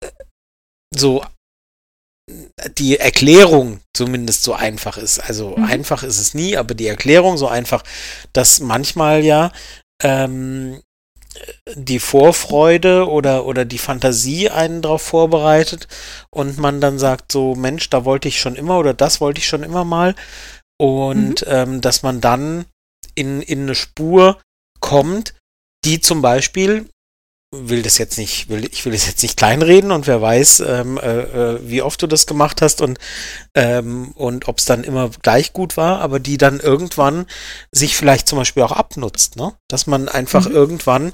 äh, 0.00 0.10
so 0.94 1.24
die 2.78 2.98
Erklärung 2.98 3.80
zumindest 3.94 4.42
so 4.42 4.54
einfach 4.54 4.96
ist. 4.98 5.18
Also 5.18 5.56
mhm. 5.56 5.64
einfach 5.64 6.02
ist 6.02 6.18
es 6.18 6.34
nie, 6.34 6.56
aber 6.56 6.74
die 6.74 6.86
Erklärung 6.86 7.36
so 7.36 7.48
einfach, 7.48 7.82
dass 8.32 8.60
manchmal 8.60 9.24
ja 9.24 9.52
ähm, 10.02 10.80
die 11.74 11.98
Vorfreude 11.98 13.08
oder, 13.08 13.46
oder 13.46 13.64
die 13.64 13.78
Fantasie 13.78 14.50
einen 14.50 14.82
darauf 14.82 15.02
vorbereitet 15.02 15.88
und 16.30 16.58
man 16.58 16.80
dann 16.80 16.98
sagt 16.98 17.32
so, 17.32 17.54
Mensch, 17.54 17.88
da 17.90 18.04
wollte 18.04 18.28
ich 18.28 18.40
schon 18.40 18.54
immer 18.54 18.78
oder 18.78 18.94
das 18.94 19.20
wollte 19.20 19.38
ich 19.38 19.48
schon 19.48 19.62
immer 19.62 19.84
mal. 19.84 20.14
Und 20.78 21.46
mhm. 21.46 21.52
ähm, 21.52 21.80
dass 21.80 22.02
man 22.02 22.20
dann 22.20 22.66
in, 23.14 23.40
in 23.40 23.62
eine 23.62 23.74
Spur 23.74 24.40
kommt, 24.80 25.34
die 25.84 26.00
zum 26.00 26.22
Beispiel 26.22 26.88
will 27.54 27.82
das 27.82 27.98
jetzt 27.98 28.16
nicht, 28.16 28.48
will, 28.48 28.64
ich 28.64 28.84
will 28.84 28.92
das 28.92 29.06
jetzt 29.06 29.22
nicht 29.22 29.36
kleinreden 29.36 29.92
und 29.92 30.06
wer 30.06 30.22
weiß, 30.22 30.60
ähm, 30.60 30.98
äh, 30.98 31.20
äh, 31.20 31.60
wie 31.62 31.82
oft 31.82 32.00
du 32.00 32.06
das 32.06 32.26
gemacht 32.26 32.62
hast 32.62 32.80
und, 32.80 32.98
ähm, 33.54 34.12
und 34.12 34.48
ob 34.48 34.58
es 34.58 34.64
dann 34.64 34.84
immer 34.84 35.10
gleich 35.22 35.52
gut 35.52 35.76
war, 35.76 36.00
aber 36.00 36.18
die 36.18 36.38
dann 36.38 36.60
irgendwann 36.60 37.26
sich 37.70 37.94
vielleicht 37.94 38.26
zum 38.26 38.38
Beispiel 38.38 38.62
auch 38.62 38.72
abnutzt, 38.72 39.36
ne? 39.36 39.52
Dass 39.68 39.86
man 39.86 40.08
einfach 40.08 40.48
mhm. 40.48 40.54
irgendwann 40.54 41.12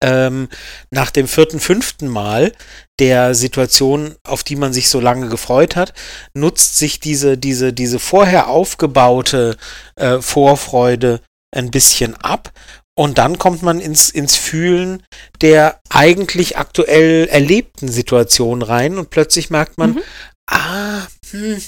ähm, 0.00 0.48
nach 0.90 1.10
dem 1.10 1.26
vierten, 1.26 1.58
fünften 1.58 2.06
Mal 2.06 2.52
der 3.00 3.34
Situation, 3.34 4.14
auf 4.22 4.44
die 4.44 4.54
man 4.54 4.72
sich 4.72 4.88
so 4.88 5.00
lange 5.00 5.28
gefreut 5.28 5.74
hat, 5.74 5.94
nutzt 6.34 6.78
sich 6.78 7.00
diese, 7.00 7.36
diese, 7.36 7.72
diese 7.72 7.98
vorher 7.98 8.46
aufgebaute 8.46 9.56
äh, 9.96 10.20
Vorfreude 10.20 11.20
ein 11.50 11.72
bisschen 11.72 12.14
ab 12.14 12.52
Und 12.98 13.16
dann 13.18 13.38
kommt 13.38 13.62
man 13.62 13.78
ins, 13.78 14.10
ins 14.10 14.34
Fühlen 14.34 15.04
der 15.40 15.80
eigentlich 15.88 16.58
aktuell 16.58 17.28
erlebten 17.28 17.86
Situation 17.86 18.60
rein 18.60 18.98
und 18.98 19.10
plötzlich 19.10 19.50
merkt 19.50 19.78
man, 19.78 19.92
mhm. 19.92 20.02
ah, 20.50 21.06
hm, 21.30 21.62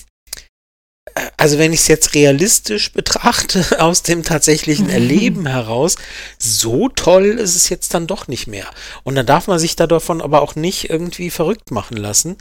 also 1.37 1.59
wenn 1.59 1.72
ich 1.72 1.83
es 1.83 1.87
jetzt 1.87 2.14
realistisch 2.14 2.93
betrachte, 2.93 3.64
aus 3.81 4.03
dem 4.03 4.24
tatsächlichen 4.24 4.87
mhm. 4.87 4.93
Erleben 4.93 5.47
heraus, 5.47 5.95
so 6.41 6.89
toll 6.89 7.39
ist 7.39 7.55
es 7.55 7.68
jetzt 7.68 7.95
dann 7.95 8.09
doch 8.09 8.26
nicht 8.26 8.49
mehr. 8.49 8.66
Und 9.05 9.14
dann 9.14 9.26
darf 9.26 9.47
man 9.47 9.61
sich 9.61 9.76
da 9.76 9.87
davon 9.87 10.20
aber 10.20 10.43
auch 10.43 10.57
nicht 10.57 10.91
irgendwie 10.91 11.31
verrückt 11.31 11.70
machen 11.70 11.97
lassen. 11.97 12.39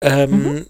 Ähm, 0.00 0.30
mhm. 0.30 0.66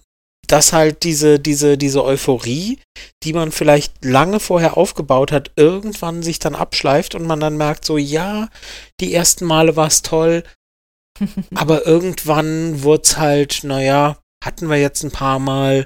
Dass 0.49 0.73
halt 0.73 1.03
diese, 1.03 1.39
diese, 1.39 1.77
diese 1.77 2.03
Euphorie, 2.03 2.79
die 3.23 3.33
man 3.33 3.51
vielleicht 3.51 4.03
lange 4.03 4.39
vorher 4.39 4.77
aufgebaut 4.77 5.31
hat, 5.31 5.51
irgendwann 5.55 6.23
sich 6.23 6.39
dann 6.39 6.55
abschleift 6.55 7.15
und 7.15 7.25
man 7.25 7.39
dann 7.39 7.55
merkt, 7.55 7.85
so 7.85 7.97
ja, 7.97 8.49
die 8.99 9.13
ersten 9.13 9.45
Male 9.45 9.75
war 9.75 9.87
es 9.87 10.01
toll, 10.01 10.43
aber 11.55 11.85
irgendwann 11.85 12.83
wurde 12.83 13.03
es 13.03 13.17
halt, 13.17 13.63
naja, 13.63 14.17
hatten 14.43 14.69
wir 14.69 14.77
jetzt 14.77 15.03
ein 15.03 15.11
paar 15.11 15.39
Mal, 15.39 15.85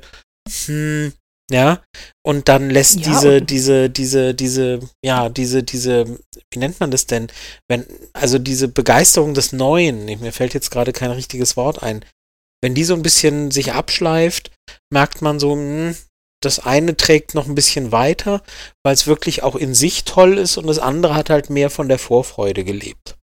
hm, 0.66 1.14
ja, 1.52 1.84
und 2.26 2.48
dann 2.48 2.70
lässt 2.70 3.02
ja, 3.02 3.12
diese, 3.12 3.42
diese, 3.42 3.90
diese, 3.90 4.34
diese, 4.34 4.80
ja, 5.04 5.30
diese, 5.30 5.64
diese, 5.64 6.20
wie 6.52 6.60
nennt 6.60 6.80
man 6.80 6.90
das 6.90 7.06
denn? 7.06 7.28
Wenn, 7.68 7.86
also 8.14 8.40
diese 8.40 8.68
Begeisterung 8.70 9.34
des 9.34 9.52
Neuen, 9.52 10.06
mir 10.06 10.32
fällt 10.32 10.54
jetzt 10.54 10.72
gerade 10.72 10.94
kein 10.94 11.12
richtiges 11.12 11.58
Wort 11.58 11.84
ein, 11.84 12.06
wenn 12.64 12.74
die 12.74 12.86
so 12.86 12.94
ein 12.94 13.04
bisschen 13.04 13.52
sich 13.52 13.74
abschleift, 13.74 14.50
merkt 14.90 15.22
man 15.22 15.38
so, 15.38 15.54
mh, 15.54 15.62
hm, 15.90 15.96
das 16.42 16.60
eine 16.60 16.96
trägt 16.96 17.36
noch 17.36 17.46
ein 17.46 17.56
bisschen 17.56 17.92
weiter, 17.92 18.42
weil 18.84 18.94
es 18.94 19.06
wirklich 19.06 19.44
auch 19.44 19.56
in 19.56 19.76
sich 19.76 20.06
toll 20.06 20.38
ist 20.38 20.58
und 20.58 20.68
das 20.68 20.80
andere 20.80 21.14
hat 21.14 21.30
halt 21.30 21.50
mehr 21.50 21.70
von 21.70 21.90
der 21.90 22.00
Vorfreude 22.00 22.64
gelebt. 22.64 23.18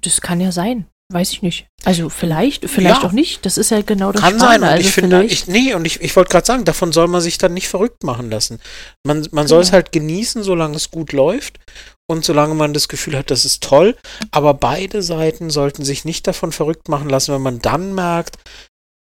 Das 0.00 0.20
kann 0.20 0.40
ja 0.40 0.52
sein. 0.52 0.86
Weiß 1.12 1.30
ich 1.30 1.42
nicht. 1.42 1.68
Also 1.84 2.08
vielleicht, 2.08 2.68
vielleicht 2.68 3.02
ja. 3.02 3.08
auch 3.08 3.12
nicht. 3.12 3.46
Das 3.46 3.58
ist 3.58 3.70
ja 3.70 3.80
genau 3.82 4.10
das 4.10 4.22
Kann 4.22 4.38
Spannende. 4.38 4.50
sein. 4.50 4.62
Und 4.62 4.68
also 4.68 4.88
ich 4.88 4.92
finde, 4.92 5.24
ich, 5.24 5.46
nee, 5.46 5.74
und 5.74 5.84
ich, 5.84 6.00
ich 6.00 6.14
wollte 6.16 6.30
gerade 6.30 6.46
sagen, 6.46 6.64
davon 6.64 6.92
soll 6.92 7.06
man 7.06 7.20
sich 7.20 7.38
dann 7.38 7.54
nicht 7.54 7.68
verrückt 7.68 8.02
machen 8.02 8.28
lassen. 8.28 8.60
Man, 9.04 9.18
man 9.18 9.28
genau. 9.30 9.46
soll 9.46 9.62
es 9.62 9.70
halt 9.70 9.92
genießen, 9.92 10.42
solange 10.42 10.76
es 10.76 10.90
gut 10.90 11.12
läuft 11.12 11.60
und 12.08 12.24
solange 12.24 12.54
man 12.54 12.72
das 12.72 12.88
Gefühl 12.88 13.16
hat, 13.16 13.30
das 13.30 13.44
ist 13.44 13.62
toll. 13.62 13.96
Aber 14.30 14.54
beide 14.54 15.02
Seiten 15.02 15.50
sollten 15.50 15.84
sich 15.84 16.04
nicht 16.04 16.26
davon 16.26 16.52
verrückt 16.52 16.88
machen 16.88 17.08
lassen, 17.08 17.34
wenn 17.34 17.42
man 17.42 17.60
dann 17.60 17.94
merkt, 17.94 18.38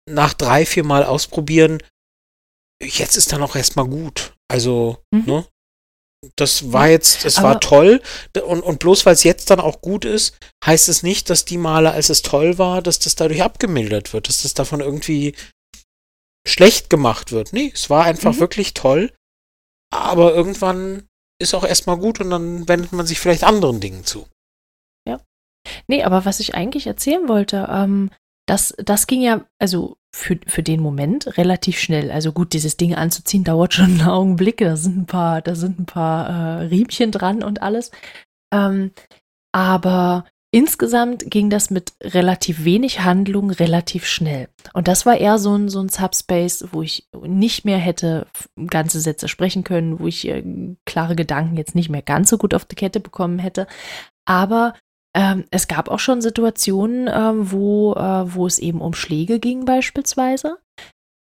nach 0.08 0.34
drei, 0.34 0.66
vier 0.66 0.84
Mal 0.84 1.04
ausprobieren, 1.04 1.82
jetzt 2.82 3.16
ist 3.16 3.32
dann 3.32 3.42
auch 3.42 3.56
erstmal 3.56 3.86
gut. 3.86 4.34
Also, 4.48 4.98
mhm. 5.10 5.24
ne? 5.26 5.46
Das 6.36 6.72
war 6.72 6.88
jetzt, 6.88 7.26
das 7.26 7.42
war 7.42 7.60
toll. 7.60 8.00
Und, 8.46 8.62
und 8.62 8.78
bloß 8.78 9.04
weil 9.04 9.12
es 9.12 9.24
jetzt 9.24 9.50
dann 9.50 9.60
auch 9.60 9.82
gut 9.82 10.06
ist, 10.06 10.38
heißt 10.64 10.88
es 10.88 11.02
nicht, 11.02 11.28
dass 11.28 11.44
die 11.44 11.58
Male, 11.58 11.90
als 11.90 12.08
es 12.08 12.22
toll 12.22 12.56
war, 12.56 12.80
dass 12.80 12.98
das 12.98 13.14
dadurch 13.14 13.42
abgemildert 13.42 14.14
wird, 14.14 14.28
dass 14.28 14.40
das 14.40 14.54
davon 14.54 14.80
irgendwie 14.80 15.34
schlecht 16.48 16.88
gemacht 16.88 17.30
wird. 17.30 17.52
Nee, 17.52 17.72
es 17.74 17.90
war 17.90 18.04
einfach 18.04 18.34
mhm. 18.34 18.40
wirklich 18.40 18.72
toll. 18.72 19.12
Aber 19.92 20.34
irgendwann 20.34 21.06
ist 21.44 21.54
auch 21.54 21.64
erstmal 21.64 21.98
gut 21.98 22.20
und 22.20 22.30
dann 22.30 22.68
wendet 22.68 22.92
man 22.92 23.06
sich 23.06 23.20
vielleicht 23.20 23.44
anderen 23.44 23.80
Dingen 23.80 24.04
zu. 24.04 24.26
Ja. 25.06 25.20
Nee, 25.86 26.02
aber 26.02 26.24
was 26.24 26.40
ich 26.40 26.54
eigentlich 26.54 26.86
erzählen 26.86 27.28
wollte, 27.28 27.68
ähm, 27.70 28.10
das, 28.46 28.74
das 28.78 29.06
ging 29.06 29.22
ja, 29.22 29.46
also 29.58 29.96
für, 30.14 30.38
für 30.46 30.62
den 30.62 30.80
Moment 30.80 31.38
relativ 31.38 31.78
schnell. 31.78 32.10
Also 32.10 32.32
gut, 32.32 32.52
dieses 32.52 32.76
Ding 32.76 32.94
anzuziehen 32.94 33.44
dauert 33.44 33.74
schon 33.74 34.00
einen 34.00 34.08
Augenblick. 34.08 34.58
Da 34.58 34.76
sind 34.76 34.96
ein 34.96 35.06
paar, 35.06 35.40
da 35.40 35.54
sind 35.54 35.78
ein 35.78 35.86
paar 35.86 36.28
äh, 36.28 36.66
Riemchen 36.66 37.10
dran 37.10 37.42
und 37.42 37.62
alles. 37.62 37.90
Ähm, 38.52 38.92
aber 39.52 40.26
insgesamt 40.54 41.28
ging 41.32 41.50
das 41.50 41.70
mit 41.70 41.94
relativ 42.00 42.64
wenig 42.64 43.00
Handlung 43.00 43.50
relativ 43.50 44.06
schnell. 44.06 44.48
Und 44.72 44.86
das 44.86 45.04
war 45.04 45.16
eher 45.16 45.38
so 45.38 45.52
ein, 45.56 45.68
so 45.68 45.80
ein 45.80 45.88
Subspace, 45.88 46.66
wo 46.70 46.80
ich 46.80 47.08
nicht 47.26 47.64
mehr 47.64 47.78
hätte 47.78 48.28
ganze 48.70 49.00
Sätze 49.00 49.26
sprechen 49.26 49.64
können, 49.64 49.98
wo 49.98 50.06
ich 50.06 50.28
äh, 50.28 50.44
klare 50.86 51.16
Gedanken 51.16 51.56
jetzt 51.56 51.74
nicht 51.74 51.90
mehr 51.90 52.02
ganz 52.02 52.30
so 52.30 52.38
gut 52.38 52.54
auf 52.54 52.64
die 52.66 52.76
Kette 52.76 53.00
bekommen 53.00 53.40
hätte. 53.40 53.66
Aber 54.26 54.74
ähm, 55.16 55.42
es 55.50 55.66
gab 55.66 55.88
auch 55.88 55.98
schon 55.98 56.22
Situationen, 56.22 57.10
ähm, 57.12 57.50
wo, 57.50 57.94
äh, 57.94 58.32
wo 58.32 58.46
es 58.46 58.60
eben 58.60 58.80
um 58.80 58.94
Schläge 58.94 59.40
ging 59.40 59.64
beispielsweise, 59.64 60.58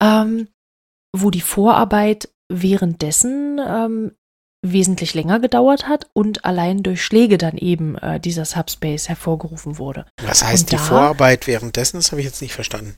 ähm, 0.02 0.48
wo 1.16 1.30
die 1.30 1.42
Vorarbeit 1.42 2.30
währenddessen 2.52 3.62
ähm, 3.64 4.16
wesentlich 4.62 5.14
länger 5.14 5.40
gedauert 5.40 5.88
hat 5.88 6.10
und 6.14 6.46
allein 6.46 6.84
durch 6.84 7.04
Schläge 7.04 7.38
dann 7.38 7.58
eben 7.58 7.98
äh, 7.98 8.20
dieser 8.20 8.46
Subspace 8.46 9.08
hervorgerufen 9.08 9.78
wurde. 9.78 10.06
Was 10.22 10.44
heißt 10.44 10.64
und 10.64 10.72
die 10.72 10.76
da, 10.76 10.82
Vorarbeit 10.82 11.48
währenddessen? 11.48 11.98
Das 11.98 12.12
habe 12.12 12.22
ich 12.22 12.28
jetzt 12.28 12.42
nicht 12.42 12.54
verstanden. 12.54 12.98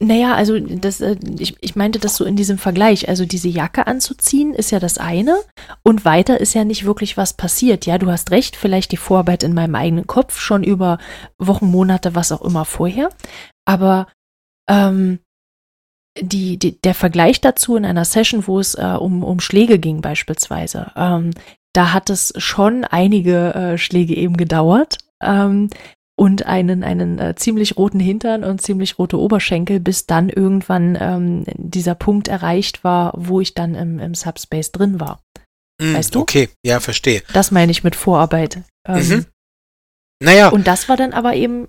Naja, 0.00 0.34
also 0.34 0.58
das, 0.60 1.00
äh, 1.00 1.16
ich, 1.38 1.56
ich 1.60 1.74
meinte 1.74 1.98
das 1.98 2.16
so 2.16 2.24
in 2.24 2.36
diesem 2.36 2.58
Vergleich. 2.58 3.08
Also 3.08 3.24
diese 3.24 3.48
Jacke 3.48 3.86
anzuziehen 3.86 4.54
ist 4.54 4.70
ja 4.70 4.78
das 4.78 4.98
eine 4.98 5.40
und 5.82 6.04
weiter 6.04 6.40
ist 6.40 6.54
ja 6.54 6.64
nicht 6.64 6.84
wirklich 6.84 7.16
was 7.16 7.32
passiert. 7.32 7.86
Ja, 7.86 7.98
du 7.98 8.10
hast 8.10 8.30
recht, 8.30 8.54
vielleicht 8.54 8.92
die 8.92 8.96
Vorarbeit 8.96 9.42
in 9.42 9.54
meinem 9.54 9.74
eigenen 9.74 10.06
Kopf 10.06 10.38
schon 10.38 10.62
über 10.62 10.98
Wochen, 11.38 11.66
Monate, 11.66 12.14
was 12.14 12.30
auch 12.30 12.42
immer 12.42 12.64
vorher. 12.64 13.08
Aber 13.64 14.06
ähm, 14.68 15.18
die, 16.20 16.58
die, 16.58 16.80
der 16.80 16.94
Vergleich 16.94 17.40
dazu 17.40 17.76
in 17.76 17.84
einer 17.84 18.04
Session, 18.04 18.46
wo 18.46 18.58
es 18.58 18.74
äh, 18.74 18.96
um, 18.98 19.22
um 19.22 19.40
Schläge 19.40 19.78
ging 19.78 20.00
beispielsweise, 20.00 20.92
ähm, 20.96 21.30
da 21.72 21.92
hat 21.92 22.10
es 22.10 22.32
schon 22.36 22.84
einige 22.84 23.54
äh, 23.54 23.78
Schläge 23.78 24.14
eben 24.16 24.36
gedauert. 24.36 24.98
Ähm, 25.22 25.70
und 26.18 26.46
einen, 26.46 26.82
einen 26.82 27.20
äh, 27.20 27.36
ziemlich 27.36 27.76
roten 27.76 28.00
Hintern 28.00 28.42
und 28.42 28.60
ziemlich 28.60 28.98
rote 28.98 29.16
Oberschenkel, 29.20 29.78
bis 29.78 30.06
dann 30.06 30.28
irgendwann 30.28 30.98
ähm, 31.00 31.44
dieser 31.54 31.94
Punkt 31.94 32.26
erreicht 32.26 32.82
war, 32.82 33.12
wo 33.16 33.40
ich 33.40 33.54
dann 33.54 33.76
im, 33.76 34.00
im 34.00 34.14
Subspace 34.16 34.72
drin 34.72 34.98
war. 34.98 35.22
Mm, 35.80 35.94
weißt 35.94 36.16
du? 36.16 36.20
Okay, 36.20 36.48
ja, 36.64 36.80
verstehe. 36.80 37.22
Das 37.32 37.52
meine 37.52 37.70
ich 37.70 37.84
mit 37.84 37.94
Vorarbeit. 37.94 38.62
Ähm, 38.84 39.08
mhm. 39.08 39.26
Naja. 40.20 40.48
Und 40.48 40.66
das 40.66 40.88
war 40.88 40.96
dann 40.96 41.12
aber 41.12 41.34
eben. 41.34 41.68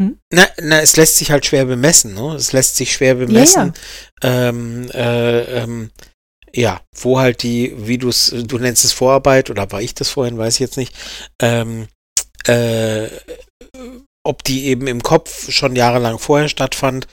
Hm? 0.00 0.18
Na, 0.32 0.46
na, 0.60 0.80
es 0.80 0.96
lässt 0.96 1.16
sich 1.16 1.30
halt 1.30 1.46
schwer 1.46 1.64
bemessen, 1.64 2.14
ne? 2.14 2.34
Es 2.34 2.52
lässt 2.52 2.76
sich 2.76 2.92
schwer 2.92 3.16
bemessen. 3.16 3.74
Ja, 4.22 4.30
ja. 4.30 4.48
Ähm, 4.48 4.90
äh, 4.92 5.40
ähm, 5.62 5.90
ja, 6.54 6.80
wo 6.96 7.18
halt 7.18 7.42
die, 7.42 7.74
wie 7.76 7.98
du 7.98 8.08
es, 8.08 8.34
du 8.34 8.58
nennst 8.58 8.84
es 8.84 8.92
Vorarbeit, 8.92 9.50
oder 9.50 9.70
war 9.72 9.82
ich 9.82 9.94
das 9.94 10.08
vorhin, 10.08 10.38
weiß 10.38 10.54
ich 10.54 10.60
jetzt 10.60 10.76
nicht, 10.76 10.94
ähm, 11.40 11.88
äh, 12.46 13.08
ob 14.24 14.44
die 14.44 14.66
eben 14.66 14.86
im 14.86 15.02
Kopf 15.02 15.50
schon 15.50 15.76
jahrelang 15.76 16.18
vorher 16.18 16.48
stattfand 16.48 17.06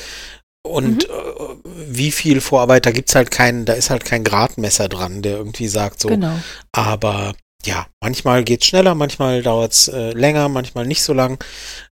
und 0.66 1.08
mhm. 1.08 1.14
äh, 1.14 1.56
wie 1.88 2.12
viel 2.12 2.42
Vorarbeit, 2.42 2.86
da 2.86 2.92
gibt 2.92 3.10
es 3.10 3.16
halt 3.16 3.32
keinen, 3.32 3.66
da 3.66 3.74
ist 3.74 3.90
halt 3.90 4.06
kein 4.06 4.24
Gradmesser 4.24 4.90
dran, 4.90 5.22
der 5.22 5.38
irgendwie 5.38 5.68
sagt 5.68 6.02
so. 6.02 6.10
Genau. 6.10 6.40
Aber 6.72 7.36
ja, 7.66 7.88
manchmal 8.02 8.44
geht 8.44 8.62
es 8.62 8.68
schneller, 8.68 8.96
manchmal 8.96 9.42
dauert 9.42 9.74
es 9.74 9.88
äh, 9.88 10.12
länger, 10.12 10.50
manchmal 10.50 10.86
nicht 10.86 11.04
so 11.04 11.14
lang. 11.14 11.44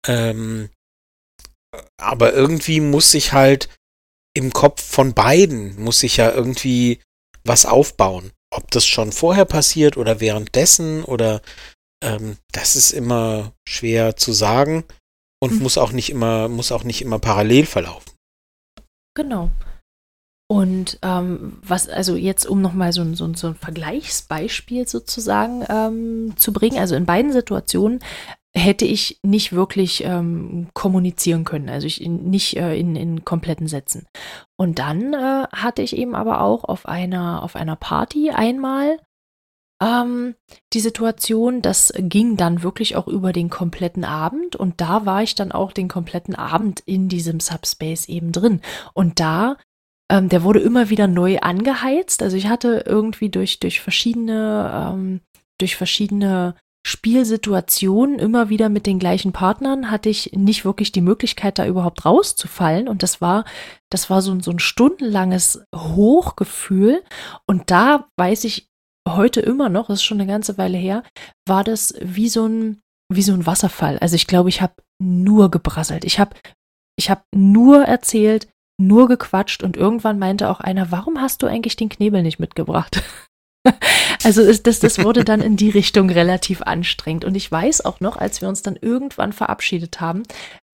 Ähm, 0.06 0.68
aber 2.00 2.32
irgendwie 2.32 2.80
muss 2.80 3.10
sich 3.10 3.32
halt 3.32 3.68
im 4.34 4.52
Kopf 4.52 4.82
von 4.82 5.14
beiden, 5.14 5.80
muss 5.82 6.00
sich 6.00 6.18
ja 6.18 6.30
irgendwie 6.30 7.00
was 7.44 7.64
aufbauen. 7.64 8.32
Ob 8.50 8.70
das 8.70 8.86
schon 8.86 9.12
vorher 9.12 9.44
passiert 9.44 9.96
oder 9.96 10.20
währenddessen 10.20 11.04
oder 11.04 11.40
ähm, 12.02 12.36
das 12.52 12.76
ist 12.76 12.92
immer 12.92 13.52
schwer 13.66 14.16
zu 14.16 14.32
sagen 14.32 14.84
und 15.42 15.54
mhm. 15.54 15.58
muss 15.60 15.78
auch 15.78 15.92
nicht 15.92 16.10
immer, 16.10 16.48
muss 16.48 16.72
auch 16.72 16.84
nicht 16.84 17.02
immer 17.02 17.18
parallel 17.18 17.66
verlaufen. 17.66 18.12
Genau. 19.14 19.50
Und 20.48 20.98
ähm, 21.02 21.58
was, 21.62 21.88
also 21.88 22.14
jetzt, 22.14 22.46
um 22.46 22.62
nochmal 22.62 22.92
so, 22.92 23.14
so, 23.14 23.32
so 23.34 23.48
ein 23.48 23.56
Vergleichsbeispiel 23.56 24.86
sozusagen 24.86 25.64
ähm, 25.68 26.34
zu 26.36 26.52
bringen, 26.52 26.78
also 26.78 26.94
in 26.94 27.06
beiden 27.06 27.32
Situationen 27.32 28.00
hätte 28.56 28.86
ich 28.86 29.20
nicht 29.22 29.52
wirklich 29.52 30.02
ähm, 30.04 30.68
kommunizieren 30.72 31.44
können, 31.44 31.68
also 31.68 31.86
ich 31.86 32.00
nicht 32.00 32.56
äh, 32.56 32.74
in, 32.74 32.96
in 32.96 33.24
kompletten 33.24 33.68
Sätzen. 33.68 34.06
Und 34.56 34.78
dann 34.78 35.12
äh, 35.12 35.46
hatte 35.52 35.82
ich 35.82 35.96
eben 35.96 36.14
aber 36.14 36.40
auch 36.40 36.64
auf 36.64 36.86
einer, 36.86 37.42
auf 37.42 37.54
einer 37.54 37.76
Party 37.76 38.30
einmal 38.30 38.98
ähm, 39.82 40.34
die 40.72 40.80
Situation, 40.80 41.60
das 41.60 41.92
ging 41.96 42.38
dann 42.38 42.62
wirklich 42.62 42.96
auch 42.96 43.06
über 43.08 43.34
den 43.34 43.50
kompletten 43.50 44.04
Abend 44.04 44.56
und 44.56 44.80
da 44.80 45.04
war 45.04 45.22
ich 45.22 45.34
dann 45.34 45.52
auch 45.52 45.72
den 45.72 45.88
kompletten 45.88 46.34
Abend 46.34 46.80
in 46.86 47.08
diesem 47.10 47.40
Subspace 47.40 48.08
eben 48.08 48.32
drin. 48.32 48.62
Und 48.94 49.20
da, 49.20 49.58
ähm, 50.10 50.30
der 50.30 50.42
wurde 50.42 50.60
immer 50.60 50.88
wieder 50.88 51.08
neu 51.08 51.40
angeheizt. 51.40 52.22
Also 52.22 52.38
ich 52.38 52.48
hatte 52.48 52.84
irgendwie 52.86 53.28
durch, 53.28 53.60
durch 53.60 53.82
verschiedene, 53.82 54.92
ähm, 54.94 55.20
durch 55.58 55.76
verschiedene 55.76 56.54
Spielsituationen 56.86 58.20
immer 58.20 58.48
wieder 58.48 58.68
mit 58.68 58.86
den 58.86 59.00
gleichen 59.00 59.32
Partnern 59.32 59.90
hatte 59.90 60.08
ich 60.08 60.30
nicht 60.34 60.64
wirklich 60.64 60.92
die 60.92 61.00
Möglichkeit, 61.00 61.58
da 61.58 61.66
überhaupt 61.66 62.04
rauszufallen. 62.04 62.86
Und 62.86 63.02
das 63.02 63.20
war, 63.20 63.44
das 63.90 64.08
war 64.08 64.22
so, 64.22 64.40
so 64.40 64.52
ein 64.52 64.60
stundenlanges 64.60 65.64
Hochgefühl. 65.74 67.02
Und 67.44 67.72
da 67.72 68.06
weiß 68.16 68.44
ich 68.44 68.68
heute 69.08 69.40
immer 69.40 69.68
noch, 69.68 69.88
das 69.88 69.98
ist 69.98 70.04
schon 70.04 70.20
eine 70.20 70.30
ganze 70.30 70.58
Weile 70.58 70.78
her, 70.78 71.02
war 71.48 71.64
das 71.64 71.92
wie 72.00 72.28
so 72.28 72.46
ein, 72.46 72.80
wie 73.12 73.22
so 73.22 73.32
ein 73.32 73.46
Wasserfall. 73.46 73.98
Also 73.98 74.14
ich 74.14 74.28
glaube, 74.28 74.48
ich 74.48 74.62
habe 74.62 74.74
nur 75.02 75.50
gebrasselt. 75.50 76.04
Ich 76.04 76.20
habe 76.20 76.36
ich 76.96 77.10
hab 77.10 77.24
nur 77.34 77.82
erzählt, 77.82 78.46
nur 78.80 79.08
gequatscht 79.08 79.64
und 79.64 79.76
irgendwann 79.76 80.20
meinte 80.20 80.48
auch 80.48 80.60
einer, 80.60 80.92
warum 80.92 81.20
hast 81.20 81.42
du 81.42 81.48
eigentlich 81.48 81.74
den 81.74 81.88
Knebel 81.88 82.22
nicht 82.22 82.38
mitgebracht? 82.38 83.02
Also 84.24 84.42
ist 84.42 84.66
das, 84.66 84.80
das 84.80 85.04
wurde 85.04 85.24
dann 85.24 85.40
in 85.40 85.56
die 85.56 85.70
Richtung 85.70 86.10
relativ 86.10 86.62
anstrengend. 86.62 87.24
Und 87.24 87.36
ich 87.36 87.52
weiß 87.52 87.84
auch 87.84 88.00
noch, 88.00 88.16
als 88.16 88.40
wir 88.40 88.48
uns 88.48 88.60
dann 88.62 88.74
irgendwann 88.74 89.32
verabschiedet 89.32 90.00
haben, 90.00 90.24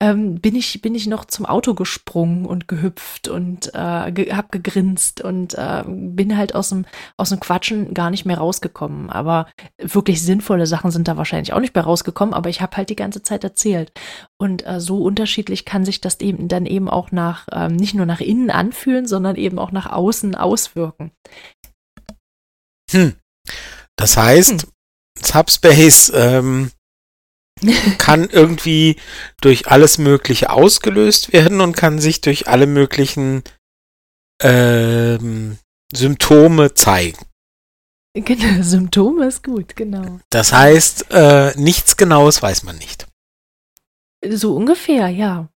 ähm, 0.01 0.35
bin, 0.41 0.55
ich, 0.55 0.81
bin 0.81 0.95
ich 0.95 1.07
noch 1.07 1.25
zum 1.25 1.45
Auto 1.45 1.75
gesprungen 1.75 2.45
und 2.45 2.67
gehüpft 2.67 3.27
und 3.27 3.71
äh, 3.73 4.11
ge 4.11 4.33
hab 4.33 4.51
gegrinst 4.51 5.21
und 5.21 5.53
äh, 5.53 5.83
bin 5.85 6.35
halt 6.35 6.55
aus 6.55 6.69
dem, 6.69 6.85
aus 7.15 7.29
dem 7.29 7.39
Quatschen 7.39 7.93
gar 7.93 8.09
nicht 8.09 8.25
mehr 8.25 8.37
rausgekommen. 8.37 9.09
Aber 9.09 9.47
wirklich 9.77 10.21
sinnvolle 10.21 10.65
Sachen 10.65 10.91
sind 10.91 11.07
da 11.07 11.15
wahrscheinlich 11.15 11.53
auch 11.53 11.59
nicht 11.59 11.75
mehr 11.75 11.85
rausgekommen, 11.85 12.33
aber 12.33 12.49
ich 12.49 12.61
habe 12.61 12.75
halt 12.75 12.89
die 12.89 12.95
ganze 12.95 13.21
Zeit 13.21 13.43
erzählt. 13.43 13.91
Und 14.37 14.65
äh, 14.65 14.79
so 14.79 14.97
unterschiedlich 15.03 15.63
kann 15.63 15.85
sich 15.85 16.01
das 16.01 16.19
eben 16.21 16.47
dann 16.47 16.65
eben 16.65 16.89
auch 16.89 17.11
nach, 17.11 17.47
ähm, 17.51 17.75
nicht 17.75 17.93
nur 17.93 18.05
nach 18.05 18.19
innen 18.19 18.49
anfühlen, 18.49 19.05
sondern 19.05 19.35
eben 19.35 19.59
auch 19.59 19.71
nach 19.71 19.91
außen 19.91 20.35
auswirken. 20.35 21.11
Hm. 22.93 23.15
Das 23.95 24.17
heißt, 24.17 24.63
hm. 24.63 24.69
Subspace 25.21 26.11
ähm, 26.15 26.71
kann 27.97 28.29
irgendwie 28.29 28.97
durch 29.41 29.67
alles 29.67 29.97
Mögliche 29.97 30.49
ausgelöst 30.49 31.33
werden 31.33 31.61
und 31.61 31.75
kann 31.75 31.99
sich 31.99 32.21
durch 32.21 32.47
alle 32.47 32.67
möglichen 32.67 33.43
ähm, 34.41 35.57
Symptome 35.93 36.73
zeigen. 36.73 37.25
Genau, 38.15 38.61
Symptome 38.61 39.25
ist 39.27 39.43
gut, 39.43 39.75
genau. 39.75 40.19
Das 40.29 40.53
heißt, 40.53 41.11
äh, 41.11 41.53
nichts 41.59 41.97
Genaues 41.97 42.41
weiß 42.41 42.63
man 42.63 42.77
nicht. 42.77 43.07
So 44.29 44.55
ungefähr, 44.55 45.09
ja. 45.09 45.49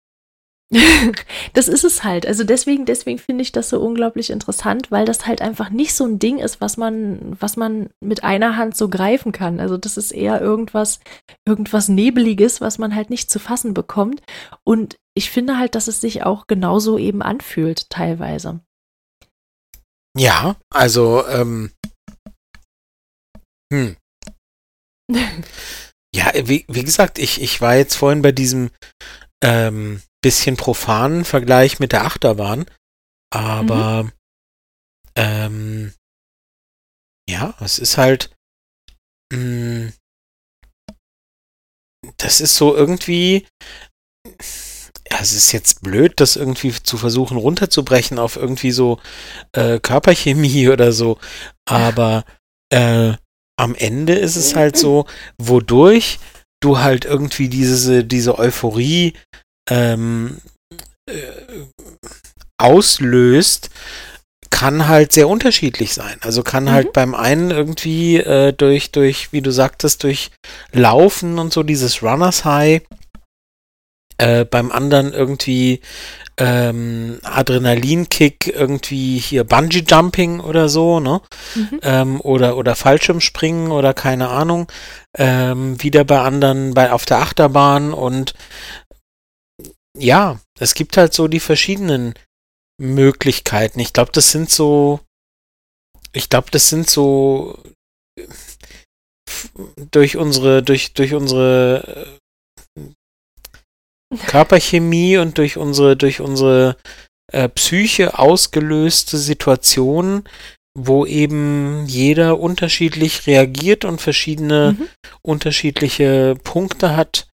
das 1.53 1.70
ist 1.70 1.86
es 1.86 2.03
halt. 2.03 2.26
Also 2.26 2.43
deswegen, 2.43 2.86
deswegen 2.86 3.20
finde 3.20 3.41
ich 3.41 3.53
das 3.53 3.70
so 3.70 3.80
unglaublich 3.80 4.30
interessant, 4.30 4.91
weil 4.91 5.05
das 5.05 5.26
halt 5.26 5.41
einfach 5.41 5.70
nicht 5.70 5.93
so 5.93 6.05
ein 6.05 6.20
Ding 6.20 6.39
ist, 6.39 6.59
was 6.59 6.76
man, 6.76 7.38
was 7.39 7.55
man 7.55 7.89
mit 8.01 8.24
einer 8.24 8.57
Hand 8.57 8.76
so 8.76 8.89
greifen 8.89 9.32
kann. 9.32 9.61
Also 9.61 9.78
das 9.78 9.95
ist 9.95 10.11
eher 10.11 10.41
irgendwas, 10.41 10.99
irgendwas 11.47 11.88
Nebeliges, 11.88 12.59
was 12.59 12.80
man 12.80 12.93
halt 12.93 13.09
nicht 13.09 13.32
zu 13.32 13.39
fassen 13.39 13.74
bekommt. 13.74 14.22
Und 14.65 14.97
ich 15.15 15.30
finde 15.30 15.57
halt, 15.57 15.76
dass 15.76 15.88
es 15.88 16.01
sich 16.01 16.24
auch 16.24 16.47
genauso 16.47 16.97
eben 16.97 17.22
anfühlt, 17.22 17.89
teilweise. 17.89 18.59
Ja, 20.18 20.57
also, 20.74 21.26
ähm, 21.28 21.72
hm. 23.72 23.95
ja, 26.13 26.32
wie, 26.43 26.65
wie 26.68 26.84
gesagt, 26.84 27.20
ich, 27.20 27.41
ich 27.41 27.61
war 27.61 27.76
jetzt 27.76 27.95
vorhin 27.95 28.22
bei 28.22 28.32
diesem, 28.32 28.72
ähm, 29.43 30.01
bisschen 30.22 30.57
profanen 30.57 31.26
Vergleich 31.26 31.80
mit 31.80 31.91
der 31.91 32.05
Achterbahn. 32.05 32.65
Aber 33.34 34.03
mhm. 34.03 34.11
ähm, 35.15 35.93
ja, 37.30 37.55
es 37.59 37.80
ist 37.80 37.97
halt. 37.97 38.36
Mh, 39.34 39.39
mm, 39.39 39.93
das 42.18 42.41
ist 42.41 42.55
so 42.55 42.76
irgendwie. 42.76 43.45
Ja, 45.09 45.20
es 45.22 45.34
ist 45.34 45.53
jetzt 45.53 45.82
blöd, 45.82 46.13
das 46.18 46.36
irgendwie 46.36 46.72
zu 46.72 46.97
versuchen 46.97 47.38
runterzubrechen 47.38 48.20
auf 48.20 48.36
irgendwie 48.36 48.72
so 48.72 48.99
äh, 49.53 49.80
Körperchemie 49.80 50.68
oder 50.74 50.91
so. 50.91 51.18
Aber 51.65 52.26
äh, 52.74 53.13
am 53.59 53.76
Ende 53.76 54.13
ist 54.13 54.36
es 54.36 54.55
halt 54.55 54.78
so, 54.78 55.07
wodurch 55.38 56.20
du 56.61 56.80
halt 56.80 57.05
irgendwie 57.05 57.49
diese, 57.49 58.03
diese 58.03 58.38
Euphorie 58.38 59.13
ähm, 59.70 60.38
äh, 61.09 61.22
auslöst, 62.57 63.70
kann 64.49 64.88
halt 64.88 65.11
sehr 65.11 65.28
unterschiedlich 65.28 65.93
sein. 65.93 66.18
Also 66.22 66.43
kann 66.43 66.65
mhm. 66.65 66.72
halt 66.72 66.93
beim 66.93 67.13
einen 67.15 67.51
irgendwie 67.51 68.18
äh, 68.18 68.53
durch, 68.53 68.91
durch, 68.91 69.32
wie 69.32 69.41
du 69.41 69.51
sagtest, 69.51 70.03
durch 70.03 70.32
Laufen 70.72 71.38
und 71.39 71.53
so 71.53 71.63
dieses 71.63 72.01
Runners 72.01 72.45
High, 72.45 72.82
äh, 74.18 74.45
beim 74.45 74.72
anderen 74.72 75.13
irgendwie 75.13 75.82
ähm, 76.38 77.20
Adrenalinkick, 77.24 78.47
irgendwie 78.47 79.18
hier 79.18 79.43
Bungee 79.43 79.84
Jumping 79.88 80.39
oder 80.39 80.70
so, 80.70 80.99
ne? 80.99 81.22
Mhm. 81.55 81.80
Ähm, 81.84 82.22
oder, 82.22 82.57
oder 82.57 82.76
Fallschirmspringen 82.76 83.72
oder 83.72 83.93
keine 83.93 84.30
Ahnung. 84.30 84.72
Ähm, 85.18 85.82
wieder 85.82 86.03
bei 86.03 86.20
anderen 86.20 86.74
bei 86.74 86.91
auf 86.91 87.05
der 87.05 87.20
Achterbahn 87.20 87.93
und 87.93 88.34
ja, 89.97 90.39
es 90.59 90.73
gibt 90.73 90.97
halt 90.97 91.13
so 91.13 91.27
die 91.27 91.39
verschiedenen 91.39 92.13
Möglichkeiten. 92.79 93.79
Ich 93.79 93.93
glaube, 93.93 94.11
das 94.11 94.31
sind 94.31 94.49
so, 94.49 94.99
ich 96.13 96.29
glaube, 96.29 96.51
das 96.51 96.69
sind 96.69 96.89
so 96.89 97.61
durch 99.91 100.17
unsere, 100.17 100.63
durch, 100.63 100.93
durch 100.93 101.13
unsere 101.13 102.17
äh, 102.79 104.17
Körperchemie 104.27 105.17
und 105.17 105.37
durch 105.37 105.57
unsere, 105.57 105.97
durch 105.97 106.21
unsere 106.21 106.77
äh, 107.31 107.49
Psyche 107.49 108.17
ausgelöste 108.17 109.17
Situationen, 109.17 110.23
wo 110.77 111.05
eben 111.05 111.85
jeder 111.87 112.39
unterschiedlich 112.39 113.27
reagiert 113.27 113.83
und 113.83 113.99
verschiedene 113.99 114.77
mhm. 114.77 114.87
unterschiedliche 115.23 116.35
Punkte 116.43 116.95
hat, 116.95 117.26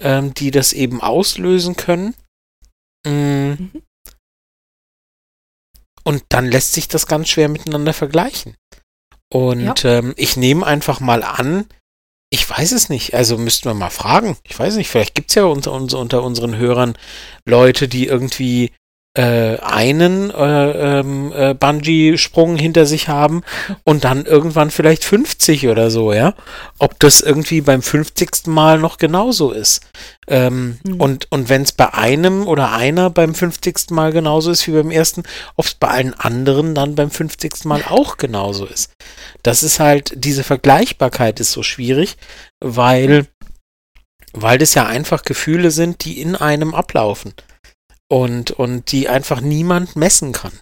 ähm, 0.00 0.34
die 0.34 0.50
das 0.50 0.72
eben 0.72 1.00
auslösen 1.00 1.76
können. 1.76 2.14
Mm. 3.06 3.10
Mhm. 3.10 3.82
Und 6.04 6.24
dann 6.30 6.46
lässt 6.50 6.72
sich 6.72 6.88
das 6.88 7.06
ganz 7.06 7.28
schwer 7.28 7.48
miteinander 7.48 7.92
vergleichen. 7.92 8.56
Und 9.30 9.82
ja. 9.82 9.98
ähm, 9.98 10.14
ich 10.16 10.36
nehme 10.36 10.66
einfach 10.66 11.00
mal 11.00 11.22
an, 11.22 11.66
ich 12.30 12.48
weiß 12.48 12.72
es 12.72 12.88
nicht, 12.88 13.14
also 13.14 13.38
müssten 13.38 13.68
wir 13.68 13.74
mal 13.74 13.90
fragen. 13.90 14.36
Ich 14.44 14.58
weiß 14.58 14.76
nicht, 14.76 14.88
vielleicht 14.88 15.14
gibt 15.14 15.30
es 15.30 15.34
ja 15.34 15.44
unter, 15.44 15.72
unter 15.72 16.22
unseren 16.22 16.56
Hörern 16.56 16.96
Leute, 17.44 17.88
die 17.88 18.06
irgendwie 18.06 18.72
äh, 19.18 19.58
einen 19.58 20.30
äh, 20.30 21.00
ähm, 21.00 21.32
äh, 21.34 21.52
Bungee-Sprung 21.52 22.56
hinter 22.56 22.86
sich 22.86 23.08
haben 23.08 23.42
und 23.82 24.04
dann 24.04 24.26
irgendwann 24.26 24.70
vielleicht 24.70 25.04
50 25.04 25.66
oder 25.66 25.90
so, 25.90 26.12
ja. 26.12 26.34
Ob 26.78 27.00
das 27.00 27.20
irgendwie 27.20 27.60
beim 27.60 27.82
50. 27.82 28.46
Mal 28.46 28.78
noch 28.78 28.96
genauso 28.96 29.50
ist. 29.50 29.80
Ähm, 30.28 30.78
mhm. 30.84 31.00
Und, 31.00 31.32
und 31.32 31.48
wenn 31.48 31.62
es 31.62 31.72
bei 31.72 31.92
einem 31.94 32.46
oder 32.46 32.70
einer 32.72 33.10
beim 33.10 33.34
50. 33.34 33.90
Mal 33.90 34.12
genauso 34.12 34.52
ist 34.52 34.68
wie 34.68 34.72
beim 34.72 34.92
ersten, 34.92 35.24
ob 35.56 35.66
es 35.66 35.74
bei 35.74 35.88
allen 35.88 36.14
anderen 36.14 36.76
dann 36.76 36.94
beim 36.94 37.10
50. 37.10 37.64
Mal 37.64 37.82
auch 37.88 38.18
genauso 38.18 38.66
ist. 38.66 38.92
Das 39.42 39.64
ist 39.64 39.80
halt, 39.80 40.12
diese 40.14 40.44
Vergleichbarkeit 40.44 41.40
ist 41.40 41.50
so 41.50 41.64
schwierig, 41.64 42.18
weil, 42.60 43.26
weil 44.32 44.58
das 44.58 44.74
ja 44.74 44.86
einfach 44.86 45.24
Gefühle 45.24 45.72
sind, 45.72 46.04
die 46.04 46.20
in 46.20 46.36
einem 46.36 46.72
ablaufen 46.72 47.34
und, 48.10 48.50
und 48.52 48.92
die 48.92 49.08
einfach 49.08 49.40
niemand 49.40 49.96
messen 49.96 50.32
kann. 50.32 50.52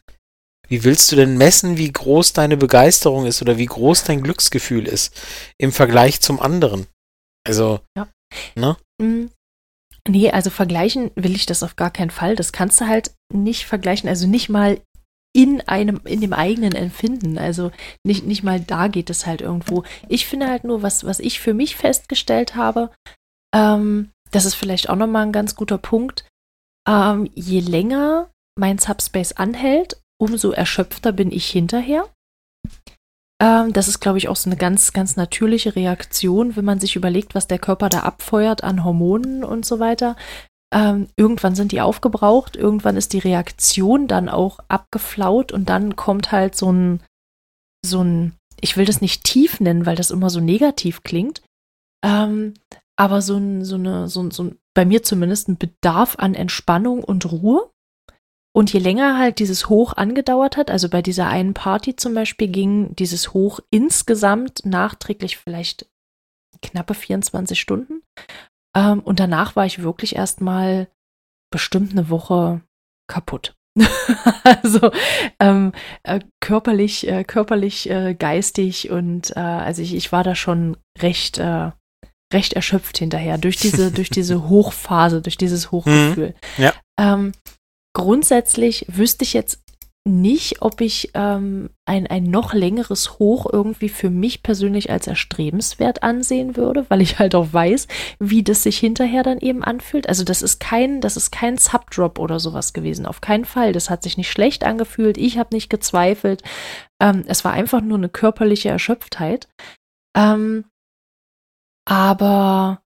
Wie 0.68 0.82
willst 0.82 1.12
du 1.12 1.16
denn 1.16 1.38
messen, 1.38 1.78
wie 1.78 1.92
groß 1.92 2.32
deine 2.32 2.56
Begeisterung 2.56 3.26
ist 3.26 3.40
oder 3.40 3.56
wie 3.56 3.66
groß 3.66 4.04
dein 4.04 4.22
Glücksgefühl 4.22 4.88
ist 4.88 5.14
im 5.58 5.70
Vergleich 5.72 6.20
zum 6.20 6.40
anderen? 6.40 6.86
Also, 7.46 7.80
ja. 7.96 8.08
ne? 8.56 8.76
Mhm. 9.00 9.30
Nee, 10.08 10.30
also 10.30 10.50
vergleichen 10.50 11.10
will 11.14 11.34
ich 11.34 11.46
das 11.46 11.62
auf 11.62 11.76
gar 11.76 11.90
keinen 11.90 12.10
Fall. 12.10 12.36
Das 12.36 12.52
kannst 12.52 12.80
du 12.80 12.86
halt 12.86 13.12
nicht 13.32 13.66
vergleichen, 13.66 14.08
also 14.08 14.26
nicht 14.26 14.48
mal 14.48 14.80
in 15.34 15.60
einem, 15.62 16.00
in 16.04 16.20
dem 16.20 16.32
eigenen 16.32 16.74
Empfinden. 16.74 17.38
Also 17.38 17.70
nicht, 18.04 18.24
nicht 18.24 18.42
mal 18.42 18.60
da 18.60 18.88
geht 18.88 19.10
es 19.10 19.26
halt 19.26 19.42
irgendwo. 19.42 19.84
Ich 20.08 20.26
finde 20.26 20.48
halt 20.48 20.64
nur, 20.64 20.82
was, 20.82 21.04
was 21.04 21.20
ich 21.20 21.40
für 21.40 21.54
mich 21.54 21.76
festgestellt 21.76 22.54
habe, 22.54 22.90
ähm, 23.54 24.10
das 24.30 24.44
ist 24.44 24.54
vielleicht 24.54 24.88
auch 24.88 24.96
nochmal 24.96 25.24
ein 25.26 25.32
ganz 25.32 25.54
guter 25.54 25.78
Punkt, 25.78 26.24
ähm, 26.88 27.28
je 27.34 27.60
länger 27.60 28.30
mein 28.58 28.78
Subspace 28.78 29.32
anhält, 29.32 30.00
umso 30.18 30.50
erschöpfter 30.50 31.12
bin 31.12 31.30
ich 31.30 31.48
hinterher. 31.50 32.08
Ähm, 33.40 33.72
das 33.72 33.88
ist, 33.88 34.00
glaube 34.00 34.18
ich, 34.18 34.28
auch 34.28 34.36
so 34.36 34.48
eine 34.48 34.56
ganz, 34.56 34.92
ganz 34.92 35.16
natürliche 35.16 35.76
Reaktion, 35.76 36.56
wenn 36.56 36.64
man 36.64 36.80
sich 36.80 36.96
überlegt, 36.96 37.34
was 37.34 37.46
der 37.46 37.58
Körper 37.58 37.88
da 37.88 38.00
abfeuert 38.00 38.64
an 38.64 38.84
Hormonen 38.84 39.44
und 39.44 39.66
so 39.66 39.78
weiter. 39.78 40.16
Ähm, 40.74 41.08
irgendwann 41.16 41.54
sind 41.54 41.72
die 41.72 41.80
aufgebraucht, 41.80 42.56
irgendwann 42.56 42.96
ist 42.96 43.12
die 43.12 43.18
Reaktion 43.18 44.08
dann 44.08 44.28
auch 44.28 44.58
abgeflaut 44.68 45.52
und 45.52 45.68
dann 45.68 45.96
kommt 45.96 46.32
halt 46.32 46.56
so 46.56 46.72
ein, 46.72 47.02
so 47.84 48.02
ein, 48.02 48.34
ich 48.60 48.76
will 48.76 48.84
das 48.84 49.00
nicht 49.00 49.22
tief 49.22 49.60
nennen, 49.60 49.86
weil 49.86 49.96
das 49.96 50.10
immer 50.10 50.28
so 50.28 50.40
negativ 50.40 51.02
klingt, 51.02 51.42
ähm, 52.04 52.54
aber 52.96 53.22
so, 53.22 53.36
ein, 53.36 53.64
so, 53.64 53.76
eine, 53.76 54.08
so, 54.08 54.28
so 54.30 54.44
ein 54.44 54.58
bei 54.76 54.84
mir 54.84 55.02
zumindest 55.02 55.48
ein 55.48 55.56
Bedarf 55.56 56.16
an 56.18 56.34
Entspannung 56.34 57.02
und 57.02 57.32
Ruhe. 57.32 57.70
Und 58.54 58.72
je 58.72 58.78
länger 58.78 59.18
halt 59.18 59.38
dieses 59.38 59.68
Hoch 59.68 59.94
angedauert 59.94 60.56
hat, 60.56 60.70
also 60.70 60.88
bei 60.88 61.02
dieser 61.02 61.26
einen 61.26 61.52
Party 61.52 61.96
zum 61.96 62.14
Beispiel 62.14 62.48
ging 62.48 62.94
dieses 62.94 63.34
Hoch 63.34 63.60
insgesamt 63.70 64.64
nachträglich 64.64 65.38
vielleicht 65.38 65.86
knappe 66.62 66.94
24 66.94 67.58
Stunden. 67.58 68.02
Ähm, 68.74 69.00
und 69.00 69.18
danach 69.18 69.56
war 69.56 69.66
ich 69.66 69.82
wirklich 69.82 70.16
erstmal 70.16 70.88
bestimmt 71.50 71.92
eine 71.92 72.10
Woche 72.10 72.62
kaputt. 73.08 73.54
also 74.44 74.90
ähm, 75.40 75.72
äh, 76.02 76.20
körperlich, 76.40 77.08
äh, 77.08 77.24
körperlich, 77.24 77.90
äh, 77.90 78.14
geistig 78.14 78.90
und 78.90 79.36
äh, 79.36 79.40
also 79.40 79.82
ich, 79.82 79.94
ich 79.94 80.12
war 80.12 80.24
da 80.24 80.34
schon 80.34 80.76
recht, 80.98 81.38
äh, 81.38 81.72
recht 82.32 82.54
erschöpft 82.54 82.98
hinterher 82.98 83.38
durch 83.38 83.56
diese, 83.56 83.90
durch 83.92 84.10
diese 84.10 84.48
Hochphase, 84.48 85.22
durch 85.22 85.36
dieses 85.36 85.70
Hochgefühl. 85.70 86.34
Mhm. 86.56 86.64
Ja. 86.64 86.72
Ähm, 86.98 87.32
grundsätzlich 87.94 88.86
wüsste 88.88 89.24
ich 89.24 89.32
jetzt 89.32 89.60
nicht, 90.06 90.62
ob 90.62 90.80
ich 90.80 91.10
ähm, 91.14 91.70
ein, 91.84 92.06
ein 92.06 92.22
noch 92.24 92.54
längeres 92.54 93.18
Hoch 93.18 93.46
irgendwie 93.52 93.88
für 93.88 94.08
mich 94.08 94.44
persönlich 94.44 94.90
als 94.90 95.08
erstrebenswert 95.08 96.04
ansehen 96.04 96.56
würde, 96.56 96.86
weil 96.88 97.00
ich 97.00 97.18
halt 97.18 97.34
auch 97.34 97.52
weiß, 97.52 97.88
wie 98.20 98.44
das 98.44 98.62
sich 98.62 98.78
hinterher 98.78 99.24
dann 99.24 99.38
eben 99.38 99.64
anfühlt. 99.64 100.08
Also 100.08 100.22
das 100.22 100.42
ist 100.42 100.60
kein, 100.60 101.00
das 101.00 101.16
ist 101.16 101.32
kein 101.32 101.58
Subdrop 101.58 102.20
oder 102.20 102.38
sowas 102.38 102.72
gewesen. 102.72 103.04
Auf 103.04 103.20
keinen 103.20 103.44
Fall. 103.44 103.72
Das 103.72 103.90
hat 103.90 104.04
sich 104.04 104.16
nicht 104.16 104.30
schlecht 104.30 104.62
angefühlt. 104.62 105.18
Ich 105.18 105.38
habe 105.38 105.54
nicht 105.54 105.68
gezweifelt. 105.70 106.42
Ähm, 107.02 107.24
es 107.26 107.44
war 107.44 107.52
einfach 107.52 107.80
nur 107.80 107.98
eine 107.98 108.08
körperliche 108.08 108.68
Erschöpftheit. 108.68 109.48
Ähm, 110.16 110.66
aber 111.86 112.82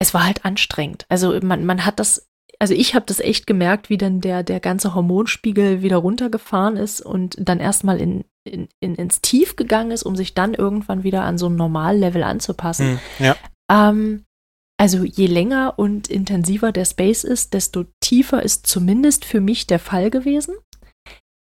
es 0.00 0.12
war 0.14 0.24
halt 0.26 0.44
anstrengend. 0.44 1.06
Also 1.08 1.38
man, 1.42 1.64
man 1.64 1.84
hat 1.84 2.00
das 2.00 2.28
also 2.62 2.74
ich 2.74 2.94
habe 2.94 3.06
das 3.06 3.18
echt 3.18 3.48
gemerkt, 3.48 3.90
wie 3.90 3.98
dann 3.98 4.20
der, 4.20 4.44
der 4.44 4.60
ganze 4.60 4.94
Hormonspiegel 4.94 5.82
wieder 5.82 5.96
runtergefahren 5.96 6.76
ist 6.76 7.00
und 7.00 7.34
dann 7.36 7.58
erstmal 7.58 8.00
in, 8.00 8.24
in, 8.44 8.68
in, 8.78 8.94
ins 8.94 9.20
Tief 9.20 9.56
gegangen 9.56 9.90
ist, 9.90 10.04
um 10.04 10.14
sich 10.14 10.32
dann 10.32 10.54
irgendwann 10.54 11.02
wieder 11.02 11.24
an 11.24 11.38
so 11.38 11.48
ein 11.48 11.56
Normallevel 11.56 12.22
anzupassen. 12.22 13.00
Hm, 13.18 13.26
ja. 13.26 13.36
Ähm, 13.68 14.24
also 14.78 15.02
je 15.02 15.26
länger 15.26 15.74
und 15.76 16.06
intensiver 16.06 16.70
der 16.70 16.84
Space 16.84 17.24
ist, 17.24 17.52
desto 17.52 17.84
tiefer 18.00 18.44
ist 18.44 18.68
zumindest 18.68 19.24
für 19.24 19.40
mich 19.40 19.66
der 19.66 19.80
Fall 19.80 20.10
gewesen. 20.10 20.54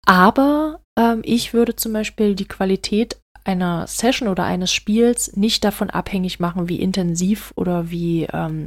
Aber 0.06 0.82
ähm, 0.98 1.22
ich 1.24 1.54
würde 1.54 1.74
zum 1.74 1.94
Beispiel 1.94 2.34
die 2.34 2.48
Qualität 2.48 3.18
einer 3.48 3.86
Session 3.86 4.28
oder 4.28 4.44
eines 4.44 4.72
Spiels 4.72 5.34
nicht 5.36 5.64
davon 5.64 5.88
abhängig 5.88 6.38
machen, 6.38 6.68
wie 6.68 6.80
intensiv 6.80 7.52
oder 7.56 7.90
wie 7.90 8.28
ähm, 8.30 8.66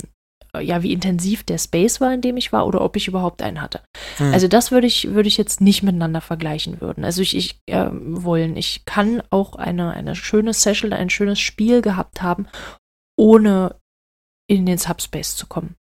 ja, 0.60 0.84
wie 0.84 0.92
intensiv 0.92 1.44
der 1.44 1.58
Space 1.58 2.02
war, 2.02 2.14
in 2.14 2.20
dem 2.20 2.36
ich 2.36 2.52
war, 2.52 2.68
oder 2.68 2.82
ob 2.82 2.98
ich 2.98 3.08
überhaupt 3.08 3.42
einen 3.42 3.62
hatte. 3.62 3.82
Hm. 4.18 4.34
Also 4.34 4.50
das 4.50 4.72
würde 4.72 4.86
ich, 4.86 5.14
würde 5.14 5.30
ich 5.30 5.38
jetzt 5.38 5.62
nicht 5.62 5.82
miteinander 5.82 6.20
vergleichen 6.20 6.82
würden. 6.82 7.06
Also 7.06 7.22
ich, 7.22 7.38
ich 7.38 7.62
äh, 7.68 7.88
wollen, 7.92 8.58
ich 8.58 8.84
kann 8.84 9.24
auch 9.30 9.56
eine, 9.56 9.92
eine 9.92 10.14
schöne 10.14 10.54
Session, 10.54 10.92
ein 10.92 11.10
schönes 11.10 11.40
Spiel 11.40 11.82
gehabt 11.82 12.22
haben, 12.22 12.48
ohne 13.18 13.76
in 14.50 14.66
den 14.66 14.78
Subspace 14.78 15.38
zu 15.38 15.48
kommen. 15.48 15.76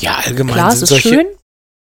Ja, 0.00 0.16
allgemein 0.24 0.54
Klar, 0.54 0.70
sind 0.72 0.76
es 0.78 0.82
ist 0.82 0.88
solche, 0.88 1.08
schön, 1.10 1.26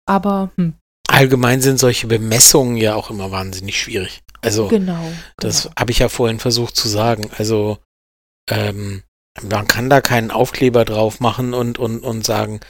aber 0.08 0.50
hm. 0.56 0.74
allgemein 1.08 1.60
sind 1.60 1.78
solche 1.78 2.08
Bemessungen 2.08 2.78
ja 2.78 2.96
auch 2.96 3.10
immer 3.10 3.30
wahnsinnig 3.30 3.80
schwierig. 3.80 4.22
Also 4.42 4.68
genau, 4.68 5.12
das 5.38 5.62
genau. 5.62 5.74
habe 5.78 5.92
ich 5.92 5.98
ja 6.00 6.08
vorhin 6.08 6.38
versucht 6.38 6.76
zu 6.76 6.88
sagen. 6.88 7.30
Also 7.38 7.78
ähm, 8.50 9.02
man 9.40 9.66
kann 9.66 9.88
da 9.88 10.00
keinen 10.00 10.30
Aufkleber 10.30 10.84
drauf 10.84 11.20
machen 11.20 11.54
und, 11.54 11.78
und, 11.78 12.00
und 12.00 12.26
sagen, 12.26 12.60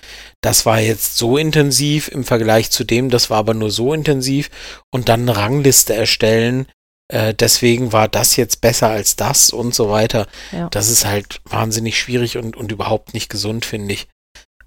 das 0.42 0.64
war 0.64 0.80
jetzt 0.80 1.16
so 1.16 1.36
intensiv 1.36 2.08
im 2.08 2.24
Vergleich 2.24 2.70
zu 2.70 2.84
dem, 2.84 3.10
das 3.10 3.30
war 3.30 3.38
aber 3.38 3.54
nur 3.54 3.70
so 3.70 3.92
intensiv 3.92 4.50
und 4.92 5.08
dann 5.08 5.22
eine 5.22 5.36
Rangliste 5.36 5.94
erstellen. 5.94 6.66
Äh, 7.12 7.34
deswegen 7.34 7.92
war 7.92 8.06
das 8.06 8.36
jetzt 8.36 8.60
besser 8.60 8.88
als 8.88 9.16
das 9.16 9.50
und 9.50 9.74
so 9.74 9.90
weiter. 9.90 10.28
Ja. 10.52 10.68
Das 10.70 10.88
ist 10.88 11.04
halt 11.04 11.40
wahnsinnig 11.44 11.98
schwierig 11.98 12.36
und, 12.36 12.56
und 12.56 12.70
überhaupt 12.70 13.12
nicht 13.12 13.28
gesund, 13.28 13.64
finde 13.64 13.94
ich. 13.94 14.08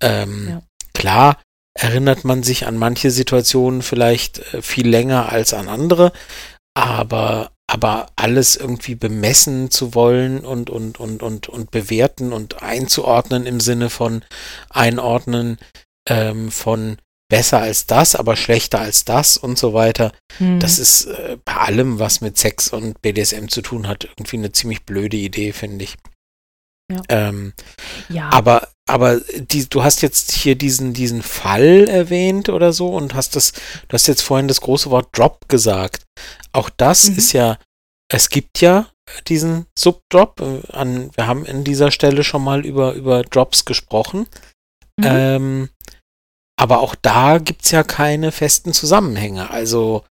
Ähm, 0.02 0.48
Ja. 0.50 0.62
Klar 0.94 1.38
erinnert 1.78 2.24
man 2.24 2.42
sich 2.44 2.68
an 2.68 2.78
manche 2.78 3.12
Situationen 3.12 3.82
vielleicht 3.82 4.40
äh, 4.54 4.62
viel 4.62 4.88
länger 4.88 5.30
als 5.30 5.54
an 5.54 5.70
andere, 5.70 6.12
aber 6.76 7.52
aber 7.68 8.10
alles 8.16 8.56
irgendwie 8.56 8.94
bemessen 8.94 9.72
zu 9.72 9.96
wollen 9.96 10.46
und, 10.46 10.70
und, 10.70 11.00
und, 11.00 11.24
und, 11.24 11.50
und 11.50 11.72
bewerten 11.72 12.32
und 12.32 12.62
einzuordnen 12.62 13.48
im 13.48 13.60
Sinne 13.60 13.90
von 13.90 14.24
einordnen 14.70 15.58
ähm, 16.08 16.52
von 16.52 16.98
besser 17.28 17.62
als 17.62 17.88
das, 17.88 18.16
aber 18.16 18.36
schlechter 18.36 18.82
als 18.82 19.04
das 19.04 19.38
und 19.38 19.58
so 19.58 19.74
weiter. 19.74 20.12
Hm. 20.38 20.60
Das 20.60 20.78
ist 20.78 21.06
äh, 21.08 21.38
bei 21.44 21.56
allem, 21.56 21.98
was 21.98 22.22
mit 22.22 22.38
Sex 22.38 22.70
und 22.70 23.02
BDSM 23.02 23.48
zu 23.48 23.62
tun 23.62 23.88
hat, 23.88 24.04
irgendwie 24.04 24.38
eine 24.38 24.52
ziemlich 24.52 24.86
blöde 24.86 25.18
Idee, 25.18 25.52
finde 25.52 25.86
ich. 25.86 25.96
Ja. 26.92 27.02
Ähm, 27.10 27.54
ja. 28.10 28.30
aber 28.30 28.70
aber 28.88 29.20
die, 29.20 29.68
du 29.68 29.84
hast 29.84 30.02
jetzt 30.02 30.32
hier 30.32 30.56
diesen, 30.56 30.94
diesen 30.94 31.22
Fall 31.24 31.88
erwähnt 31.88 32.50
oder 32.50 32.72
so 32.72 32.90
und 32.90 33.16
hast 33.16 33.36
das, 33.36 33.52
du 33.52 33.94
hast 33.94 34.08
jetzt 34.08 34.22
vorhin 34.22 34.48
das 34.48 34.62
große 34.62 34.92
Wort 34.92 35.10
Drop 35.12 35.50
gesagt. 35.50 36.04
Auch 36.52 36.70
das 36.70 37.10
Mhm. 37.10 37.18
ist 37.18 37.34
ja, 37.34 37.58
es 38.12 38.30
gibt 38.30 38.62
ja 38.62 38.88
diesen 39.28 39.66
Subdrop. 39.78 40.42
An, 40.72 41.10
wir 41.16 41.28
haben 41.28 41.46
in 41.46 41.64
dieser 41.64 41.92
Stelle 41.92 42.24
schon 42.24 42.44
mal 42.44 42.66
über, 42.66 42.94
über 42.94 43.24
Drops 43.24 43.66
gesprochen. 43.66 44.28
Mhm. 45.00 45.06
Ähm, 45.06 45.70
aber 46.58 46.80
auch 46.80 46.96
da 46.96 47.40
gibt's 47.40 47.72
ja 47.72 47.84
keine 47.84 48.32
festen 48.32 48.72
Zusammenhänge. 48.72 49.50
Also 49.50 50.06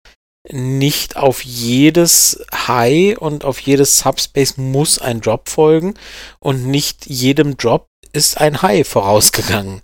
nicht 0.51 1.17
auf 1.17 1.43
jedes 1.43 2.45
High 2.53 3.17
und 3.17 3.45
auf 3.45 3.59
jedes 3.59 3.97
Subspace 3.99 4.57
muss 4.57 4.99
ein 4.99 5.21
Drop 5.21 5.49
folgen 5.49 5.95
und 6.39 6.67
nicht 6.67 7.07
jedem 7.07 7.57
Drop 7.57 7.87
ist 8.15 8.39
ein 8.39 8.61
High 8.61 8.87
vorausgegangen. 8.87 9.81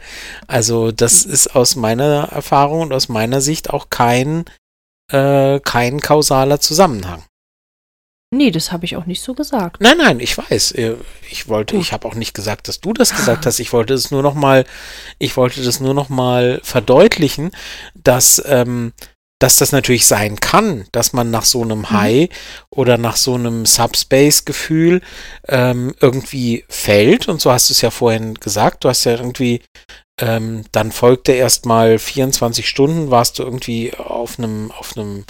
Also 0.47 0.91
das 0.91 1.23
ist 1.25 1.55
aus 1.55 1.75
meiner 1.75 2.29
Erfahrung 2.31 2.81
und 2.81 2.93
aus 2.93 3.09
meiner 3.09 3.41
Sicht 3.41 3.69
auch 3.69 3.89
kein, 3.89 4.45
äh, 5.11 5.59
kein 5.59 5.99
kausaler 5.99 6.59
Zusammenhang. 6.59 7.23
nee, 8.33 8.49
das 8.49 8.71
habe 8.71 8.85
ich 8.85 8.95
auch 8.95 9.05
nicht 9.05 9.21
so 9.21 9.33
gesagt. 9.33 9.81
Nein, 9.81 9.97
nein, 9.97 10.19
ich 10.21 10.37
weiß. 10.37 10.71
Äh, 10.71 10.95
Ich 11.29 11.47
wollte, 11.49 11.75
Gut. 11.75 11.83
ich 11.83 11.91
habe 11.93 12.07
auch 12.07 12.15
nicht 12.15 12.33
gesagt, 12.33 12.67
dass 12.67 12.79
du 12.79 12.93
das 12.93 13.13
gesagt 13.15 13.45
hast. 13.45 13.59
Ich 13.59 13.73
wollte 13.73 13.93
es 13.93 14.09
nur 14.11 14.21
noch 14.23 14.35
mal, 14.35 14.65
ich 15.19 15.35
wollte 15.37 15.61
das 15.63 15.79
nur 15.81 15.93
noch 15.93 16.07
mal 16.09 16.59
verdeutlichen, 16.63 17.51
dass 17.93 18.41
ähm, 18.45 18.93
dass 19.41 19.55
das 19.55 19.71
natürlich 19.71 20.05
sein 20.05 20.39
kann, 20.39 20.85
dass 20.91 21.13
man 21.13 21.31
nach 21.31 21.45
so 21.45 21.63
einem 21.63 21.89
High 21.89 22.29
oder 22.69 22.99
nach 22.99 23.15
so 23.15 23.33
einem 23.33 23.65
Subspace-Gefühl 23.65 25.01
ähm, 25.47 25.95
irgendwie 25.99 26.63
fällt. 26.69 27.27
Und 27.27 27.41
so 27.41 27.51
hast 27.51 27.69
du 27.69 27.73
es 27.73 27.81
ja 27.81 27.89
vorhin 27.89 28.35
gesagt. 28.35 28.83
Du 28.83 28.89
hast 28.89 29.03
ja 29.05 29.13
irgendwie, 29.13 29.63
ähm, 30.21 30.65
dann 30.71 30.91
folgte 30.91 31.31
erstmal 31.31 31.97
24 31.97 32.69
Stunden, 32.69 33.09
warst 33.09 33.39
du 33.39 33.43
irgendwie 33.43 33.93
auf 33.95 34.37
einem, 34.37 34.71
auf 34.71 34.95
einem 34.95 35.25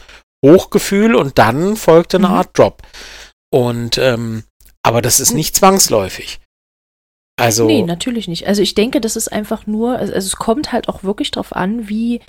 Hochgefühl 0.46 1.16
und 1.16 1.38
dann 1.38 1.78
folgte 1.78 2.18
eine 2.18 2.28
Mhm. 2.28 2.34
Art 2.34 2.58
Drop. 2.58 2.82
Und 3.50 3.98
ähm, 3.98 4.44
aber 4.84 5.02
das 5.02 5.22
ist 5.22 5.32
nicht 5.32 5.56
zwangsläufig. 5.56 6.40
Also 7.40 7.66
Nee, 7.66 7.84
natürlich 7.84 8.28
nicht. 8.28 8.46
Also 8.46 8.62
ich 8.62 8.76
denke, 8.76 9.00
das 9.00 9.16
ist 9.16 9.32
einfach 9.32 9.66
nur, 9.68 9.98
also 9.98 10.14
es 10.14 10.36
kommt 10.36 10.72
halt 10.72 10.90
auch 10.90 11.04
wirklich 11.04 11.32
drauf 11.32 11.56
an, 11.56 11.88
wie, 11.88 12.20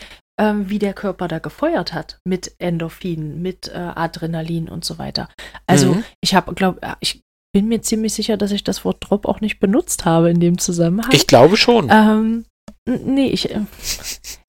ähm, 0.41 0.69
wie 0.71 0.79
der 0.79 0.95
Körper 0.95 1.29
da 1.29 1.39
gefeuert 1.39 1.93
hat 1.93 2.19
mit 2.25 2.55
Endorphinen, 2.59 3.43
mit 3.43 3.69
äh, 3.69 3.77
Adrenalin 3.79 4.69
und 4.69 4.85
so 4.85 4.99
weiter. 4.99 5.29
Also 5.67 5.95
Mhm. 5.95 6.05
ich 6.21 6.35
habe, 6.35 6.55
glaube 6.55 6.81
ich 7.01 7.21
bin 7.55 7.69
mir 7.69 7.83
ziemlich 7.83 8.15
sicher, 8.15 8.37
dass 8.39 8.51
ich 8.51 8.65
das 8.65 8.85
Wort 8.85 8.97
Drop 9.01 9.27
auch 9.27 9.41
nicht 9.43 9.61
benutzt 9.61 10.05
habe 10.07 10.31
in 10.31 10.41
dem 10.41 10.57
Zusammenhang. 10.59 11.11
ich 11.13 11.27
glaube 11.27 11.57
schon. 11.59 11.89
ähm, 11.91 12.45
nee, 12.89 13.27
ich, 13.29 13.51
äh, 13.55 13.61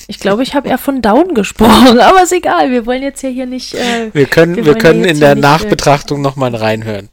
ich 0.08 0.20
glaube, 0.20 0.44
ich 0.44 0.56
habe 0.56 0.70
eher 0.70 0.78
von 0.78 1.02
Down 1.02 1.34
gesprochen, 1.34 2.00
aber 2.00 2.24
ist 2.24 2.32
egal, 2.32 2.72
wir 2.72 2.86
wollen 2.86 3.04
jetzt 3.04 3.22
ja 3.22 3.30
hier 3.30 3.46
nicht, 3.46 3.74
äh, 3.74 4.10
wir 4.14 4.26
können, 4.26 4.56
wir 4.56 4.66
wir 4.66 4.76
können 4.76 5.04
in 5.04 5.20
der 5.20 5.36
nicht, 5.36 5.44
äh, 5.44 5.48
Nachbetrachtung 5.48 6.22
nochmal 6.22 6.56
reinhören. 6.56 7.10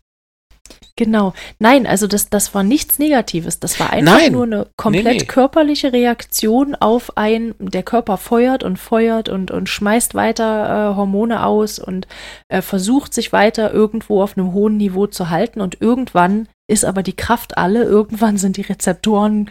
Genau. 0.96 1.32
Nein, 1.58 1.86
also 1.86 2.06
das, 2.06 2.28
das 2.28 2.54
war 2.54 2.62
nichts 2.62 2.98
Negatives. 2.98 3.60
Das 3.60 3.80
war 3.80 3.90
einfach 3.90 4.18
Nein. 4.18 4.32
nur 4.32 4.44
eine 4.44 4.66
komplett 4.76 5.04
Nee, 5.04 5.18
nee. 5.18 5.24
körperliche 5.24 5.92
Reaktion 5.92 6.74
auf 6.74 7.16
ein, 7.16 7.54
der 7.58 7.82
Körper 7.82 8.16
feuert 8.16 8.64
und 8.64 8.78
feuert 8.78 9.28
und, 9.28 9.50
und 9.50 9.68
schmeißt 9.68 10.14
weiter 10.14 10.92
äh, 10.92 10.96
Hormone 10.96 11.44
aus 11.44 11.78
und 11.78 12.06
äh, 12.48 12.62
versucht 12.62 13.14
sich 13.14 13.32
weiter 13.32 13.72
irgendwo 13.72 14.22
auf 14.22 14.36
einem 14.36 14.52
hohen 14.52 14.76
Niveau 14.76 15.06
zu 15.06 15.30
halten 15.30 15.60
und 15.60 15.80
irgendwann 15.80 16.48
ist 16.68 16.84
aber 16.84 17.02
die 17.02 17.16
Kraft 17.16 17.58
alle, 17.58 17.82
irgendwann 17.82 18.36
sind 18.36 18.56
die 18.56 18.62
Rezeptoren 18.62 19.50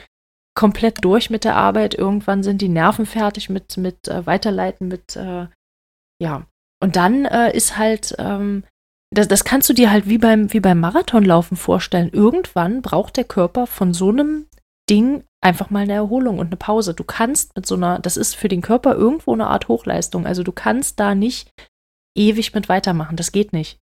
komplett 0.56 1.04
durch 1.04 1.30
mit 1.30 1.44
der 1.44 1.56
Arbeit, 1.56 1.94
irgendwann 1.94 2.44
sind 2.44 2.62
die 2.62 2.70
Nerven 2.70 3.06
fertig 3.06 3.50
mit, 3.50 3.78
mit 3.78 4.08
äh, 4.08 4.26
Weiterleiten, 4.26 4.88
mit, 4.88 5.16
äh, 5.16 5.48
ja. 6.22 6.46
Und 6.82 6.96
dann 6.96 7.26
äh, 7.26 7.56
ist 7.56 7.78
halt, 7.78 8.16
ähm, 8.20 8.64
das, 9.12 9.28
das 9.28 9.44
kannst 9.44 9.70
du 9.70 9.74
dir 9.74 9.92
halt 9.92 10.08
wie 10.08 10.18
beim, 10.18 10.54
wie 10.54 10.60
beim 10.60 10.80
Marathonlaufen 10.80 11.58
vorstellen. 11.58 12.10
Irgendwann 12.12 12.82
braucht 12.82 13.18
der 13.18 13.24
Körper 13.24 13.68
von 13.68 13.94
so 13.94 14.10
einem 14.10 14.48
Ding 14.90 15.24
einfach 15.42 15.70
mal 15.70 15.84
eine 15.84 15.94
Erholung 15.94 16.40
und 16.40 16.48
eine 16.48 16.58
Pause. 16.58 16.94
Du 16.94 17.04
kannst 17.04 17.56
mit 17.56 17.66
so 17.66 17.76
einer, 17.76 18.00
das 18.00 18.18
ist 18.18 18.36
für 18.36 18.48
den 18.48 18.62
Körper 18.62 18.96
irgendwo 18.96 19.34
eine 19.34 19.48
Art 19.48 19.68
Hochleistung. 19.68 20.26
Also 20.26 20.44
du 20.44 20.52
kannst 20.52 21.00
da 21.00 21.16
nicht 21.16 21.52
ewig 22.16 22.54
mit 22.54 22.70
weitermachen. 22.70 23.16
Das 23.16 23.32
geht 23.32 23.54
nicht. 23.54 23.80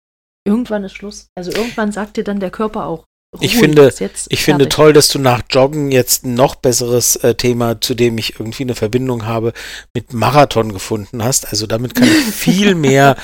Irgendwann 0.46 0.84
ist 0.84 0.94
Schluss. 0.94 1.28
Also 1.36 1.52
irgendwann 1.52 1.92
sagt 1.92 2.18
dir 2.18 2.24
dann 2.24 2.40
der 2.40 2.52
Körper 2.52 2.86
auch, 2.86 3.06
Ruhe, 3.34 3.44
ich 3.44 3.58
finde, 3.58 3.92
ich 4.30 4.44
finde 4.44 4.70
toll, 4.70 4.94
dass 4.94 5.10
du 5.10 5.18
nach 5.18 5.42
Joggen 5.50 5.92
jetzt 5.92 6.24
ein 6.24 6.36
noch 6.36 6.54
besseres 6.54 7.16
äh, 7.18 7.34
Thema, 7.34 7.82
zu 7.82 7.96
dem 7.96 8.18
ich 8.20 8.40
irgendwie 8.40 8.62
eine 8.62 8.76
Verbindung 8.76 9.26
habe, 9.26 9.54
mit 9.96 10.14
Marathon 10.14 10.72
gefunden 10.72 11.24
hast. 11.24 11.48
Also 11.48 11.66
damit 11.66 11.96
kann 11.96 12.08
ich 12.08 12.12
viel 12.36 12.76
mehr 12.76 13.18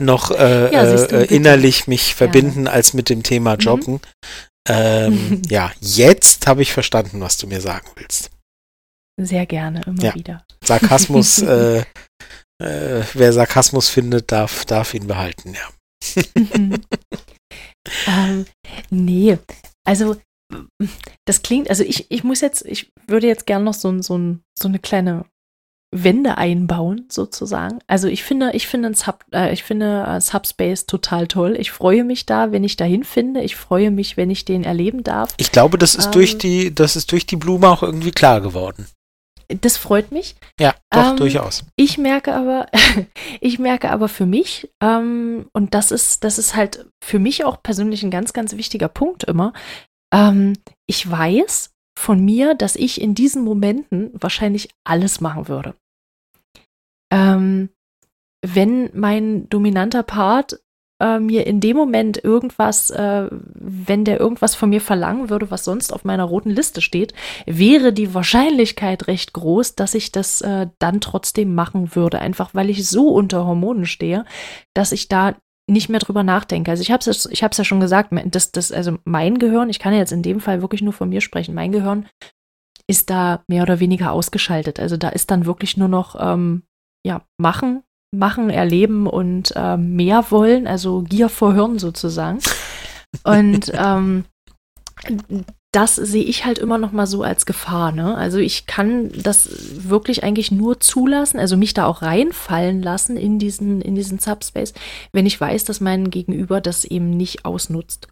noch 0.00 0.30
äh, 0.30 0.70
ja, 0.70 0.82
äh, 0.82 1.24
innerlich 1.34 1.86
mich 1.86 2.14
verbinden 2.14 2.66
ja. 2.66 2.72
als 2.72 2.92
mit 2.92 3.08
dem 3.08 3.22
Thema 3.22 3.54
mhm. 3.54 3.60
Joggen. 3.60 3.94
Mhm. 3.94 4.00
Ähm, 4.68 5.42
ja, 5.48 5.72
jetzt 5.80 6.46
habe 6.46 6.60
ich 6.60 6.72
verstanden, 6.74 7.20
was 7.20 7.38
du 7.38 7.46
mir 7.46 7.62
sagen 7.62 7.88
willst. 7.96 8.30
Sehr 9.18 9.46
gerne, 9.46 9.80
immer 9.86 10.02
ja. 10.02 10.14
wieder. 10.14 10.44
Sarkasmus, 10.62 11.38
äh, 11.42 11.84
äh, 12.62 13.02
wer 13.14 13.32
Sarkasmus 13.32 13.88
findet, 13.88 14.30
darf, 14.30 14.66
darf 14.66 14.92
ihn 14.92 15.06
behalten, 15.06 15.54
ja. 15.54 16.22
ähm, 18.06 18.44
nee, 18.94 19.38
also 19.84 20.16
das 21.24 21.42
klingt, 21.42 21.70
also 21.70 21.84
ich, 21.84 22.10
ich 22.10 22.24
muss 22.24 22.40
jetzt, 22.40 22.64
ich 22.64 22.92
würde 23.06 23.26
jetzt 23.26 23.46
gerne 23.46 23.64
noch 23.64 23.74
so, 23.74 24.00
so, 24.02 24.36
so 24.58 24.68
eine 24.68 24.78
kleine 24.78 25.24
Wände 25.94 26.38
einbauen, 26.38 27.06
sozusagen. 27.08 27.78
Also 27.86 28.08
ich 28.08 28.24
finde, 28.24 28.50
ich 28.52 28.66
finde, 28.66 28.88
ein 28.88 28.94
Sub, 28.94 29.24
äh, 29.32 29.52
ich 29.52 29.62
finde 29.62 30.04
uh, 30.08 30.20
Subspace 30.20 30.86
total 30.86 31.28
toll. 31.28 31.56
Ich 31.58 31.70
freue 31.70 32.02
mich 32.02 32.26
da, 32.26 32.50
wenn 32.50 32.64
ich 32.64 32.76
dahin 32.76 33.04
finde. 33.04 33.42
Ich 33.42 33.54
freue 33.54 33.92
mich, 33.92 34.16
wenn 34.16 34.28
ich 34.28 34.44
den 34.44 34.64
erleben 34.64 35.04
darf. 35.04 35.34
Ich 35.36 35.52
glaube, 35.52 35.78
das 35.78 35.94
ist 35.94 36.06
ähm, 36.06 36.12
durch 36.12 36.36
die, 36.38 36.74
das 36.74 36.96
ist 36.96 37.12
durch 37.12 37.26
die 37.26 37.36
Blume 37.36 37.68
auch 37.68 37.84
irgendwie 37.84 38.10
klar 38.10 38.40
geworden. 38.40 38.86
Das 39.48 39.76
freut 39.76 40.12
mich. 40.12 40.36
Ja, 40.58 40.74
doch, 40.90 41.10
ähm, 41.10 41.16
durchaus. 41.16 41.64
Ich 41.76 41.98
merke 41.98 42.34
aber, 42.34 42.66
ich 43.40 43.58
merke 43.58 43.90
aber 43.90 44.08
für 44.08 44.26
mich, 44.26 44.70
ähm, 44.82 45.48
und 45.52 45.74
das 45.74 45.90
ist, 45.90 46.24
das 46.24 46.38
ist 46.38 46.54
halt 46.54 46.86
für 47.02 47.18
mich 47.18 47.44
auch 47.44 47.62
persönlich 47.62 48.02
ein 48.02 48.10
ganz, 48.10 48.32
ganz 48.32 48.56
wichtiger 48.56 48.88
Punkt 48.88 49.24
immer. 49.24 49.52
Ähm, 50.12 50.54
ich 50.86 51.10
weiß 51.10 51.70
von 51.98 52.24
mir, 52.24 52.54
dass 52.54 52.76
ich 52.76 53.00
in 53.00 53.14
diesen 53.14 53.44
Momenten 53.44 54.10
wahrscheinlich 54.14 54.70
alles 54.84 55.20
machen 55.20 55.48
würde. 55.48 55.74
Ähm, 57.12 57.70
wenn 58.44 58.90
mein 58.92 59.48
dominanter 59.48 60.02
Part 60.02 60.60
äh, 61.00 61.18
mir 61.18 61.46
in 61.46 61.60
dem 61.60 61.76
Moment 61.76 62.22
irgendwas, 62.22 62.90
äh, 62.90 63.28
wenn 63.30 64.04
der 64.04 64.20
irgendwas 64.20 64.54
von 64.54 64.70
mir 64.70 64.80
verlangen 64.80 65.30
würde, 65.30 65.50
was 65.50 65.64
sonst 65.64 65.92
auf 65.92 66.04
meiner 66.04 66.24
roten 66.24 66.50
Liste 66.50 66.80
steht, 66.80 67.14
wäre 67.46 67.92
die 67.92 68.14
Wahrscheinlichkeit 68.14 69.06
recht 69.08 69.32
groß, 69.32 69.74
dass 69.74 69.94
ich 69.94 70.12
das 70.12 70.40
äh, 70.40 70.68
dann 70.78 71.00
trotzdem 71.00 71.54
machen 71.54 71.94
würde. 71.94 72.20
Einfach 72.20 72.54
weil 72.54 72.70
ich 72.70 72.88
so 72.88 73.08
unter 73.08 73.46
Hormonen 73.46 73.86
stehe, 73.86 74.24
dass 74.74 74.92
ich 74.92 75.08
da 75.08 75.34
nicht 75.66 75.88
mehr 75.88 76.00
drüber 76.00 76.22
nachdenke. 76.22 76.70
Also 76.70 76.82
ich 76.82 76.90
habe 76.90 77.08
es 77.08 77.26
ich 77.26 77.42
hab's 77.42 77.56
ja 77.56 77.64
schon 77.64 77.80
gesagt, 77.80 78.10
das, 78.26 78.52
das, 78.52 78.70
also 78.70 78.98
mein 79.04 79.38
Gehirn, 79.38 79.70
ich 79.70 79.78
kann 79.78 79.94
jetzt 79.94 80.12
in 80.12 80.22
dem 80.22 80.40
Fall 80.40 80.60
wirklich 80.60 80.82
nur 80.82 80.92
von 80.92 81.08
mir 81.08 81.20
sprechen, 81.20 81.54
mein 81.54 81.72
Gehirn 81.72 82.06
ist 82.86 83.08
da 83.08 83.42
mehr 83.48 83.62
oder 83.62 83.80
weniger 83.80 84.12
ausgeschaltet. 84.12 84.78
Also 84.78 84.96
da 84.98 85.08
ist 85.08 85.30
dann 85.30 85.46
wirklich 85.46 85.76
nur 85.76 85.88
noch 85.88 86.16
ähm, 86.18 86.64
ja, 87.04 87.22
machen, 87.38 87.82
machen, 88.18 88.50
erleben 88.50 89.06
und 89.06 89.52
äh, 89.56 89.76
mehr 89.76 90.30
wollen, 90.30 90.66
also 90.66 91.02
Gier 91.02 91.28
vor 91.28 91.54
Hirn 91.54 91.78
sozusagen. 91.78 92.38
Und 93.22 93.72
ähm, 93.76 94.24
das 95.72 95.96
sehe 95.96 96.22
ich 96.22 96.44
halt 96.44 96.58
immer 96.58 96.78
noch 96.78 96.92
mal 96.92 97.06
so 97.06 97.22
als 97.22 97.46
Gefahr. 97.46 97.90
Ne? 97.90 98.16
Also 98.16 98.38
ich 98.38 98.66
kann 98.66 99.10
das 99.12 99.48
wirklich 99.88 100.22
eigentlich 100.22 100.52
nur 100.52 100.78
zulassen, 100.78 101.40
also 101.40 101.56
mich 101.56 101.74
da 101.74 101.86
auch 101.86 102.02
reinfallen 102.02 102.80
lassen 102.80 103.16
in 103.16 103.38
diesen, 103.38 103.80
in 103.80 103.96
diesen 103.96 104.20
Subspace, 104.20 104.72
wenn 105.12 105.26
ich 105.26 105.40
weiß, 105.40 105.64
dass 105.64 105.80
mein 105.80 106.10
Gegenüber 106.10 106.60
das 106.60 106.84
eben 106.84 107.10
nicht 107.10 107.44
ausnutzt 107.44 108.08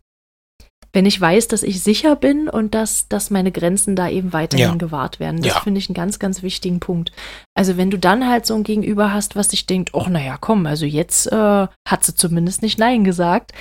wenn 0.92 1.06
ich 1.06 1.20
weiß, 1.20 1.48
dass 1.48 1.62
ich 1.62 1.82
sicher 1.82 2.16
bin 2.16 2.48
und 2.48 2.74
dass, 2.74 3.08
dass 3.08 3.30
meine 3.30 3.50
Grenzen 3.50 3.96
da 3.96 4.08
eben 4.08 4.32
weiterhin 4.32 4.66
ja. 4.66 4.74
gewahrt 4.74 5.20
werden. 5.20 5.42
Das 5.42 5.54
ja. 5.54 5.60
finde 5.60 5.78
ich 5.78 5.88
einen 5.88 5.94
ganz, 5.94 6.18
ganz 6.18 6.42
wichtigen 6.42 6.80
Punkt. 6.80 7.12
Also 7.54 7.76
wenn 7.76 7.90
du 7.90 7.98
dann 7.98 8.28
halt 8.28 8.44
so 8.46 8.54
ein 8.54 8.62
Gegenüber 8.62 9.12
hast, 9.12 9.34
was 9.34 9.50
sich 9.50 9.66
denkt, 9.66 9.94
oh 9.94 10.06
naja, 10.08 10.36
komm, 10.38 10.66
also 10.66 10.84
jetzt 10.84 11.32
äh, 11.32 11.66
hat 11.88 12.04
sie 12.04 12.14
zumindest 12.14 12.62
nicht 12.62 12.78
Nein 12.78 13.04
gesagt, 13.04 13.52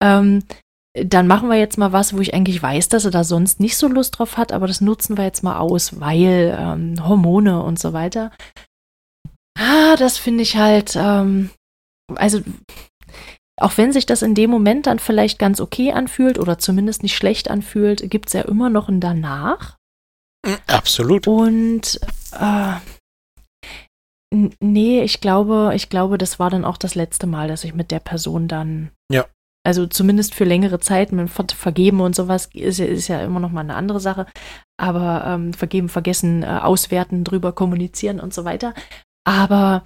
ähm, 0.00 0.44
dann 0.94 1.26
machen 1.26 1.48
wir 1.48 1.58
jetzt 1.58 1.76
mal 1.76 1.92
was, 1.92 2.16
wo 2.16 2.20
ich 2.20 2.32
eigentlich 2.32 2.62
weiß, 2.62 2.88
dass 2.88 3.04
er 3.04 3.10
da 3.10 3.24
sonst 3.24 3.60
nicht 3.60 3.76
so 3.76 3.88
Lust 3.88 4.18
drauf 4.18 4.36
hat, 4.36 4.52
aber 4.52 4.66
das 4.66 4.80
nutzen 4.80 5.16
wir 5.18 5.24
jetzt 5.24 5.42
mal 5.42 5.58
aus, 5.58 6.00
weil 6.00 6.56
ähm, 6.58 7.06
Hormone 7.06 7.62
und 7.62 7.78
so 7.78 7.92
weiter. 7.92 8.30
Ah, 9.58 9.96
das 9.96 10.18
finde 10.18 10.42
ich 10.42 10.56
halt, 10.56 10.96
ähm, 10.96 11.50
also 12.14 12.40
auch 13.58 13.76
wenn 13.78 13.92
sich 13.92 14.06
das 14.06 14.22
in 14.22 14.34
dem 14.34 14.50
Moment 14.50 14.86
dann 14.86 14.98
vielleicht 14.98 15.38
ganz 15.38 15.60
okay 15.60 15.92
anfühlt 15.92 16.38
oder 16.38 16.58
zumindest 16.58 17.02
nicht 17.02 17.16
schlecht 17.16 17.50
anfühlt, 17.50 18.10
gibt 18.10 18.28
es 18.28 18.34
ja 18.34 18.42
immer 18.42 18.68
noch 18.68 18.88
ein 18.88 19.00
Danach. 19.00 19.76
Absolut. 20.66 21.26
Und 21.26 22.00
äh, 22.38 22.74
nee, 24.60 25.02
ich 25.02 25.20
glaube, 25.20 25.72
ich 25.74 25.88
glaube, 25.88 26.18
das 26.18 26.38
war 26.38 26.50
dann 26.50 26.64
auch 26.64 26.76
das 26.76 26.94
letzte 26.94 27.26
Mal, 27.26 27.48
dass 27.48 27.64
ich 27.64 27.74
mit 27.74 27.90
der 27.90 28.00
Person 28.00 28.46
dann. 28.46 28.90
Ja. 29.10 29.26
Also 29.64 29.86
zumindest 29.86 30.34
für 30.34 30.44
längere 30.44 30.78
Zeit, 30.78 31.10
mit 31.10 31.28
Vergeben 31.52 32.00
und 32.00 32.14
sowas 32.14 32.48
ist, 32.52 32.78
ist 32.78 33.08
ja 33.08 33.22
immer 33.22 33.40
noch 33.40 33.50
mal 33.50 33.62
eine 33.62 33.74
andere 33.74 33.98
Sache. 33.98 34.26
Aber 34.78 35.24
ähm, 35.26 35.54
vergeben, 35.54 35.88
vergessen, 35.88 36.44
äh, 36.44 36.46
auswerten, 36.46 37.24
drüber 37.24 37.52
kommunizieren 37.52 38.20
und 38.20 38.32
so 38.32 38.44
weiter. 38.44 38.74
Aber 39.24 39.84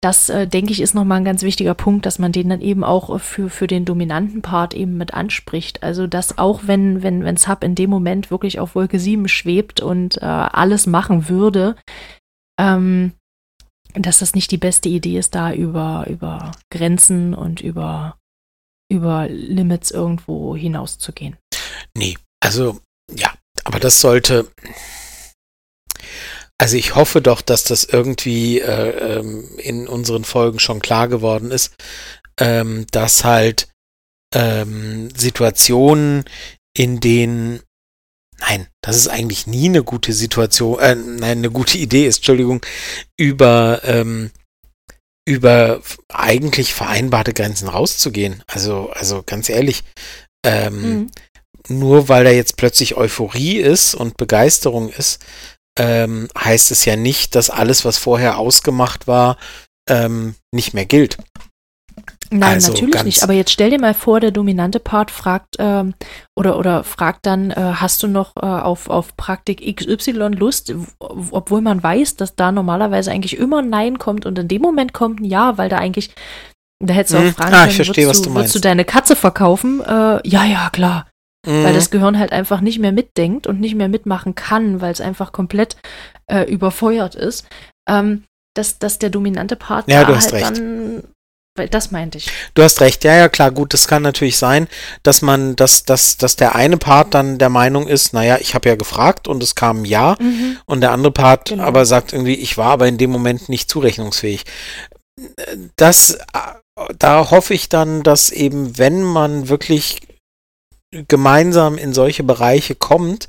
das, 0.00 0.28
äh, 0.28 0.46
denke 0.46 0.72
ich, 0.72 0.80
ist 0.80 0.94
nochmal 0.94 1.18
ein 1.18 1.24
ganz 1.24 1.42
wichtiger 1.42 1.74
Punkt, 1.74 2.06
dass 2.06 2.18
man 2.18 2.30
den 2.30 2.48
dann 2.48 2.60
eben 2.60 2.84
auch 2.84 3.14
äh, 3.14 3.18
für, 3.18 3.50
für 3.50 3.66
den 3.66 3.84
dominanten 3.84 4.42
Part 4.42 4.74
eben 4.74 4.96
mit 4.96 5.12
anspricht. 5.12 5.82
Also, 5.82 6.06
dass 6.06 6.38
auch 6.38 6.62
wenn, 6.64 7.02
wenn, 7.02 7.24
wenn 7.24 7.36
Sub 7.36 7.64
in 7.64 7.74
dem 7.74 7.90
Moment 7.90 8.30
wirklich 8.30 8.60
auf 8.60 8.74
Wolke 8.74 9.00
7 9.00 9.26
schwebt 9.26 9.80
und 9.80 10.18
äh, 10.18 10.24
alles 10.24 10.86
machen 10.86 11.28
würde, 11.28 11.74
ähm, 12.60 13.12
dass 13.94 14.20
das 14.20 14.34
nicht 14.34 14.50
die 14.52 14.58
beste 14.58 14.88
Idee 14.88 15.18
ist, 15.18 15.34
da 15.34 15.52
über, 15.52 16.06
über 16.08 16.52
Grenzen 16.70 17.34
und 17.34 17.60
über, 17.60 18.16
über 18.90 19.28
Limits 19.28 19.90
irgendwo 19.90 20.54
hinauszugehen. 20.54 21.36
Nee, 21.96 22.16
also 22.40 22.78
ja, 23.12 23.32
aber 23.64 23.80
das 23.80 24.00
sollte, 24.00 24.48
also 26.60 26.76
ich 26.76 26.94
hoffe 26.94 27.22
doch, 27.22 27.40
dass 27.40 27.64
das 27.64 27.84
irgendwie 27.84 28.60
äh, 28.60 29.18
ähm, 29.18 29.48
in 29.58 29.86
unseren 29.88 30.24
Folgen 30.24 30.58
schon 30.58 30.80
klar 30.80 31.08
geworden 31.08 31.50
ist, 31.50 31.74
ähm, 32.40 32.86
dass 32.90 33.24
halt 33.24 33.68
ähm, 34.34 35.08
Situationen, 35.16 36.24
in 36.76 37.00
denen 37.00 37.60
Nein, 38.40 38.68
das 38.82 38.96
ist 38.96 39.08
eigentlich 39.08 39.46
nie 39.46 39.68
eine 39.68 39.82
gute 39.82 40.12
Situation, 40.12 40.78
äh, 40.78 40.94
nein, 40.94 41.38
eine 41.38 41.50
gute 41.50 41.76
Idee 41.76 42.06
ist, 42.06 42.18
Entschuldigung, 42.18 42.64
über, 43.18 43.80
ähm, 43.82 44.30
über 45.26 45.82
eigentlich 46.08 46.72
vereinbarte 46.72 47.34
Grenzen 47.34 47.68
rauszugehen. 47.68 48.44
Also, 48.46 48.90
also 48.90 49.24
ganz 49.26 49.48
ehrlich, 49.48 49.82
ähm, 50.46 50.82
mhm. 50.82 51.10
nur 51.68 52.08
weil 52.08 52.24
da 52.24 52.30
jetzt 52.30 52.56
plötzlich 52.56 52.96
Euphorie 52.96 53.56
ist 53.56 53.96
und 53.96 54.16
Begeisterung 54.16 54.88
ist, 54.88 55.18
ähm, 55.78 56.28
heißt 56.36 56.70
es 56.70 56.84
ja 56.84 56.96
nicht, 56.96 57.34
dass 57.34 57.50
alles, 57.50 57.84
was 57.84 57.96
vorher 57.98 58.38
ausgemacht 58.38 59.06
war, 59.06 59.36
ähm, 59.88 60.34
nicht 60.52 60.74
mehr 60.74 60.84
gilt. 60.84 61.18
Nein, 62.30 62.54
also 62.54 62.72
natürlich 62.72 63.02
nicht. 63.04 63.22
Aber 63.22 63.32
jetzt 63.32 63.50
stell 63.50 63.70
dir 63.70 63.80
mal 63.80 63.94
vor, 63.94 64.20
der 64.20 64.30
dominante 64.30 64.80
Part 64.80 65.10
fragt 65.10 65.56
ähm, 65.58 65.94
oder, 66.36 66.58
oder 66.58 66.84
fragt 66.84 67.24
dann, 67.24 67.50
äh, 67.50 67.54
hast 67.56 68.02
du 68.02 68.06
noch 68.06 68.36
äh, 68.36 68.40
auf, 68.44 68.90
auf 68.90 69.16
Praktik 69.16 69.76
XY 69.76 70.34
Lust, 70.36 70.74
obwohl 70.98 71.62
man 71.62 71.82
weiß, 71.82 72.16
dass 72.16 72.36
da 72.36 72.52
normalerweise 72.52 73.10
eigentlich 73.10 73.38
immer 73.38 73.60
ein 73.60 73.70
Nein 73.70 73.98
kommt 73.98 74.26
und 74.26 74.38
in 74.38 74.48
dem 74.48 74.60
Moment 74.60 74.92
kommt 74.92 75.20
ein 75.20 75.24
Ja, 75.24 75.56
weil 75.56 75.70
da 75.70 75.78
eigentlich, 75.78 76.10
da 76.84 76.92
hättest 76.92 77.14
du 77.14 77.18
auch 77.18 77.22
hm. 77.22 77.34
fragen 77.34 77.54
ah, 77.54 77.62
können, 77.62 77.72
verstehe, 77.72 78.06
würdest, 78.06 78.26
du, 78.26 78.34
würdest 78.34 78.54
du 78.54 78.60
deine 78.60 78.84
Katze 78.84 79.16
verkaufen? 79.16 79.80
Äh, 79.80 80.28
ja, 80.28 80.44
ja, 80.44 80.68
klar. 80.70 81.06
Mhm. 81.46 81.64
Weil 81.64 81.74
das 81.74 81.90
Gehirn 81.90 82.18
halt 82.18 82.32
einfach 82.32 82.60
nicht 82.60 82.78
mehr 82.78 82.92
mitdenkt 82.92 83.46
und 83.46 83.60
nicht 83.60 83.74
mehr 83.74 83.88
mitmachen 83.88 84.34
kann, 84.34 84.80
weil 84.80 84.92
es 84.92 85.00
einfach 85.00 85.32
komplett 85.32 85.76
äh, 86.26 86.42
überfeuert 86.44 87.14
ist. 87.14 87.46
Ähm, 87.88 88.24
dass, 88.54 88.78
dass 88.78 88.98
der 88.98 89.10
dominante 89.10 89.54
Part 89.54 89.88
ja, 89.88 90.04
du 90.04 90.16
hast 90.16 90.32
halt 90.32 90.42
recht. 90.42 90.58
dann 90.58 91.04
weil 91.58 91.68
das 91.68 91.90
meinte 91.90 92.18
ich. 92.18 92.30
Du 92.54 92.62
hast 92.62 92.80
recht, 92.80 93.04
ja, 93.04 93.16
ja, 93.16 93.28
klar, 93.28 93.50
gut, 93.50 93.74
das 93.74 93.88
kann 93.88 94.02
natürlich 94.02 94.38
sein, 94.38 94.68
dass 95.02 95.20
man, 95.22 95.56
dass, 95.56 95.84
dass, 95.84 96.16
dass 96.16 96.36
der 96.36 96.54
eine 96.54 96.78
Part 96.78 97.14
dann 97.14 97.38
der 97.38 97.48
Meinung 97.48 97.88
ist, 97.88 98.14
naja, 98.14 98.38
ich 98.40 98.54
habe 98.54 98.68
ja 98.68 98.76
gefragt 98.76 99.28
und 99.28 99.42
es 99.42 99.54
kam 99.54 99.82
ein 99.82 99.84
Ja, 99.84 100.16
mhm. 100.20 100.58
und 100.64 100.80
der 100.80 100.92
andere 100.92 101.12
Part 101.12 101.48
genau. 101.48 101.64
aber 101.64 101.84
sagt 101.84 102.12
irgendwie, 102.12 102.34
ich 102.34 102.56
war 102.56 102.70
aber 102.70 102.86
in 102.86 102.96
dem 102.96 103.10
Moment 103.10 103.48
nicht 103.48 103.68
zurechnungsfähig. 103.68 104.44
Das, 105.76 106.10
äh, 106.10 106.94
da 106.96 107.30
hoffe 107.30 107.54
ich 107.54 107.68
dann, 107.68 108.04
dass 108.04 108.30
eben, 108.30 108.78
wenn 108.78 109.02
man 109.02 109.48
wirklich 109.48 110.00
gemeinsam 110.90 111.78
in 111.78 111.92
solche 111.92 112.22
Bereiche 112.22 112.74
kommt, 112.74 113.28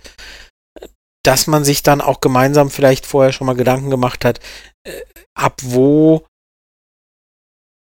dass 1.24 1.48
man 1.48 1.64
sich 1.66 1.84
dann 1.84 2.02
auch 2.02 2.22
gemeinsam 2.22 2.70
vielleicht 2.70 3.06
vorher 3.06 3.34
schon 3.34 3.48
mal 3.48 3.56
Gedanken 3.56 3.90
gemacht 3.90 4.24
hat, 4.24 4.40
äh, 4.86 5.02
ab 5.36 5.60
wo, 5.64 6.26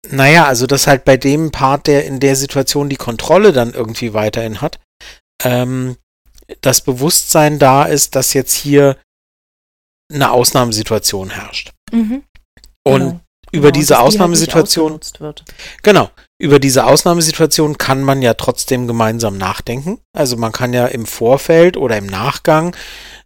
naja, 0.09 0.45
also 0.45 0.67
dass 0.67 0.87
halt 0.87 1.03
bei 1.03 1.17
dem 1.17 1.51
Part, 1.51 1.87
der 1.87 2.05
in 2.05 2.19
der 2.19 2.35
Situation 2.35 2.89
die 2.89 2.95
Kontrolle 2.95 3.51
dann 3.51 3.73
irgendwie 3.73 4.13
weiterhin 4.13 4.61
hat, 4.61 4.79
ähm, 5.43 5.97
das 6.61 6.81
Bewusstsein 6.81 7.59
da 7.59 7.83
ist, 7.83 8.15
dass 8.15 8.33
jetzt 8.33 8.53
hier 8.53 8.97
eine 10.13 10.31
Ausnahmesituation 10.31 11.31
herrscht. 11.31 11.71
Mhm. 11.91 12.23
Und 12.83 12.99
genau. 12.99 13.21
über 13.51 13.71
genau, 13.71 13.79
diese 13.79 13.99
Ausnahmesituation, 13.99 14.99
halt 15.19 15.43
genau, 15.81 16.11
über 16.37 16.59
diese 16.59 16.85
Ausnahmesituation 16.85 17.77
kann 17.77 18.03
man 18.03 18.21
ja 18.21 18.33
trotzdem 18.33 18.87
gemeinsam 18.87 19.37
nachdenken. 19.37 19.99
Also 20.13 20.35
man 20.35 20.51
kann 20.51 20.73
ja 20.73 20.85
im 20.85 21.05
Vorfeld 21.05 21.77
oder 21.77 21.97
im 21.97 22.07
Nachgang, 22.07 22.75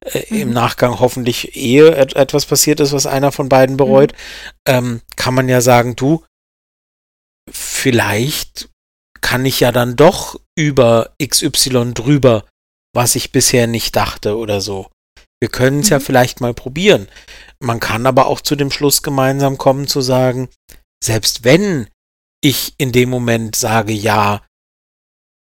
äh, 0.02 0.26
mhm. 0.30 0.42
im 0.42 0.52
Nachgang 0.52 1.00
hoffentlich 1.00 1.56
ehe 1.56 1.96
etwas 1.96 2.46
passiert 2.46 2.80
ist, 2.80 2.94
was 2.94 3.08
einer 3.08 3.32
von 3.32 3.50
beiden 3.50 3.78
bereut, 3.78 4.14
mhm. 4.14 4.18
ähm, 4.74 5.02
kann 5.16 5.34
man 5.34 5.50
ja 5.50 5.62
sagen, 5.62 5.96
du, 5.96 6.24
vielleicht 7.50 8.70
kann 9.22 9.46
ich 9.46 9.60
ja 9.60 9.72
dann 9.72 9.96
doch 9.96 10.40
über 10.56 11.16
XY 11.22 11.94
drüber, 11.94 12.46
was 12.94 13.16
ich 13.16 13.32
bisher 13.32 13.66
nicht 13.68 13.96
dachte 13.96 14.38
oder 14.38 14.62
so. 14.62 14.88
Wir 15.42 15.50
können 15.50 15.80
es 15.80 15.88
mhm. 15.88 15.94
ja 15.94 16.00
vielleicht 16.00 16.42
mal 16.42 16.54
probieren. 16.54 17.08
Man 17.60 17.80
kann 17.80 18.06
aber 18.06 18.28
auch 18.28 18.42
zu 18.42 18.56
dem 18.56 18.70
Schluss 18.70 19.02
gemeinsam 19.02 19.58
kommen 19.58 19.88
zu 19.88 20.02
sagen, 20.02 20.48
selbst 21.04 21.44
wenn 21.44 21.88
ich 22.42 22.74
in 22.78 22.92
dem 22.92 23.10
Moment 23.10 23.56
sage, 23.56 23.94
ja, 23.94 24.46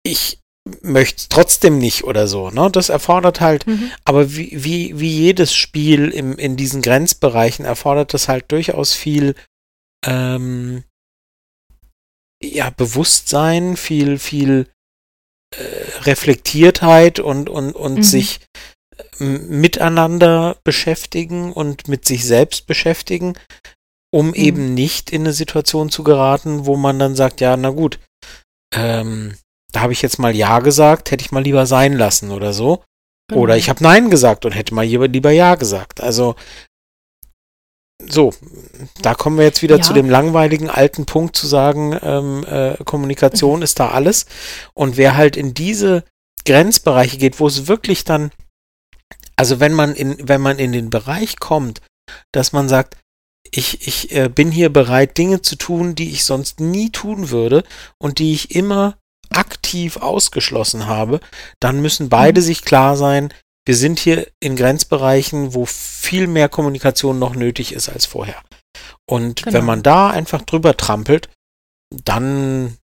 ich 0.05 0.39
möchte 0.81 1.17
es 1.17 1.29
trotzdem 1.29 1.77
nicht 1.77 2.03
oder 2.03 2.27
so, 2.27 2.49
ne? 2.49 2.69
Das 2.71 2.89
erfordert 2.89 3.41
halt, 3.41 3.67
mhm. 3.67 3.91
aber 4.05 4.35
wie, 4.35 4.63
wie, 4.63 4.99
wie 4.99 5.09
jedes 5.09 5.53
Spiel 5.53 6.09
im, 6.09 6.37
in 6.37 6.55
diesen 6.55 6.81
Grenzbereichen 6.81 7.65
erfordert 7.65 8.13
das 8.13 8.27
halt 8.29 8.51
durchaus 8.51 8.93
viel 8.93 9.35
ähm, 10.05 10.83
ja, 12.41 12.69
Bewusstsein, 12.69 13.77
viel, 13.77 14.19
viel 14.19 14.69
äh, 15.55 15.99
Reflektiertheit 16.01 17.19
und, 17.19 17.49
und, 17.49 17.73
und 17.73 17.95
mhm. 17.95 18.03
sich 18.03 18.39
miteinander 19.19 20.57
beschäftigen 20.63 21.51
und 21.51 21.87
mit 21.87 22.05
sich 22.05 22.25
selbst 22.25 22.67
beschäftigen, 22.67 23.37
um 24.13 24.27
mhm. 24.27 24.33
eben 24.35 24.73
nicht 24.75 25.09
in 25.09 25.23
eine 25.23 25.33
Situation 25.33 25.89
zu 25.89 26.03
geraten, 26.03 26.67
wo 26.67 26.77
man 26.77 26.99
dann 26.99 27.15
sagt, 27.15 27.41
ja, 27.41 27.57
na 27.57 27.71
gut, 27.71 27.99
ähm, 28.75 29.35
da 29.71 29.81
habe 29.81 29.93
ich 29.93 30.03
jetzt 30.03 30.19
mal 30.19 30.35
Ja 30.35 30.59
gesagt, 30.59 31.09
hätte 31.09 31.25
ich 31.25 31.31
mal 31.31 31.41
lieber 31.41 31.65
sein 31.65 31.93
lassen 31.93 32.29
oder 32.29 32.53
so. 32.53 32.83
Mhm. 33.31 33.37
Oder 33.37 33.57
ich 33.57 33.69
habe 33.69 33.83
Nein 33.83 34.11
gesagt 34.11 34.45
und 34.45 34.51
hätte 34.51 34.75
mal 34.75 34.85
lieber 34.85 35.31
Ja 35.31 35.55
gesagt. 35.55 35.99
Also 35.99 36.35
so, 38.07 38.33
da 39.01 39.15
kommen 39.15 39.37
wir 39.37 39.45
jetzt 39.45 39.63
wieder 39.63 39.77
ja. 39.77 39.81
zu 39.81 39.93
dem 39.93 40.09
langweiligen 40.09 40.69
alten 40.69 41.05
Punkt 41.05 41.35
zu 41.35 41.47
sagen, 41.47 41.97
ähm, 42.03 42.45
äh, 42.45 42.75
Kommunikation 42.83 43.63
ist 43.63 43.79
da 43.79 43.89
alles. 43.89 44.27
Und 44.75 44.95
wer 44.95 45.17
halt 45.17 45.37
in 45.37 45.55
diese 45.55 46.03
Grenzbereiche 46.45 47.17
geht, 47.17 47.39
wo 47.39 47.47
es 47.47 47.67
wirklich 47.67 48.03
dann 48.03 48.31
also 49.35 49.59
wenn 49.59 49.73
man 49.73 49.95
in, 49.95 50.17
wenn 50.27 50.41
man 50.41 50.59
in 50.59 50.71
den 50.71 50.89
Bereich 50.91 51.39
kommt, 51.39 51.81
dass 52.31 52.51
man 52.51 52.69
sagt, 52.69 52.97
ich, 53.51 53.87
ich 53.87 54.15
äh, 54.15 54.29
bin 54.29 54.51
hier 54.51 54.71
bereit, 54.71 55.17
Dinge 55.17 55.41
zu 55.41 55.55
tun, 55.55 55.95
die 55.95 56.11
ich 56.11 56.23
sonst 56.23 56.59
nie 56.59 56.89
tun 56.89 57.29
würde 57.29 57.63
und 57.99 58.19
die 58.19 58.33
ich 58.33 58.55
immer 58.55 58.97
aktiv 59.29 59.97
ausgeschlossen 59.97 60.87
habe, 60.87 61.19
dann 61.59 61.81
müssen 61.81 62.09
beide 62.09 62.41
mhm. 62.41 62.45
sich 62.45 62.63
klar 62.63 62.97
sein, 62.97 63.33
wir 63.65 63.75
sind 63.75 63.99
hier 63.99 64.27
in 64.39 64.55
Grenzbereichen, 64.55 65.53
wo 65.53 65.65
viel 65.65 66.27
mehr 66.27 66.49
Kommunikation 66.49 67.17
noch 67.17 67.35
nötig 67.35 67.73
ist 67.73 67.89
als 67.89 68.05
vorher. 68.05 68.41
Und 69.09 69.43
genau. 69.43 69.57
wenn 69.57 69.65
man 69.65 69.83
da 69.83 70.09
einfach 70.09 70.41
drüber 70.41 70.75
trampelt, 70.75 71.29
dann 72.03 72.77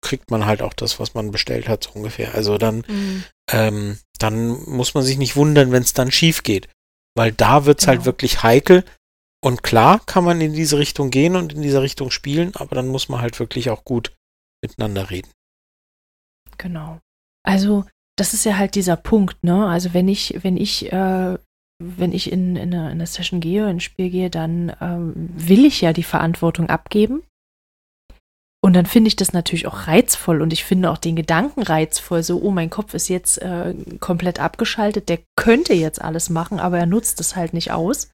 kriegt 0.00 0.30
man 0.30 0.46
halt 0.46 0.62
auch 0.62 0.72
das, 0.72 0.98
was 0.98 1.14
man 1.14 1.30
bestellt 1.30 1.68
hat, 1.68 1.84
so 1.84 1.90
ungefähr. 1.90 2.34
Also 2.34 2.58
dann, 2.58 2.84
mhm. 2.88 3.24
ähm, 3.50 3.98
dann 4.18 4.48
muss 4.68 4.94
man 4.94 5.04
sich 5.04 5.18
nicht 5.18 5.36
wundern, 5.36 5.70
wenn 5.70 5.82
es 5.82 5.92
dann 5.92 6.10
schief 6.10 6.42
geht. 6.42 6.68
Weil 7.14 7.32
da 7.32 7.64
wird 7.66 7.80
es 7.80 7.86
halt 7.86 7.98
genau. 7.98 8.04
halt 8.04 8.06
wirklich 8.06 8.42
heikel. 8.42 8.84
Und 9.42 9.62
klar 9.62 10.00
kann 10.06 10.24
man 10.24 10.40
in 10.40 10.54
diese 10.54 10.78
Richtung 10.78 11.10
gehen 11.10 11.36
und 11.36 11.52
in 11.52 11.62
diese 11.62 11.82
Richtung 11.82 12.10
spielen, 12.10 12.54
aber 12.56 12.74
dann 12.74 12.88
muss 12.88 13.08
man 13.08 13.20
halt 13.20 13.38
wirklich 13.38 13.70
auch 13.70 13.84
gut 13.84 14.14
miteinander 14.62 15.10
reden. 15.10 15.30
Genau. 16.58 16.98
Also, 17.44 17.84
das 18.16 18.34
ist 18.34 18.44
ja 18.44 18.56
halt 18.56 18.74
dieser 18.74 18.96
Punkt, 18.96 19.44
ne? 19.44 19.66
Also 19.66 19.92
wenn 19.92 20.08
ich, 20.08 20.42
wenn 20.42 20.56
ich, 20.56 20.90
äh, 20.90 21.38
wenn 21.78 22.12
ich 22.12 22.32
in, 22.32 22.56
in, 22.56 22.74
eine, 22.74 22.86
in 22.86 22.92
eine 22.92 23.06
Session 23.06 23.40
gehe, 23.40 23.64
in 23.64 23.76
ein 23.76 23.80
Spiel 23.80 24.10
gehe, 24.10 24.30
dann 24.30 24.74
ähm, 24.80 25.12
will 25.14 25.64
ich 25.66 25.82
ja 25.82 25.92
die 25.92 26.02
Verantwortung 26.02 26.68
abgeben 26.70 27.22
und 28.66 28.72
dann 28.72 28.86
finde 28.86 29.06
ich 29.06 29.14
das 29.14 29.32
natürlich 29.32 29.68
auch 29.68 29.86
reizvoll 29.86 30.42
und 30.42 30.52
ich 30.52 30.64
finde 30.64 30.90
auch 30.90 30.98
den 30.98 31.14
Gedanken 31.14 31.62
reizvoll, 31.62 32.24
so, 32.24 32.42
oh, 32.42 32.50
mein 32.50 32.68
Kopf 32.68 32.94
ist 32.94 33.08
jetzt 33.08 33.40
äh, 33.40 33.74
komplett 34.00 34.40
abgeschaltet, 34.40 35.08
der 35.08 35.20
könnte 35.36 35.72
jetzt 35.72 36.02
alles 36.02 36.30
machen, 36.30 36.58
aber 36.58 36.76
er 36.76 36.86
nutzt 36.86 37.20
es 37.20 37.36
halt 37.36 37.54
nicht 37.54 37.70
aus. 37.70 38.10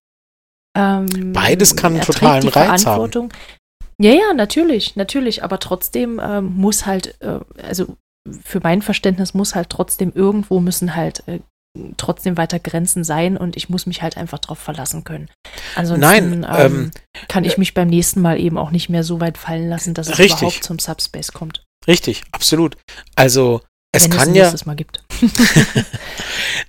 Ähm, 0.76 1.32
Beides 1.32 1.76
kann 1.76 1.94
einen 1.94 2.02
totalen 2.02 2.48
Reiz 2.48 2.86
haben. 2.86 3.28
Ja, 3.98 4.12
ja, 4.12 4.32
natürlich, 4.34 4.96
natürlich, 4.96 5.44
aber 5.44 5.58
trotzdem 5.58 6.20
ähm, 6.22 6.54
muss 6.56 6.86
halt, 6.86 7.14
äh, 7.20 7.40
also 7.62 7.96
für 8.42 8.60
mein 8.62 8.82
Verständnis 8.82 9.34
muss 9.34 9.54
halt 9.54 9.70
trotzdem 9.70 10.12
irgendwo 10.14 10.60
müssen 10.60 10.96
halt 10.96 11.26
äh, 11.28 11.40
trotzdem 11.96 12.36
weiter 12.36 12.58
Grenzen 12.58 13.04
sein 13.04 13.36
und 13.36 13.56
ich 13.56 13.68
muss 13.68 13.86
mich 13.86 14.02
halt 14.02 14.16
einfach 14.16 14.38
drauf 14.38 14.58
verlassen 14.58 15.04
können. 15.04 15.28
Ansonsten 15.74 16.00
Nein, 16.00 16.46
ähm, 16.48 16.74
ähm, 16.74 16.90
kann 17.28 17.44
ich 17.44 17.56
äh, 17.56 17.58
mich 17.60 17.74
beim 17.74 17.88
nächsten 17.88 18.20
Mal 18.20 18.38
eben 18.38 18.58
auch 18.58 18.70
nicht 18.70 18.88
mehr 18.88 19.04
so 19.04 19.20
weit 19.20 19.38
fallen 19.38 19.68
lassen, 19.68 19.94
dass 19.94 20.08
es 20.08 20.18
richtig. 20.18 20.40
überhaupt 20.40 20.64
zum 20.64 20.78
Subspace 20.78 21.32
kommt. 21.32 21.64
Richtig, 21.86 22.22
absolut. 22.32 22.76
Also 23.16 23.62
es 23.92 24.04
Wenn 24.04 24.10
kann 24.10 24.36
es 24.36 24.60
ja. 24.60 24.66
Mal 24.66 24.76
gibt. 24.76 25.02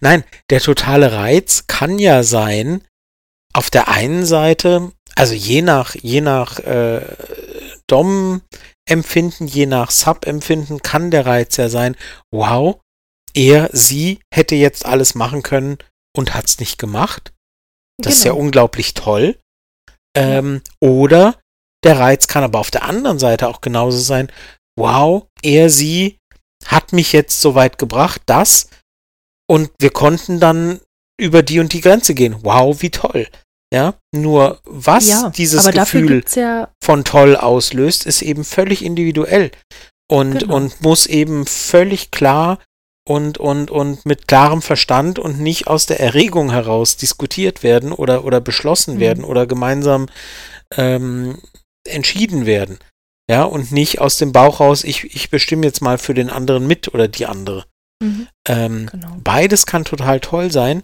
Nein, 0.01 0.23
der 0.49 0.59
totale 0.59 1.13
Reiz 1.13 1.65
kann 1.67 1.99
ja 1.99 2.23
sein, 2.23 2.83
auf 3.53 3.69
der 3.69 3.87
einen 3.87 4.25
Seite, 4.25 4.91
also 5.15 5.33
je 5.33 5.61
nach, 5.61 5.95
je 5.95 6.21
nach 6.21 6.59
äh, 6.59 7.01
Dom-Empfinden, 7.87 9.47
je 9.47 9.65
nach 9.65 9.91
Sub-Empfinden 9.91 10.81
kann 10.81 11.11
der 11.11 11.25
Reiz 11.25 11.57
ja 11.57 11.69
sein, 11.69 11.95
wow, 12.31 12.79
er, 13.33 13.69
sie 13.71 14.19
hätte 14.33 14.55
jetzt 14.55 14.85
alles 14.85 15.15
machen 15.15 15.43
können 15.43 15.77
und 16.15 16.33
hat 16.33 16.47
es 16.47 16.59
nicht 16.59 16.77
gemacht. 16.77 17.33
Das 17.97 18.13
genau. 18.13 18.17
ist 18.17 18.23
ja 18.23 18.31
genau. 18.31 18.43
unglaublich 18.43 18.93
toll. 18.93 19.39
Ähm, 20.15 20.61
ja. 20.81 20.87
Oder 20.87 21.39
der 21.83 21.99
Reiz 21.99 22.27
kann 22.27 22.43
aber 22.43 22.59
auf 22.59 22.71
der 22.71 22.83
anderen 22.83 23.19
Seite 23.19 23.47
auch 23.47 23.61
genauso 23.61 23.97
sein. 23.97 24.31
Wow, 24.77 25.27
er, 25.41 25.69
sie 25.69 26.17
hat 26.65 26.93
mich 26.93 27.13
jetzt 27.13 27.41
so 27.41 27.55
weit 27.55 27.77
gebracht, 27.77 28.21
dass 28.25 28.69
und 29.49 29.71
wir 29.79 29.91
konnten 29.91 30.39
dann 30.39 30.79
über 31.19 31.43
die 31.43 31.59
und 31.59 31.73
die 31.73 31.81
Grenze 31.81 32.15
gehen. 32.15 32.37
Wow, 32.43 32.81
wie 32.81 32.89
toll. 32.89 33.27
Ja, 33.73 33.95
nur 34.11 34.59
was 34.65 35.09
ja, 35.09 35.31
dieses 35.31 35.65
Gefühl 35.71 36.23
ja 36.35 36.69
von 36.83 37.03
toll 37.03 37.35
auslöst, 37.35 38.05
ist 38.05 38.21
eben 38.21 38.43
völlig 38.43 38.85
individuell 38.85 39.49
und, 40.07 40.41
genau. 40.41 40.57
und 40.57 40.81
muss 40.81 41.07
eben 41.07 41.47
völlig 41.47 42.11
klar 42.11 42.59
und, 43.07 43.39
und, 43.39 43.71
und 43.71 44.05
mit 44.05 44.27
klarem 44.27 44.61
Verstand 44.61 45.17
und 45.17 45.39
nicht 45.39 45.65
aus 45.65 45.87
der 45.87 45.99
Erregung 45.99 46.51
heraus 46.51 46.97
diskutiert 46.97 47.63
werden 47.63 47.91
oder, 47.91 48.25
oder 48.25 48.39
beschlossen 48.41 48.95
mhm. 48.95 48.99
werden 48.99 49.23
oder 49.23 49.47
gemeinsam 49.47 50.05
ähm, 50.77 51.39
entschieden 51.83 52.45
werden. 52.45 52.77
Ja, 53.27 53.43
und 53.43 53.71
nicht 53.71 53.99
aus 53.99 54.17
dem 54.17 54.33
Bauch 54.33 54.59
raus, 54.59 54.83
ich, 54.83 55.15
ich 55.15 55.31
bestimme 55.31 55.65
jetzt 55.65 55.81
mal 55.81 55.97
für 55.97 56.13
den 56.13 56.29
anderen 56.29 56.67
mit 56.67 56.93
oder 56.93 57.07
die 57.07 57.25
andere. 57.25 57.65
Mhm. 58.03 58.27
Ähm, 58.47 58.89
genau. 58.91 59.17
Beides 59.23 59.65
kann 59.65 59.83
total 59.83 60.19
toll 60.19 60.51
sein, 60.51 60.83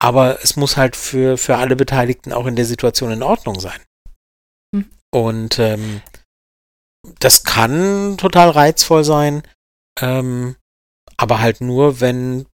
aber 0.00 0.42
es 0.42 0.56
muss 0.56 0.76
halt 0.76 0.96
für, 0.96 1.38
für 1.38 1.56
alle 1.56 1.76
Beteiligten 1.76 2.32
auch 2.32 2.46
in 2.46 2.56
der 2.56 2.64
Situation 2.64 3.10
in 3.10 3.22
Ordnung 3.22 3.60
sein. 3.60 3.80
Mhm. 4.72 4.90
Und 5.12 5.58
ähm, 5.58 6.02
das 7.20 7.44
kann 7.44 8.16
total 8.18 8.50
reizvoll 8.50 9.04
sein. 9.04 9.42
Ähm, 10.00 10.56
aber 11.16 11.40
halt 11.40 11.60
nur, 11.60 12.00
wenn 12.00 12.46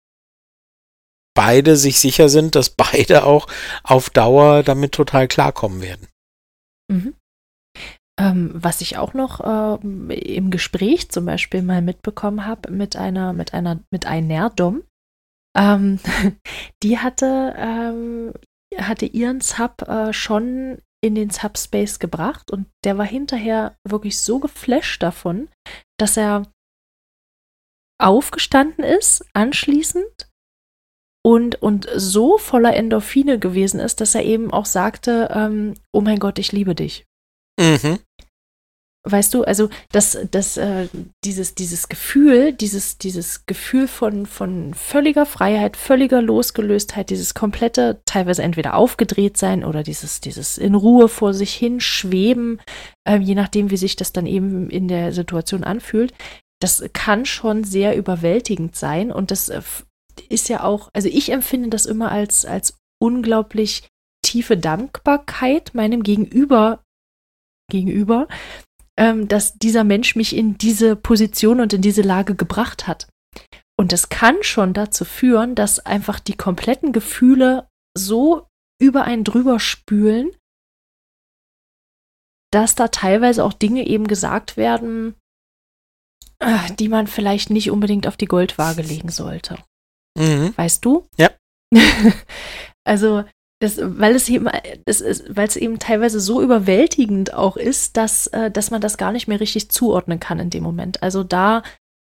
beide 1.34 1.76
sich 1.76 1.98
sicher 1.98 2.28
sind, 2.28 2.54
dass 2.54 2.70
beide 2.76 3.24
auch 3.24 3.46
auf 3.82 4.10
Dauer 4.10 4.62
damit 4.62 4.92
total 4.92 5.28
klarkommen 5.28 5.82
werden. 5.82 6.08
Mhm. 6.90 7.14
Ähm, 8.18 8.50
was 8.52 8.82
ich 8.82 8.98
auch 8.98 9.14
noch 9.14 9.40
äh, 9.40 10.36
im 10.36 10.50
Gespräch 10.50 11.10
zum 11.10 11.24
Beispiel 11.24 11.62
mal 11.62 11.80
mitbekommen 11.80 12.44
habe 12.44 12.70
mit 12.70 12.96
einer, 12.96 13.32
mit 13.32 13.54
einer, 13.54 13.80
mit 13.90 14.04
einer 14.04 14.50
Dom, 14.50 14.82
ähm, 15.56 15.98
die 16.82 16.98
hatte, 16.98 17.54
ähm, 17.56 18.32
hatte 18.76 19.06
ihren 19.06 19.40
Sub 19.40 19.82
äh, 19.88 20.12
schon 20.12 20.78
in 21.02 21.14
den 21.14 21.30
Subspace 21.30 21.98
gebracht 21.98 22.50
und 22.50 22.66
der 22.84 22.98
war 22.98 23.06
hinterher 23.06 23.76
wirklich 23.88 24.20
so 24.20 24.38
geflasht 24.38 25.02
davon, 25.02 25.48
dass 25.98 26.16
er 26.16 26.50
aufgestanden 27.98 28.84
ist, 28.84 29.24
anschließend 29.32 30.28
und, 31.22 31.62
und 31.62 31.88
so 31.94 32.38
voller 32.38 32.74
Endorphine 32.74 33.38
gewesen 33.38 33.80
ist, 33.80 34.00
dass 34.00 34.14
er 34.14 34.24
eben 34.24 34.52
auch 34.52 34.66
sagte, 34.66 35.28
ähm, 35.32 35.74
oh 35.92 36.00
mein 36.00 36.18
Gott, 36.18 36.38
ich 36.38 36.52
liebe 36.52 36.74
dich. 36.74 37.06
Mhm. 37.58 37.98
Weißt 39.02 39.32
du, 39.32 39.44
also 39.44 39.70
das, 39.92 40.18
das, 40.30 40.58
äh, 40.58 40.88
dieses, 41.24 41.54
dieses 41.54 41.88
Gefühl, 41.88 42.52
dieses, 42.52 42.98
dieses 42.98 43.46
Gefühl 43.46 43.88
von, 43.88 44.26
von 44.26 44.74
völliger 44.74 45.24
Freiheit, 45.24 45.78
völliger 45.78 46.20
Losgelöstheit, 46.20 47.08
dieses 47.08 47.32
komplette, 47.32 48.02
teilweise 48.04 48.42
entweder 48.42 48.74
aufgedreht 48.74 49.38
sein 49.38 49.64
oder 49.64 49.82
dieses, 49.82 50.20
dieses 50.20 50.58
in 50.58 50.74
Ruhe 50.74 51.08
vor 51.08 51.32
sich 51.32 51.54
hin 51.54 51.80
schweben, 51.80 52.60
äh, 53.08 53.16
je 53.16 53.34
nachdem, 53.34 53.70
wie 53.70 53.78
sich 53.78 53.96
das 53.96 54.12
dann 54.12 54.26
eben 54.26 54.68
in 54.68 54.86
der 54.86 55.12
Situation 55.12 55.64
anfühlt, 55.64 56.12
das 56.60 56.84
kann 56.92 57.24
schon 57.24 57.64
sehr 57.64 57.96
überwältigend 57.96 58.76
sein 58.76 59.10
und 59.10 59.30
das 59.30 59.48
äh, 59.48 59.62
ist 60.28 60.50
ja 60.50 60.62
auch, 60.62 60.90
also 60.92 61.08
ich 61.08 61.32
empfinde 61.32 61.70
das 61.70 61.86
immer 61.86 62.12
als, 62.12 62.44
als 62.44 62.76
unglaublich 63.00 63.88
tiefe 64.22 64.58
Dankbarkeit 64.58 65.72
meinem 65.72 66.02
Gegenüber 66.02 66.84
gegenüber, 67.70 68.28
ähm, 68.98 69.28
dass 69.28 69.54
dieser 69.54 69.84
Mensch 69.84 70.16
mich 70.16 70.36
in 70.36 70.58
diese 70.58 70.96
Position 70.96 71.60
und 71.60 71.72
in 71.72 71.82
diese 71.82 72.02
Lage 72.02 72.34
gebracht 72.34 72.86
hat. 72.86 73.08
Und 73.78 73.92
es 73.92 74.10
kann 74.10 74.42
schon 74.42 74.74
dazu 74.74 75.04
führen, 75.04 75.54
dass 75.54 75.78
einfach 75.78 76.20
die 76.20 76.36
kompletten 76.36 76.92
Gefühle 76.92 77.68
so 77.96 78.46
über 78.80 79.04
einen 79.04 79.24
drüber 79.24 79.58
spülen, 79.58 80.30
dass 82.52 82.74
da 82.74 82.88
teilweise 82.88 83.44
auch 83.44 83.52
Dinge 83.52 83.86
eben 83.86 84.06
gesagt 84.06 84.56
werden, 84.56 85.14
äh, 86.40 86.72
die 86.78 86.88
man 86.88 87.06
vielleicht 87.06 87.50
nicht 87.50 87.70
unbedingt 87.70 88.06
auf 88.06 88.16
die 88.16 88.26
Goldwaage 88.26 88.82
legen 88.82 89.10
sollte. 89.10 89.56
Mhm. 90.18 90.56
Weißt 90.56 90.84
du? 90.84 91.06
Ja. 91.16 91.30
also 92.84 93.24
das, 93.60 93.78
weil 93.80 94.14
es 94.14 94.28
eben, 94.28 94.46
weil 94.46 95.46
es 95.46 95.56
eben 95.56 95.78
teilweise 95.78 96.18
so 96.18 96.40
überwältigend 96.40 97.34
auch 97.34 97.56
ist, 97.56 97.96
dass, 97.96 98.26
äh, 98.28 98.50
dass 98.50 98.70
man 98.70 98.80
das 98.80 98.96
gar 98.96 99.12
nicht 99.12 99.28
mehr 99.28 99.40
richtig 99.40 99.68
zuordnen 99.68 100.18
kann 100.18 100.38
in 100.40 100.50
dem 100.50 100.62
Moment. 100.62 101.02
Also 101.02 101.22
da 101.22 101.62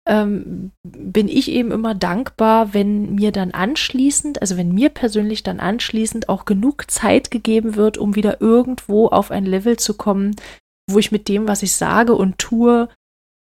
ähm, 0.07 0.71
bin 0.83 1.27
ich 1.27 1.49
eben 1.49 1.71
immer 1.71 1.95
dankbar, 1.95 2.73
wenn 2.73 3.15
mir 3.15 3.31
dann 3.31 3.51
anschließend, 3.51 4.41
also 4.41 4.57
wenn 4.57 4.73
mir 4.73 4.89
persönlich 4.89 5.41
dann 5.41 5.59
anschließend 5.59 6.29
auch 6.29 6.45
genug 6.45 6.89
Zeit 6.89 7.31
gegeben 7.31 7.75
wird, 7.75 7.97
um 7.97 8.15
wieder 8.15 8.41
irgendwo 8.41 9.07
auf 9.07 9.31
ein 9.31 9.45
Level 9.45 9.77
zu 9.77 9.95
kommen, 9.95 10.35
wo 10.89 10.99
ich 10.99 11.11
mit 11.11 11.27
dem, 11.27 11.47
was 11.47 11.63
ich 11.63 11.73
sage 11.73 12.13
und 12.13 12.37
tue, 12.37 12.89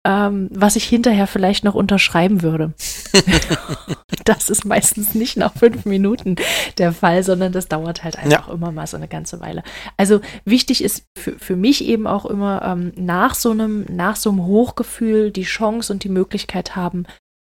ähm, 0.06 0.49
was 0.52 0.76
ich 0.76 0.86
hinterher 0.86 1.28
vielleicht 1.28 1.64
noch 1.64 1.76
unterschreiben 1.76 2.41
würde. 2.41 2.74
das 4.26 4.49
ist 4.49 4.66
meistens 4.66 5.14
nicht 5.14 5.38
nach 5.38 5.54
fünf 5.54 5.86
Minuten 5.86 6.38
der 6.78 6.91
Fall, 6.91 7.24
sondern 7.24 7.52
das 7.52 7.68
dauert 7.68 8.04
halt 8.04 8.18
einfach 8.18 8.47
ja. 8.47 8.54
immer 8.54 8.72
mal 8.72 8.88
so 8.88 8.97
eine 8.97 9.08
ganze 9.08 9.39
Weile. 9.39 9.64
Also 9.97 10.22
wichtig 10.43 10.84
ist 10.84 11.06
für, 11.18 11.38
für 11.38 11.56
mich 11.56 11.86
eben 11.86 12.08
auch 12.08 12.26
immer 12.26 12.64
ähm, 12.64 12.93
nach 12.95 13.36
so 13.36 13.52
einem, 13.52 13.86
nach 13.89 14.16
so 14.16 14.32
einem 14.32 14.45
Hochgefühl 14.45 15.32
die 15.32 15.43
Chance 15.43 15.93
und 15.93 16.04
die 16.04 16.10
Möglichkeit 16.10 16.76
haben, 16.76 17.06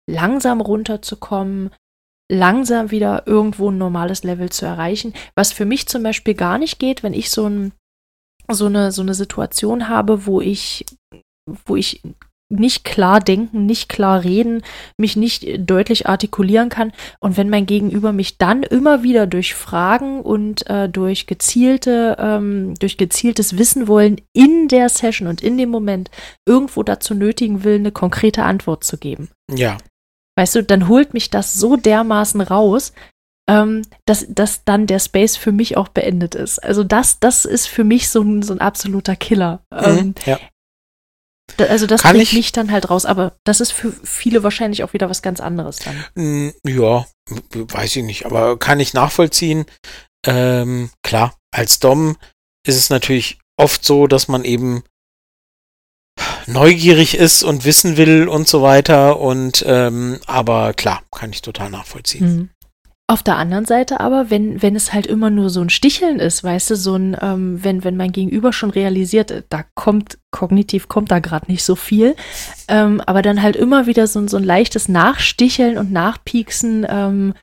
langsam 0.09 0.61
runterzukommen, 0.61 1.71
langsam 2.31 2.91
wieder 2.91 3.27
irgendwo 3.27 3.69
ein 3.69 3.77
normales 3.77 4.23
Level 4.23 4.49
zu 4.49 4.65
erreichen. 4.65 5.13
Was 5.35 5.51
für 5.51 5.65
mich 5.65 5.87
zum 5.87 6.03
Beispiel 6.03 6.35
gar 6.35 6.57
nicht 6.57 6.79
geht, 6.79 7.03
wenn 7.03 7.13
ich 7.13 7.29
so 7.29 7.47
ein 7.47 7.73
so 8.51 8.67
eine, 8.67 8.91
so 8.91 9.01
eine 9.01 9.15
Situation 9.15 9.89
habe, 9.89 10.27
wo 10.27 10.39
ich, 10.39 10.85
wo 11.65 11.75
ich 11.75 12.01
nicht 12.49 12.83
klar 12.83 13.19
denken, 13.19 13.65
nicht 13.65 13.89
klar 13.89 14.23
reden, 14.23 14.61
mich 14.97 15.15
nicht 15.15 15.47
deutlich 15.59 16.07
artikulieren 16.07 16.69
kann. 16.69 16.91
Und 17.19 17.37
wenn 17.37 17.49
mein 17.49 17.65
Gegenüber 17.65 18.11
mich 18.13 18.37
dann 18.37 18.63
immer 18.63 19.03
wieder 19.03 19.25
durch 19.25 19.55
Fragen 19.55 20.21
und 20.21 20.69
äh, 20.69 20.87
durch 20.87 21.25
gezielte, 21.27 22.17
ähm, 22.19 22.75
durch 22.79 22.97
gezieltes 22.97 23.57
Wissen 23.57 23.87
wollen 23.87 24.21
in 24.33 24.67
der 24.67 24.89
Session 24.89 25.27
und 25.27 25.41
in 25.41 25.57
dem 25.57 25.69
Moment 25.69 26.11
irgendwo 26.45 26.83
dazu 26.83 27.15
nötigen 27.15 27.63
will, 27.63 27.75
eine 27.75 27.91
konkrete 27.91 28.43
Antwort 28.43 28.83
zu 28.83 28.97
geben. 28.97 29.29
Ja. 29.51 29.77
Weißt 30.37 30.55
du, 30.55 30.63
dann 30.63 30.87
holt 30.87 31.13
mich 31.13 31.29
das 31.29 31.55
so 31.55 31.77
dermaßen 31.77 32.41
raus, 32.41 32.93
ähm, 33.47 33.83
dass, 34.05 34.25
dass 34.29 34.63
dann 34.65 34.87
der 34.87 34.99
Space 34.99 35.37
für 35.37 35.51
mich 35.51 35.77
auch 35.77 35.87
beendet 35.87 36.35
ist. 36.35 36.59
Also 36.59 36.83
das, 36.83 37.19
das 37.19 37.45
ist 37.45 37.67
für 37.67 37.83
mich 37.83 38.09
so 38.09 38.21
ein, 38.21 38.41
so 38.41 38.53
ein 38.53 38.61
absoluter 38.61 39.15
Killer. 39.15 39.61
Mhm, 39.71 39.79
ähm, 39.97 40.15
ja. 41.59 41.67
Also 41.67 41.87
das 41.87 42.03
kann 42.03 42.19
ich 42.19 42.33
mich 42.33 42.51
dann 42.51 42.71
halt 42.71 42.89
raus, 42.89 43.05
aber 43.05 43.35
das 43.43 43.61
ist 43.61 43.71
für 43.71 43.91
viele 44.03 44.43
wahrscheinlich 44.43 44.83
auch 44.83 44.93
wieder 44.93 45.09
was 45.09 45.21
ganz 45.21 45.39
anderes 45.39 45.77
dann. 45.77 46.55
Ja, 46.65 47.05
weiß 47.51 47.95
ich 47.95 48.03
nicht, 48.03 48.25
aber 48.25 48.57
kann 48.57 48.79
ich 48.79 48.93
nachvollziehen. 48.93 49.65
Ähm, 50.25 50.89
klar, 51.03 51.35
als 51.51 51.79
Dom 51.79 52.17
ist 52.67 52.77
es 52.77 52.89
natürlich 52.89 53.39
oft 53.57 53.85
so, 53.85 54.07
dass 54.07 54.27
man 54.27 54.43
eben 54.43 54.83
neugierig 56.47 57.15
ist 57.15 57.43
und 57.43 57.65
wissen 57.65 57.97
will 57.97 58.27
und 58.27 58.47
so 58.47 58.61
weiter 58.61 59.19
und 59.19 59.63
ähm, 59.67 60.19
aber 60.25 60.73
klar, 60.73 61.03
kann 61.11 61.31
ich 61.31 61.41
total 61.41 61.69
nachvollziehen. 61.69 62.35
Mhm. 62.35 62.49
Auf 63.07 63.21
der 63.21 63.37
anderen 63.37 63.65
Seite 63.65 63.99
aber, 63.99 64.31
wenn, 64.31 64.63
wenn 64.63 64.75
es 64.75 64.91
halt 64.91 65.05
immer 65.05 65.29
nur 65.29 65.51
so 65.51 65.61
ein 65.61 65.69
Sticheln 65.69 66.19
ist, 66.19 66.43
weißt 66.43 66.71
du, 66.71 66.75
so 66.75 66.95
ein, 66.95 67.15
ähm, 67.21 67.63
wenn, 67.63 67.83
wenn 67.83 67.97
mein 67.97 68.11
Gegenüber 68.11 68.51
schon 68.51 68.71
realisiert, 68.71 69.29
äh, 69.29 69.43
da 69.47 69.63
kommt, 69.75 70.17
kognitiv 70.31 70.87
kommt 70.87 71.11
da 71.11 71.19
gerade 71.19 71.51
nicht 71.51 71.63
so 71.63 71.75
viel, 71.75 72.15
ähm, 72.67 73.01
aber 73.01 73.21
dann 73.21 73.43
halt 73.43 73.55
immer 73.55 73.85
wieder 73.85 74.07
so, 74.07 74.27
so 74.27 74.37
ein 74.37 74.43
leichtes 74.43 74.89
Nachsticheln 74.89 75.77
und 75.77 75.91
Nachpieksen, 75.91 76.87
ähm, 76.89 77.33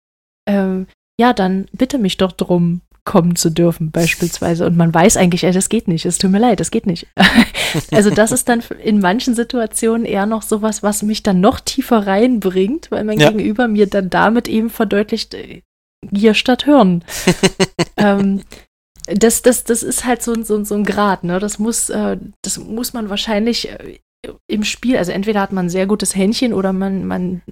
ähm, 0.49 0.89
ja, 1.21 1.33
dann 1.33 1.67
bitte 1.73 1.99
mich 1.99 2.17
doch 2.17 2.33
drum, 2.33 2.81
kommen 3.05 3.35
zu 3.35 3.51
dürfen, 3.51 3.91
beispielsweise. 3.91 4.65
Und 4.67 4.77
man 4.77 4.95
weiß 4.95 5.17
eigentlich, 5.17 5.45
ey, 5.45 5.53
das 5.53 5.69
geht 5.69 5.89
nicht, 5.89 6.07
es 6.07 6.19
tut 6.19 6.31
mir 6.31 6.39
leid, 6.39 6.61
das 6.61 6.71
geht 6.71 6.87
nicht. 6.87 7.09
also 7.91 8.11
das 8.11 8.31
ist 8.31 8.49
dann 8.49 8.63
in 8.83 9.01
manchen 9.01 9.35
Situationen 9.35 10.05
eher 10.05 10.27
noch 10.27 10.43
sowas, 10.43 10.83
was 10.83 11.03
mich 11.03 11.23
dann 11.23 11.41
noch 11.41 11.61
tiefer 11.61 12.07
reinbringt, 12.07 12.91
weil 12.91 13.05
mein 13.05 13.19
ja. 13.19 13.31
Gegenüber 13.31 13.67
mir 13.67 13.87
dann 13.87 14.11
damit 14.11 14.47
eben 14.47 14.71
verdeutlicht, 14.71 15.35
äh, 15.35 15.63
hier 16.13 16.35
statt 16.35 16.67
hören. 16.67 17.05
ähm, 17.97 18.43
das, 19.07 19.43
das, 19.43 19.65
das 19.65 19.83
ist 19.83 20.05
halt 20.05 20.23
so, 20.23 20.41
so, 20.45 20.63
so 20.63 20.75
ein 20.77 20.85
Grad, 20.85 21.25
ne? 21.25 21.41
Das 21.41 21.59
muss, 21.59 21.91
äh, 21.91 22.19
das 22.43 22.59
muss 22.59 22.93
man 22.93 23.11
wahrscheinlich 23.11 23.69
äh, 23.69 23.99
im 24.47 24.63
Spiel, 24.63 24.97
also 24.97 25.11
entweder 25.11 25.41
hat 25.41 25.53
man 25.53 25.67
ein 25.67 25.71
sehr 25.71 25.87
gutes 25.87 26.15
Händchen 26.15 26.55
oder 26.55 26.73
man, 26.73 27.05
man 27.05 27.43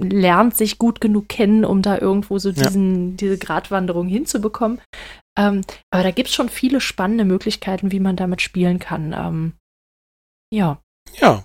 lernt 0.00 0.56
sich 0.56 0.78
gut 0.78 1.00
genug 1.00 1.28
kennen, 1.28 1.64
um 1.64 1.82
da 1.82 1.98
irgendwo 1.98 2.38
so 2.38 2.52
diesen, 2.52 3.10
ja. 3.10 3.16
diese 3.16 3.38
Gratwanderung 3.38 4.08
hinzubekommen. 4.08 4.80
Ähm, 5.38 5.62
aber 5.90 6.02
da 6.02 6.10
gibt 6.10 6.28
es 6.28 6.34
schon 6.34 6.48
viele 6.48 6.80
spannende 6.80 7.24
Möglichkeiten, 7.24 7.92
wie 7.92 8.00
man 8.00 8.16
damit 8.16 8.42
spielen 8.42 8.78
kann. 8.78 9.12
Ähm, 9.12 9.52
ja. 10.52 10.80
Ja. 11.20 11.44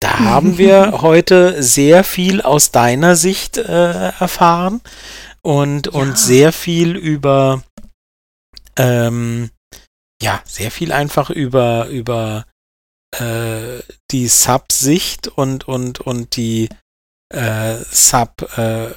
Da 0.00 0.18
haben 0.18 0.58
wir 0.58 0.92
heute 1.02 1.62
sehr 1.62 2.04
viel 2.04 2.40
aus 2.40 2.72
deiner 2.72 3.16
Sicht 3.16 3.58
äh, 3.58 4.10
erfahren 4.18 4.80
und, 5.42 5.86
ja. 5.86 5.92
und 5.92 6.18
sehr 6.18 6.52
viel 6.52 6.96
über, 6.96 7.62
ähm, 8.76 9.50
ja, 10.22 10.42
sehr 10.44 10.70
viel 10.70 10.92
einfach 10.92 11.30
über, 11.30 11.88
über 11.88 12.44
äh, 13.18 13.80
die 14.10 14.28
Sub-Sicht 14.28 15.28
und, 15.28 15.66
und, 15.66 16.00
und 16.00 16.36
die 16.36 16.68
äh, 17.30 17.76
Sub 17.90 18.42
äh, 18.58 18.90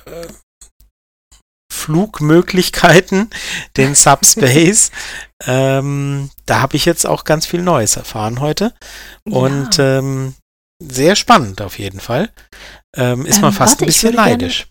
Flugmöglichkeiten, 1.71 3.29
den 3.77 3.95
Subspace. 3.95 4.91
ähm, 5.45 6.29
da 6.45 6.61
habe 6.61 6.75
ich 6.75 6.85
jetzt 6.85 7.05
auch 7.05 7.23
ganz 7.23 7.45
viel 7.45 7.61
Neues 7.61 7.97
erfahren 7.97 8.39
heute. 8.39 8.73
Und 9.25 9.77
ja. 9.77 9.99
ähm, 9.99 10.35
sehr 10.81 11.15
spannend 11.15 11.61
auf 11.61 11.79
jeden 11.79 11.99
Fall. 11.99 12.31
Ähm, 12.95 13.25
ist 13.25 13.37
ähm, 13.37 13.41
man 13.41 13.53
fast 13.53 13.73
warte, 13.73 13.85
ein 13.85 13.87
bisschen 13.87 14.15
neidisch. 14.15 14.67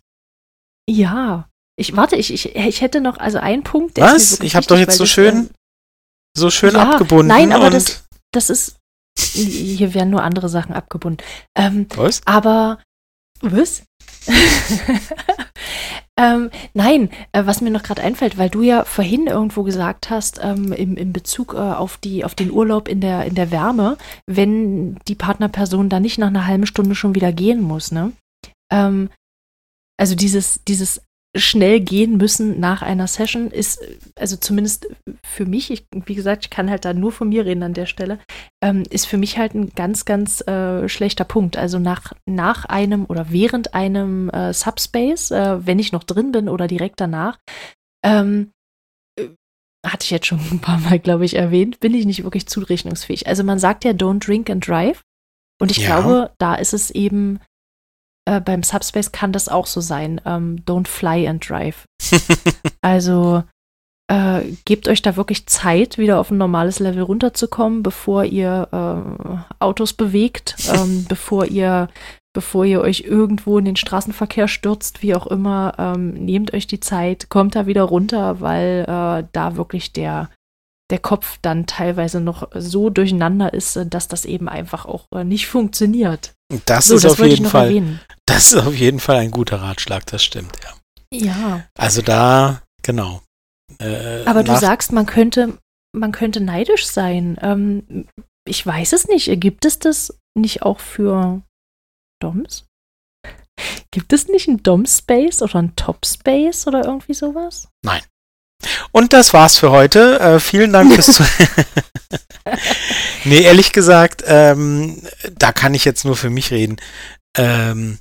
Gerne, 0.87 1.01
ja. 1.01 1.49
Ich 1.77 1.97
warte, 1.97 2.17
ich, 2.17 2.33
ich, 2.33 2.55
ich 2.55 2.81
hätte 2.81 3.01
noch 3.01 3.19
also 3.19 3.39
einen 3.39 3.63
Punkt. 3.63 3.99
Was? 3.99 4.41
ich 4.41 4.55
habe 4.55 4.67
doch 4.67 4.79
jetzt 4.79 4.97
so 4.97 5.07
schön, 5.07 5.51
so 6.37 6.51
schön 6.51 6.75
ja, 6.75 6.91
abgebunden. 6.91 7.29
Nein, 7.29 7.53
aber 7.53 7.71
das, 7.71 8.05
das 8.33 8.51
ist. 8.51 8.77
Hier 9.19 9.95
werden 9.95 10.11
nur 10.11 10.23
andere 10.23 10.49
Sachen 10.49 10.75
abgebunden. 10.75 11.23
Ähm, 11.57 11.87
Was? 11.97 12.23
Aber 12.25 12.79
was? 13.43 13.83
ähm, 16.17 16.51
nein, 16.75 17.11
äh, 17.33 17.45
was 17.45 17.61
mir 17.61 17.71
noch 17.71 17.83
gerade 17.83 18.03
einfällt, 18.03 18.39
weil 18.39 18.51
du 18.51 18.63
ja 18.63 18.85
vorhin 18.85 19.27
irgendwo 19.27 19.63
gesagt 19.63 20.11
hast, 20.11 20.41
ähm, 20.43 20.73
im, 20.73 20.97
im 20.97 21.13
Bezug 21.13 21.55
äh, 21.55 21.59
auf, 21.59 21.97
die, 21.97 22.25
auf 22.25 22.35
den 22.35 22.51
Urlaub 22.51 22.89
in 22.89 23.01
der, 23.01 23.25
in 23.25 23.35
der 23.35 23.51
Wärme, 23.51 23.99
wenn 24.27 24.97
die 25.09 25.15
Partnerperson 25.17 25.89
da 25.89 26.01
nicht 26.01 26.19
nach 26.19 26.29
einer 26.29 26.47
halben 26.47 26.67
Stunde 26.67 26.95
schon 26.95 27.15
wieder 27.15 27.33
gehen 27.33 27.61
muss, 27.61 27.91
ne? 27.91 28.13
Ähm, 28.71 29.11
also 29.99 30.15
dieses, 30.15 30.63
dieses 30.65 31.03
schnell 31.35 31.81
gehen 31.81 32.19
müssen 32.19 32.61
nach 32.61 32.83
einer 32.83 33.07
Session 33.07 33.51
ist, 33.51 33.81
also 34.17 34.37
zumindest 34.37 34.89
für 35.25 35.47
mich, 35.47 35.71
ich, 35.71 35.87
wie 36.05 36.15
gesagt, 36.15 36.45
ich 36.45 36.51
kann 36.51 36.69
halt 36.69 36.85
da 36.85 36.93
nur 36.93 37.11
von 37.11 37.31
mir 37.31 37.47
reden 37.47 37.63
an 37.63 37.73
der 37.73 37.87
Stelle, 37.87 38.19
ähm, 38.63 38.83
ist 38.91 39.07
für 39.07 39.17
mich 39.17 39.39
halt 39.39 39.55
ein 39.55 39.71
ganz, 39.71 40.05
ganz 40.05 40.47
äh, 40.47 40.89
schlechter 40.91 41.25
Punkt. 41.25 41.57
Also 41.57 41.79
nach, 41.79 42.13
nach 42.27 42.67
einem 42.67 43.07
oder 43.07 43.31
während 43.31 43.73
einem 43.73 44.29
äh, 44.29 44.53
Subspace, 44.53 45.31
äh, 45.31 45.67
wenn 45.67 45.79
ich 45.79 45.93
noch 45.93 46.05
drin 46.05 46.33
bin 46.33 46.51
oder 46.51 46.67
direkt 46.67 47.01
danach, 47.01 47.39
ähm, 48.05 48.51
äh, 49.19 49.29
hatte 49.87 50.05
ich 50.05 50.11
jetzt 50.11 50.27
schon 50.27 50.41
ein 50.51 50.61
paar 50.61 50.81
Mal, 50.81 50.99
glaube 50.99 51.25
ich, 51.25 51.35
erwähnt, 51.35 51.81
bin 51.81 51.95
ich 51.95 52.05
nicht 52.05 52.25
wirklich 52.25 52.47
zurechnungsfähig. 52.47 53.27
Also 53.27 53.43
man 53.43 53.59
sagt 53.59 53.85
ja, 53.85 53.93
don't 53.93 54.25
drink 54.25 54.51
and 54.51 54.67
drive. 54.67 55.03
Und 55.59 55.71
ich 55.71 55.79
ja. 55.79 55.87
glaube, 55.87 56.33
da 56.39 56.57
ist 56.57 56.75
es 56.75 56.91
eben 56.91 57.41
äh, 58.25 58.41
beim 58.41 58.63
Subspace 58.63 59.13
kann 59.13 59.33
das 59.33 59.49
auch 59.49 59.67
so 59.67 59.81
sein. 59.81 60.21
Ähm, 60.25 60.65
don't 60.67 60.87
fly 60.87 61.27
and 61.27 61.49
drive. 61.49 61.85
also 62.83 63.43
äh, 64.09 64.43
gebt 64.65 64.89
euch 64.89 65.03
da 65.03 65.17
wirklich 65.17 65.47
Zeit, 65.47 65.99
wieder 65.99 66.19
auf 66.19 66.31
ein 66.31 66.39
normales 66.39 66.79
Level 66.79 67.03
runterzukommen, 67.03 67.83
bevor 67.83 68.25
ihr 68.25 68.69
äh, 68.71 69.55
Autos 69.59 69.93
bewegt, 69.93 70.57
ähm, 70.73 71.07
bevor 71.09 71.47
ihr 71.47 71.89
bevor 72.35 72.65
ihr 72.65 72.81
euch 72.81 73.01
irgendwo 73.01 73.59
in 73.59 73.67
den 73.67 73.77
Straßenverkehr 73.77 74.49
stürzt, 74.49 75.03
wie 75.03 75.15
auch 75.15 75.27
immer, 75.27 75.75
ähm, 75.79 76.15
nehmt 76.15 76.55
euch 76.55 76.67
die 76.67 76.81
Zeit, 76.81 77.29
kommt 77.29 77.55
da 77.55 77.67
wieder 77.67 77.83
runter, 77.83 78.41
weil 78.41 78.87
äh, 78.89 79.27
da 79.33 79.57
wirklich 79.57 79.93
der, 79.93 80.31
der 80.93 81.01
Kopf 81.01 81.39
dann 81.41 81.67
teilweise 81.67 82.21
noch 82.21 82.49
so 82.55 82.91
durcheinander 82.91 83.53
ist, 83.55 83.81
dass 83.87 84.09
das 84.09 84.27
eben 84.27 84.49
einfach 84.49 84.85
auch 84.85 85.07
äh, 85.13 85.25
nicht 85.25 85.49
funktioniert. 85.49 86.35
Das 86.67 86.87
so, 86.87 86.97
ist 86.97 87.05
das 87.05 87.13
auf 87.13 87.27
jeden 87.27 87.47
Fall. 87.47 87.69
Erwähnen. 87.69 88.01
Das 88.27 88.53
ist 88.53 88.57
auf 88.57 88.75
jeden 88.75 89.01
Fall 89.01 89.17
ein 89.17 89.31
guter 89.31 89.63
Ratschlag, 89.63 90.07
das 90.07 90.23
stimmt, 90.23 90.53
ja. 90.63 90.75
Ja. 91.19 91.65
Also 91.77 92.03
da, 92.03 92.63
genau. 92.83 93.23
Äh, 93.79 94.25
Aber 94.27 94.45
du 94.45 94.55
sagst, 94.59 94.93
man 94.93 95.07
könnte, 95.07 95.59
man 95.97 96.13
könnte 96.13 96.41
neidisch 96.41 96.87
sein. 96.87 97.39
Ähm, 97.41 98.07
ich 98.47 98.65
weiß 98.67 98.93
es 98.93 99.09
nicht. 99.09 99.31
Gibt 99.41 99.65
es 99.65 99.79
das 99.79 100.19
nicht 100.35 100.63
auch 100.63 100.81
für 100.81 101.43
Doms? 102.21 102.67
Gibt 103.91 104.13
es 104.13 104.29
nicht 104.29 104.49
einen 104.49 104.63
Dom-Space 104.63 105.43
oder 105.43 105.57
einen 105.57 105.77
Top-Space 105.77 106.67
oder 106.67 106.85
irgendwie 106.85 107.15
sowas? 107.15 107.69
Nein. 107.83 108.03
Und 108.93 109.13
das 109.13 109.33
war's 109.33 109.57
für 109.57 109.71
heute. 109.71 110.21
Äh, 110.21 110.41
vielen 110.41 110.73
Dank 110.73 110.93
fürs 110.93 111.07
Zuhören. 111.17 111.67
nee, 113.25 113.43
ehrlich 113.43 113.73
gesagt, 113.73 114.23
ähm, 114.27 115.03
da 115.35 115.53
kann 115.53 115.75
ich 115.75 115.85
jetzt 115.85 116.05
nur 116.05 116.17
für 116.17 116.31
mich 116.31 116.51
reden. 116.51 116.77
Ähm, 117.37 117.99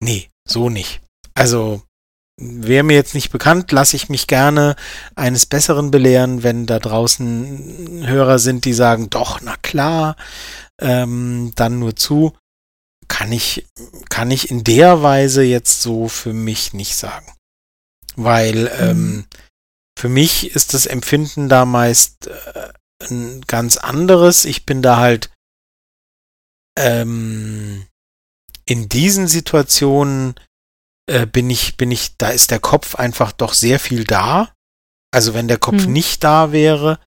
nee, 0.00 0.28
so 0.46 0.70
nicht. 0.70 1.00
Also, 1.34 1.82
wäre 2.38 2.84
mir 2.84 2.94
jetzt 2.94 3.14
nicht 3.14 3.30
bekannt, 3.30 3.72
lasse 3.72 3.96
ich 3.96 4.08
mich 4.08 4.26
gerne 4.26 4.76
eines 5.16 5.46
Besseren 5.46 5.90
belehren, 5.90 6.42
wenn 6.42 6.66
da 6.66 6.78
draußen 6.78 8.06
Hörer 8.06 8.38
sind, 8.38 8.64
die 8.64 8.72
sagen, 8.72 9.10
doch, 9.10 9.40
na 9.42 9.56
klar, 9.56 10.16
ähm, 10.80 11.52
dann 11.56 11.78
nur 11.78 11.96
zu. 11.96 12.36
Kann 13.08 13.32
ich, 13.32 13.66
kann 14.10 14.30
ich 14.30 14.50
in 14.50 14.64
der 14.64 15.02
Weise 15.02 15.42
jetzt 15.42 15.80
so 15.82 16.08
für 16.08 16.32
mich 16.32 16.74
nicht 16.74 16.94
sagen. 16.94 17.32
Weil 18.16 18.94
mhm. 18.94 19.24
Für 19.98 20.08
mich 20.08 20.54
ist 20.54 20.74
das 20.74 20.86
Empfinden 20.86 21.48
da 21.48 21.64
meist 21.64 22.28
äh, 22.28 22.72
ein 23.10 23.40
ganz 23.48 23.76
anderes. 23.76 24.44
Ich 24.44 24.64
bin 24.64 24.80
da 24.80 24.98
halt 24.98 25.30
ähm, 26.78 27.84
in 28.64 28.88
diesen 28.88 29.26
Situationen 29.26 30.36
äh, 31.10 31.26
bin 31.26 31.50
ich, 31.50 31.76
bin 31.76 31.90
ich, 31.90 32.16
da 32.16 32.28
ist 32.28 32.52
der 32.52 32.60
Kopf 32.60 32.94
einfach 32.94 33.32
doch 33.32 33.54
sehr 33.54 33.80
viel 33.80 34.04
da. 34.04 34.52
Also 35.10 35.34
wenn 35.34 35.48
der 35.48 35.58
Kopf 35.58 35.82
hm. 35.82 35.92
nicht 35.92 36.22
da 36.22 36.52
wäre, 36.52 37.00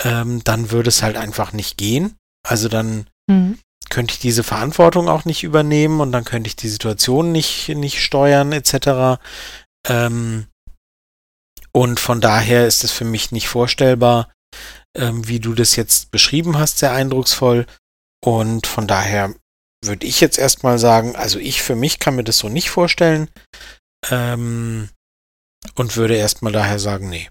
ähm, 0.00 0.44
dann 0.44 0.70
würde 0.70 0.88
es 0.88 1.02
halt 1.02 1.16
einfach 1.16 1.52
nicht 1.52 1.78
gehen. 1.78 2.16
Also 2.46 2.68
dann 2.68 3.10
hm. 3.28 3.58
könnte 3.88 4.14
ich 4.14 4.20
diese 4.20 4.44
Verantwortung 4.44 5.08
auch 5.08 5.24
nicht 5.24 5.42
übernehmen 5.42 6.00
und 6.00 6.12
dann 6.12 6.24
könnte 6.24 6.46
ich 6.46 6.54
die 6.54 6.68
Situation 6.68 7.32
nicht, 7.32 7.70
nicht 7.70 8.00
steuern, 8.00 8.52
etc. 8.52 9.20
Ähm, 9.88 10.46
und 11.72 12.00
von 12.00 12.20
daher 12.20 12.66
ist 12.66 12.84
es 12.84 12.92
für 12.92 13.04
mich 13.04 13.32
nicht 13.32 13.48
vorstellbar, 13.48 14.32
ähm, 14.96 15.26
wie 15.28 15.40
du 15.40 15.54
das 15.54 15.76
jetzt 15.76 16.10
beschrieben 16.10 16.58
hast, 16.58 16.78
sehr 16.78 16.92
eindrucksvoll. 16.92 17.66
Und 18.24 18.66
von 18.66 18.86
daher 18.86 19.34
würde 19.84 20.06
ich 20.06 20.20
jetzt 20.20 20.38
erstmal 20.38 20.78
sagen, 20.78 21.16
also 21.16 21.38
ich 21.38 21.62
für 21.62 21.76
mich 21.76 21.98
kann 21.98 22.16
mir 22.16 22.24
das 22.24 22.38
so 22.38 22.48
nicht 22.48 22.70
vorstellen. 22.70 23.28
Ähm, 24.10 24.88
und 25.74 25.96
würde 25.96 26.16
erstmal 26.16 26.52
daher 26.52 26.78
sagen, 26.78 27.08
nee. 27.08 27.28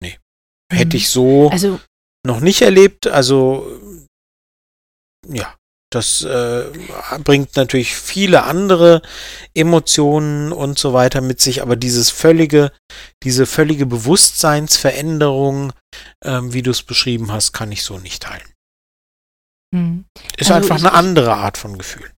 Nee. 0.00 0.18
Mhm. 0.70 0.76
Hätte 0.76 0.96
ich 0.96 1.08
so 1.10 1.50
also, 1.50 1.80
noch 2.24 2.40
nicht 2.40 2.62
erlebt. 2.62 3.06
Also 3.06 3.80
ja, 5.28 5.54
das 5.94 6.22
äh, 6.22 6.64
bringt 7.22 7.56
natürlich 7.56 7.94
viele 7.94 8.44
andere 8.44 9.02
Emotionen 9.54 10.52
und 10.52 10.78
so 10.78 10.92
weiter 10.92 11.20
mit 11.20 11.40
sich, 11.40 11.62
aber 11.62 11.76
dieses 11.76 12.10
völlige, 12.10 12.72
diese 13.22 13.46
völlige 13.46 13.86
Bewusstseinsveränderung, 13.86 15.72
äh, 16.24 16.40
wie 16.42 16.62
du 16.62 16.70
es 16.70 16.82
beschrieben 16.82 17.32
hast, 17.32 17.52
kann 17.52 17.72
ich 17.72 17.82
so 17.82 17.98
nicht 17.98 18.22
teilen. 18.22 18.52
Hm. 19.74 20.04
Ist 20.36 20.50
also 20.50 20.54
einfach 20.54 20.78
ich, 20.78 20.84
eine 20.84 20.94
andere 20.94 21.34
Art 21.34 21.58
von 21.58 21.78
Gefühl. 21.78 22.10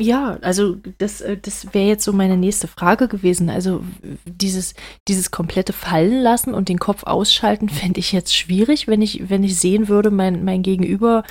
Ja, 0.00 0.38
also 0.40 0.76
das, 0.98 1.20
äh, 1.20 1.36
das 1.36 1.74
wäre 1.74 1.86
jetzt 1.86 2.04
so 2.04 2.12
meine 2.12 2.36
nächste 2.36 2.66
Frage 2.66 3.08
gewesen. 3.08 3.50
Also 3.50 3.84
dieses, 4.24 4.74
dieses 5.06 5.30
komplette 5.30 5.72
Fallen 5.72 6.22
lassen 6.22 6.54
und 6.54 6.68
den 6.68 6.78
Kopf 6.78 7.04
ausschalten, 7.04 7.68
fände 7.68 8.00
ich 8.00 8.12
jetzt 8.12 8.36
schwierig, 8.36 8.88
wenn 8.88 9.02
ich, 9.02 9.28
wenn 9.28 9.44
ich 9.44 9.58
sehen 9.58 9.88
würde, 9.88 10.10
mein, 10.10 10.44
mein 10.44 10.62
Gegenüber 10.62 11.24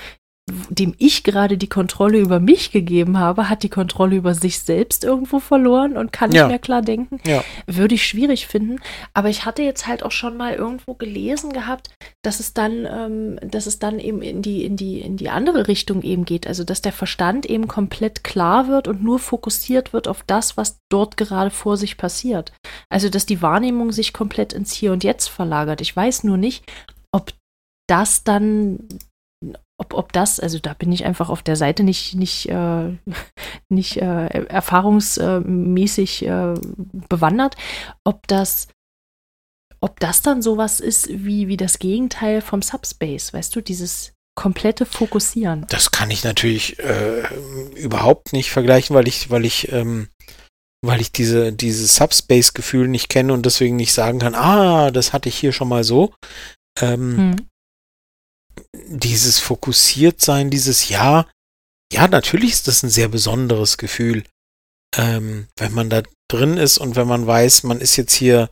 dem 0.69 0.93
ich 0.97 1.23
gerade 1.23 1.57
die 1.57 1.69
Kontrolle 1.69 2.19
über 2.19 2.39
mich 2.39 2.71
gegeben 2.71 3.17
habe, 3.17 3.49
hat 3.49 3.63
die 3.63 3.69
Kontrolle 3.69 4.15
über 4.15 4.33
sich 4.33 4.59
selbst 4.59 5.03
irgendwo 5.03 5.39
verloren 5.39 5.97
und 5.97 6.11
kann 6.11 6.31
ja. 6.31 6.43
nicht 6.43 6.49
mehr 6.49 6.59
klar 6.59 6.81
denken. 6.81 7.19
Ja. 7.25 7.43
Würde 7.67 7.95
ich 7.95 8.05
schwierig 8.05 8.47
finden. 8.47 8.79
Aber 9.13 9.29
ich 9.29 9.45
hatte 9.45 9.61
jetzt 9.63 9.87
halt 9.87 10.03
auch 10.03 10.11
schon 10.11 10.37
mal 10.37 10.53
irgendwo 10.53 10.93
gelesen 10.93 11.53
gehabt, 11.53 11.89
dass 12.21 12.39
es 12.39 12.53
dann, 12.53 12.85
ähm, 12.85 13.39
dass 13.49 13.65
es 13.65 13.79
dann 13.79 13.99
eben 13.99 14.21
in 14.21 14.41
die, 14.41 14.63
in 14.65 14.75
die, 14.75 15.01
in 15.01 15.17
die 15.17 15.29
andere 15.29 15.67
Richtung 15.67 16.01
eben 16.03 16.25
geht. 16.25 16.47
Also 16.47 16.63
dass 16.63 16.81
der 16.81 16.93
Verstand 16.93 17.45
eben 17.45 17.67
komplett 17.67 18.23
klar 18.23 18.67
wird 18.67 18.87
und 18.87 19.03
nur 19.03 19.19
fokussiert 19.19 19.93
wird 19.93 20.07
auf 20.07 20.23
das, 20.25 20.57
was 20.57 20.79
dort 20.89 21.17
gerade 21.17 21.51
vor 21.51 21.77
sich 21.77 21.97
passiert. 21.97 22.51
Also 22.89 23.09
dass 23.09 23.25
die 23.25 23.41
Wahrnehmung 23.41 23.91
sich 23.91 24.13
komplett 24.13 24.53
ins 24.53 24.73
Hier 24.73 24.91
und 24.91 25.03
Jetzt 25.03 25.27
verlagert. 25.27 25.81
Ich 25.81 25.95
weiß 25.95 26.23
nur 26.23 26.37
nicht, 26.37 26.63
ob 27.11 27.33
das 27.87 28.23
dann 28.23 28.79
ob, 29.81 29.95
ob 29.95 30.13
das, 30.13 30.39
also 30.39 30.59
da 30.59 30.75
bin 30.75 30.91
ich 30.91 31.05
einfach 31.05 31.29
auf 31.29 31.41
der 31.41 31.55
Seite 31.55 31.83
nicht, 31.83 32.13
nicht, 32.13 32.47
äh, 32.49 32.97
nicht 33.69 33.97
äh, 33.97 34.27
erfahrungsmäßig 34.27 36.25
äh, 36.27 36.53
bewandert, 37.09 37.55
ob 38.03 38.27
das, 38.27 38.67
ob 39.81 39.99
das 39.99 40.21
dann 40.21 40.43
sowas 40.43 40.79
ist 40.79 41.09
wie, 41.09 41.47
wie 41.47 41.57
das 41.57 41.79
Gegenteil 41.79 42.41
vom 42.41 42.61
Subspace, 42.61 43.33
weißt 43.33 43.55
du, 43.55 43.61
dieses 43.61 44.13
komplette 44.35 44.85
Fokussieren. 44.85 45.65
Das 45.69 45.89
kann 45.89 46.11
ich 46.11 46.23
natürlich 46.23 46.77
äh, 46.79 47.23
überhaupt 47.75 48.33
nicht 48.33 48.51
vergleichen, 48.51 48.95
weil 48.95 49.07
ich, 49.07 49.31
weil 49.31 49.45
ich, 49.45 49.71
ähm, 49.71 50.09
weil 50.85 51.01
ich 51.01 51.11
diese, 51.11 51.51
dieses 51.51 51.95
Subspace-Gefühl 51.95 52.87
nicht 52.87 53.09
kenne 53.09 53.33
und 53.33 53.47
deswegen 53.47 53.77
nicht 53.77 53.93
sagen 53.93 54.19
kann, 54.19 54.35
ah, 54.35 54.91
das 54.91 55.11
hatte 55.11 55.27
ich 55.27 55.37
hier 55.37 55.53
schon 55.53 55.69
mal 55.69 55.83
so. 55.83 56.13
Ähm, 56.79 57.17
hm 57.17 57.50
dieses 58.73 59.39
Fokussiertsein, 59.39 60.49
dieses 60.49 60.89
Ja, 60.89 61.27
ja, 61.91 62.07
natürlich 62.07 62.51
ist 62.51 62.67
das 62.67 62.83
ein 62.83 62.89
sehr 62.89 63.09
besonderes 63.09 63.77
Gefühl, 63.77 64.23
ähm, 64.95 65.47
wenn 65.57 65.73
man 65.73 65.89
da 65.89 66.03
drin 66.29 66.57
ist 66.57 66.77
und 66.77 66.95
wenn 66.95 67.07
man 67.07 67.27
weiß, 67.27 67.63
man 67.63 67.81
ist 67.81 67.97
jetzt 67.97 68.13
hier, 68.13 68.49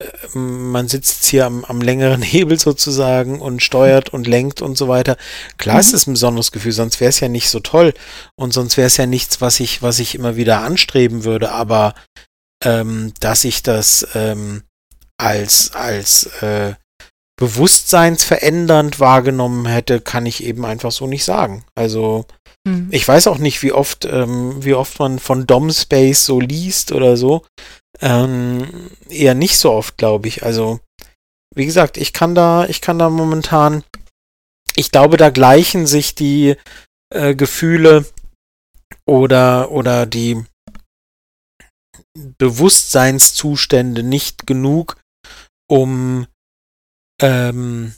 äh, 0.00 0.38
man 0.38 0.86
sitzt 0.88 1.16
jetzt 1.16 1.26
hier 1.26 1.46
am, 1.46 1.64
am, 1.64 1.80
längeren 1.80 2.22
Hebel 2.22 2.58
sozusagen 2.58 3.40
und 3.40 3.62
steuert 3.62 4.10
und 4.10 4.26
lenkt 4.26 4.62
und 4.62 4.78
so 4.78 4.86
weiter. 4.86 5.16
Klar 5.58 5.76
mhm. 5.76 5.80
ist 5.80 5.94
es 5.94 6.06
ein 6.06 6.12
besonderes 6.12 6.52
Gefühl, 6.52 6.72
sonst 6.72 7.00
wäre 7.00 7.08
es 7.08 7.20
ja 7.20 7.28
nicht 7.28 7.48
so 7.48 7.60
toll 7.60 7.92
und 8.36 8.52
sonst 8.52 8.76
wäre 8.76 8.86
es 8.86 8.96
ja 8.96 9.06
nichts, 9.06 9.40
was 9.40 9.58
ich, 9.58 9.82
was 9.82 9.98
ich 9.98 10.14
immer 10.14 10.36
wieder 10.36 10.60
anstreben 10.60 11.24
würde, 11.24 11.50
aber 11.52 11.94
ähm, 12.62 13.12
dass 13.20 13.44
ich 13.44 13.62
das 13.62 14.06
ähm, 14.14 14.62
als, 15.18 15.72
als 15.74 16.26
äh, 16.42 16.74
bewusstseinsverändernd 17.40 19.00
wahrgenommen 19.00 19.66
hätte, 19.66 20.00
kann 20.00 20.26
ich 20.26 20.44
eben 20.44 20.64
einfach 20.66 20.92
so 20.92 21.06
nicht 21.06 21.24
sagen. 21.24 21.64
Also 21.74 22.26
hm. 22.68 22.88
ich 22.90 23.08
weiß 23.08 23.26
auch 23.28 23.38
nicht, 23.38 23.62
wie 23.62 23.72
oft, 23.72 24.04
ähm, 24.04 24.62
wie 24.62 24.74
oft 24.74 24.98
man 24.98 25.18
von 25.18 25.46
Dom 25.46 25.70
Space 25.72 26.26
so 26.26 26.38
liest 26.38 26.92
oder 26.92 27.16
so. 27.16 27.44
Ähm, 28.00 28.90
eher 29.08 29.34
nicht 29.34 29.56
so 29.56 29.72
oft, 29.72 29.96
glaube 29.96 30.28
ich. 30.28 30.44
Also 30.44 30.80
wie 31.54 31.64
gesagt, 31.64 31.96
ich 31.96 32.12
kann 32.12 32.34
da, 32.34 32.66
ich 32.66 32.82
kann 32.82 32.98
da 32.98 33.08
momentan, 33.08 33.84
ich 34.76 34.90
glaube, 34.90 35.16
da 35.16 35.30
gleichen 35.30 35.86
sich 35.86 36.14
die 36.14 36.56
äh, 37.12 37.34
Gefühle 37.34 38.04
oder 39.06 39.70
oder 39.70 40.04
die 40.04 40.44
Bewusstseinszustände 42.38 44.02
nicht 44.02 44.46
genug, 44.46 45.00
um 45.68 46.26
ähm, 47.20 47.94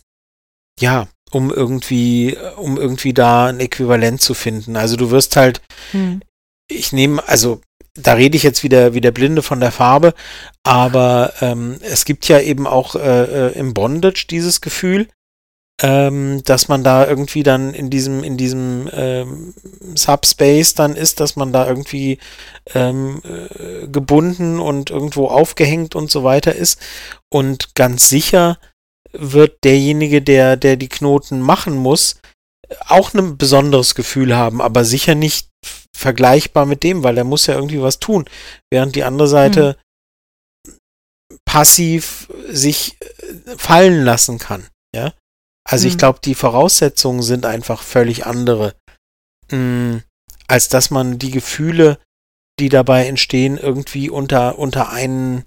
ja, 0.80 1.08
um 1.30 1.50
irgendwie, 1.50 2.36
um 2.56 2.76
irgendwie 2.76 3.14
da 3.14 3.46
ein 3.46 3.60
Äquivalent 3.60 4.20
zu 4.20 4.34
finden. 4.34 4.76
Also 4.76 4.96
du 4.96 5.10
wirst 5.10 5.36
halt, 5.36 5.62
hm. 5.92 6.20
ich 6.68 6.92
nehme, 6.92 7.26
also 7.26 7.60
da 7.94 8.14
rede 8.14 8.36
ich 8.36 8.42
jetzt 8.42 8.62
wieder 8.62 8.94
wie 8.94 9.00
der 9.00 9.10
Blinde 9.10 9.42
von 9.42 9.60
der 9.60 9.72
Farbe, 9.72 10.14
aber 10.62 11.32
ähm, 11.40 11.78
es 11.82 12.04
gibt 12.04 12.26
ja 12.28 12.40
eben 12.40 12.66
auch 12.66 12.94
äh, 12.94 13.48
äh, 13.48 13.58
im 13.58 13.74
Bondage 13.74 14.26
dieses 14.30 14.60
Gefühl, 14.60 15.08
ähm, 15.82 16.42
dass 16.44 16.68
man 16.68 16.84
da 16.84 17.06
irgendwie 17.06 17.42
dann 17.42 17.74
in 17.74 17.90
diesem, 17.90 18.22
in 18.24 18.36
diesem 18.36 18.88
ähm, 18.92 19.54
Subspace 19.94 20.74
dann 20.74 20.96
ist, 20.96 21.20
dass 21.20 21.36
man 21.36 21.52
da 21.52 21.66
irgendwie 21.66 22.18
ähm, 22.74 23.20
äh, 23.24 23.88
gebunden 23.88 24.60
und 24.60 24.90
irgendwo 24.90 25.26
aufgehängt 25.26 25.94
und 25.94 26.10
so 26.10 26.24
weiter 26.24 26.54
ist. 26.54 26.78
Und 27.28 27.74
ganz 27.74 28.08
sicher 28.08 28.58
wird 29.12 29.64
derjenige, 29.64 30.22
der, 30.22 30.56
der 30.56 30.76
die 30.76 30.88
Knoten 30.88 31.40
machen 31.40 31.74
muss, 31.74 32.20
auch 32.86 33.12
ein 33.14 33.36
besonderes 33.36 33.94
Gefühl 33.94 34.36
haben, 34.36 34.60
aber 34.60 34.84
sicher 34.84 35.14
nicht 35.14 35.48
vergleichbar 35.94 36.66
mit 36.66 36.82
dem, 36.82 37.02
weil 37.02 37.18
er 37.18 37.24
muss 37.24 37.46
ja 37.46 37.54
irgendwie 37.54 37.82
was 37.82 37.98
tun, 37.98 38.24
während 38.70 38.96
die 38.96 39.04
andere 39.04 39.28
Seite 39.28 39.76
hm. 40.66 40.76
passiv 41.44 42.28
sich 42.48 42.96
äh, 43.00 43.56
fallen 43.56 44.04
lassen 44.04 44.38
kann, 44.38 44.66
ja. 44.94 45.12
Also 45.68 45.84
hm. 45.84 45.90
ich 45.90 45.98
glaube, 45.98 46.20
die 46.24 46.34
Voraussetzungen 46.34 47.22
sind 47.22 47.46
einfach 47.46 47.82
völlig 47.82 48.26
andere, 48.26 48.74
mh, 49.50 49.52
hm, 49.52 50.02
als 50.48 50.68
dass 50.68 50.90
man 50.90 51.18
die 51.18 51.30
Gefühle, 51.30 51.98
die 52.58 52.68
dabei 52.68 53.06
entstehen, 53.06 53.58
irgendwie 53.58 54.10
unter, 54.10 54.58
unter 54.58 54.90
einen 54.90 55.44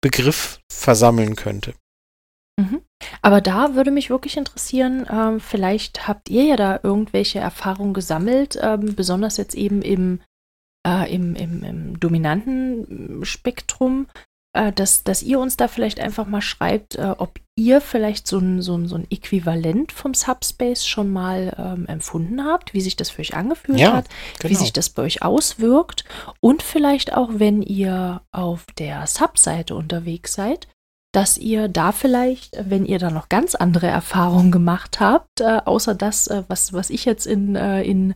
Begriff 0.00 0.60
versammeln 0.72 1.34
könnte. 1.36 1.74
Mhm. 2.58 2.82
Aber 3.22 3.40
da 3.40 3.74
würde 3.74 3.90
mich 3.90 4.10
wirklich 4.10 4.36
interessieren, 4.36 5.06
ähm, 5.10 5.40
vielleicht 5.40 6.08
habt 6.08 6.28
ihr 6.28 6.44
ja 6.44 6.56
da 6.56 6.80
irgendwelche 6.82 7.38
Erfahrungen 7.38 7.94
gesammelt, 7.94 8.58
ähm, 8.60 8.94
besonders 8.96 9.36
jetzt 9.36 9.54
eben 9.54 9.80
im, 9.80 10.20
äh, 10.86 11.12
im, 11.14 11.36
im, 11.36 11.62
im 11.62 12.00
dominanten 12.00 13.24
Spektrum, 13.24 14.08
äh, 14.54 14.72
dass, 14.72 15.04
dass 15.04 15.22
ihr 15.22 15.38
uns 15.38 15.56
da 15.56 15.68
vielleicht 15.68 16.00
einfach 16.00 16.26
mal 16.26 16.40
schreibt, 16.40 16.96
äh, 16.96 17.14
ob 17.16 17.38
ihr 17.54 17.80
vielleicht 17.80 18.26
so 18.26 18.38
ein, 18.38 18.60
so, 18.60 18.76
ein, 18.76 18.88
so 18.88 18.96
ein 18.96 19.06
Äquivalent 19.08 19.92
vom 19.92 20.14
Subspace 20.14 20.84
schon 20.84 21.12
mal 21.12 21.54
ähm, 21.58 21.86
empfunden 21.86 22.44
habt, 22.44 22.74
wie 22.74 22.80
sich 22.80 22.96
das 22.96 23.10
für 23.10 23.20
euch 23.20 23.34
angefühlt 23.34 23.78
ja, 23.78 23.92
hat, 23.92 24.06
genau. 24.38 24.50
wie 24.50 24.56
sich 24.56 24.72
das 24.72 24.90
bei 24.90 25.02
euch 25.02 25.22
auswirkt 25.22 26.04
und 26.40 26.64
vielleicht 26.64 27.14
auch, 27.14 27.30
wenn 27.34 27.62
ihr 27.62 28.22
auf 28.32 28.66
der 28.78 29.06
Subseite 29.06 29.76
unterwegs 29.76 30.34
seid, 30.34 30.66
dass 31.12 31.38
ihr 31.38 31.68
da 31.68 31.92
vielleicht, 31.92 32.56
wenn 32.68 32.84
ihr 32.84 32.98
da 32.98 33.10
noch 33.10 33.28
ganz 33.28 33.54
andere 33.54 33.86
Erfahrungen 33.86 34.52
gemacht 34.52 35.00
habt, 35.00 35.40
äh, 35.40 35.60
außer 35.64 35.94
das, 35.94 36.26
äh, 36.26 36.44
was, 36.48 36.72
was 36.72 36.90
ich 36.90 37.04
jetzt 37.04 37.26
in, 37.26 37.56
äh, 37.56 37.82
in, 37.82 38.14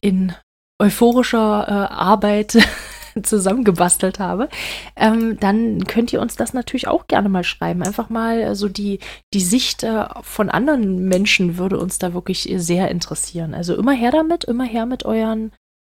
in 0.00 0.34
euphorischer 0.78 1.66
äh, 1.66 1.94
Arbeit 1.94 2.58
zusammengebastelt 3.22 4.18
habe, 4.18 4.48
ähm, 4.96 5.38
dann 5.40 5.84
könnt 5.84 6.12
ihr 6.12 6.20
uns 6.20 6.36
das 6.36 6.52
natürlich 6.52 6.88
auch 6.88 7.06
gerne 7.06 7.28
mal 7.28 7.44
schreiben. 7.44 7.82
Einfach 7.82 8.10
mal 8.10 8.40
so 8.40 8.48
also 8.48 8.68
die, 8.68 8.98
die 9.32 9.40
Sicht 9.40 9.82
äh, 9.82 10.06
von 10.22 10.50
anderen 10.50 11.06
Menschen 11.06 11.56
würde 11.56 11.78
uns 11.78 11.98
da 11.98 12.12
wirklich 12.12 12.52
sehr 12.56 12.90
interessieren. 12.90 13.54
Also 13.54 13.74
immer 13.76 13.92
her 13.92 14.10
damit, 14.10 14.44
immer 14.44 14.64
her 14.64 14.84
mit 14.84 15.04
euren, 15.04 15.52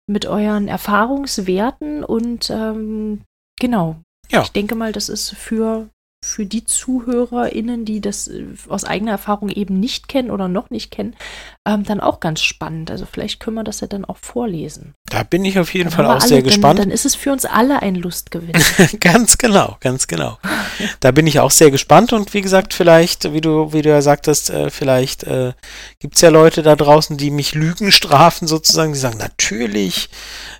mit 0.07 0.25
euren 0.25 0.67
Erfahrungswerten 0.67 2.03
und 2.03 2.49
ähm, 2.49 3.23
genau. 3.59 3.97
Ja. 4.29 4.41
Ich 4.41 4.51
denke 4.51 4.75
mal, 4.75 4.91
das 4.91 5.09
ist 5.09 5.31
für 5.31 5.89
für 6.23 6.47
die 6.47 6.65
ZuhörerInnen, 6.65 7.85
die 7.85 8.01
das 8.01 8.27
äh, 8.27 8.45
aus 8.69 8.83
eigener 8.83 9.11
Erfahrung 9.11 9.49
eben 9.49 9.79
nicht 9.79 10.07
kennen 10.07 10.31
oder 10.31 10.47
noch 10.47 10.71
nicht 10.71 10.89
kennen, 10.89 11.15
ähm, 11.65 11.83
dann 11.83 11.99
auch 11.99 12.19
ganz 12.19 12.41
spannend. 12.41 12.89
Also 12.89 13.05
vielleicht 13.05 13.39
können 13.39 13.55
wir 13.55 13.63
das 13.63 13.81
ja 13.81 13.87
dann 13.87 14.03
auch 14.03 14.17
vorlesen. 14.17 14.95
Da 15.05 15.21
bin 15.21 15.45
ich 15.45 15.59
auf 15.59 15.73
jeden 15.73 15.89
dann 15.89 15.95
Fall 15.95 16.05
auch 16.07 16.21
alle, 16.21 16.27
sehr 16.27 16.41
gespannt. 16.41 16.79
Dann, 16.79 16.89
dann, 16.89 16.93
ist 16.93 17.05
es 17.05 17.13
für 17.13 17.31
uns 17.31 17.45
alle 17.45 17.83
ein 17.83 17.95
Lustgewinn. 17.95 18.59
ganz 18.99 19.37
genau, 19.37 19.77
ganz 19.79 20.07
genau. 20.07 20.39
Da 21.01 21.11
bin 21.11 21.27
ich 21.27 21.39
auch 21.39 21.51
sehr 21.51 21.69
gespannt 21.69 22.13
und 22.13 22.33
wie 22.33 22.41
gesagt, 22.41 22.73
vielleicht, 22.73 23.31
wie 23.33 23.41
du, 23.41 23.71
wie 23.71 23.83
du 23.83 23.89
ja 23.89 24.01
sagtest, 24.01 24.49
äh, 24.49 24.71
vielleicht 24.71 25.23
äh, 25.23 25.53
gibt 25.99 26.15
es 26.15 26.21
ja 26.21 26.29
Leute 26.29 26.63
da 26.63 26.75
draußen, 26.75 27.17
die 27.17 27.29
mich 27.29 27.53
Lügen 27.53 27.91
strafen 27.91 28.47
sozusagen, 28.47 28.93
die 28.93 28.99
sagen, 28.99 29.19
natürlich 29.19 30.09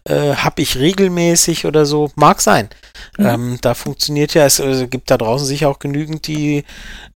äh, 0.03 0.35
habe 0.35 0.61
ich 0.61 0.77
regelmäßig 0.77 1.65
oder 1.65 1.85
so. 1.87 2.11
Mag 2.15 2.41
sein. 2.41 2.69
Mhm. 3.17 3.25
Ähm, 3.25 3.57
da 3.61 3.73
funktioniert 3.73 4.33
ja, 4.33 4.45
es 4.45 4.59
äh, 4.59 4.87
gibt 4.87 5.09
da 5.11 5.17
draußen 5.17 5.46
sicher 5.47 5.69
auch 5.69 5.79
genügend, 5.79 6.27
die 6.27 6.63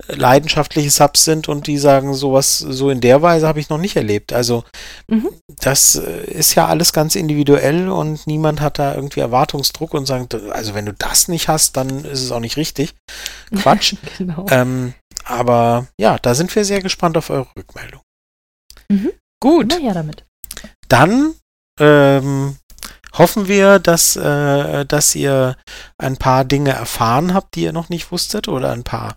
leidenschaftliche 0.08 0.90
Subs 0.90 1.26
sind 1.26 1.48
und 1.49 1.68
die 1.68 1.78
sagen, 1.78 2.14
sowas 2.14 2.58
so 2.58 2.90
in 2.90 3.02
der 3.02 3.22
Weise 3.22 3.48
habe 3.48 3.60
ich 3.60 3.70
noch 3.70 3.78
nicht 3.78 3.95
erlebt. 3.95 4.34
Also 4.34 4.64
mhm. 5.08 5.30
das 5.48 5.95
äh, 5.95 6.26
ist 6.32 6.56
ja 6.56 6.68
alles 6.68 6.94
ganz 6.94 7.16
individuell 7.16 7.90
und 7.90 8.26
niemand 8.26 8.62
hat 8.62 8.80
da 8.80 8.95
irgendwie 8.95 9.20
Erwartungsdruck 9.20 9.94
und 9.94 10.06
sagt, 10.06 10.34
also 10.36 10.74
wenn 10.74 10.86
du 10.86 10.94
das 10.94 11.28
nicht 11.28 11.48
hast, 11.48 11.78
dann 11.78 12.06
ist 12.06 12.24
es 12.24 12.32
auch 12.32 12.40
nicht 12.40 12.58
richtig. 12.58 12.95
Quatsch. 13.56 13.95
genau. 14.18 14.45
ähm, 14.49 14.94
aber 15.24 15.88
ja, 15.99 16.18
da 16.20 16.34
sind 16.34 16.53
wir 16.56 16.66
sehr 16.66 16.82
gespannt 16.82 17.18
auf 17.18 17.30
eure 17.30 17.48
Rückmeldung. 17.56 18.02
Mhm. 18.90 19.12
Gut. 19.40 19.78
Ja, 19.82 19.94
damit. 19.94 20.26
Dann 20.88 21.36
ähm, 21.80 22.58
hoffen 23.14 23.48
wir, 23.48 23.80
dass, 23.80 24.16
äh, 24.16 24.86
dass 24.86 25.16
ihr 25.16 25.56
ein 25.98 26.18
paar 26.18 26.46
Dinge 26.46 26.72
erfahren 26.72 27.34
habt, 27.34 27.56
die 27.56 27.64
ihr 27.64 27.74
noch 27.74 27.90
nicht 27.90 28.12
wusstet 28.12 28.48
oder 28.48 28.72
ein 28.72 28.84
paar 28.84 29.16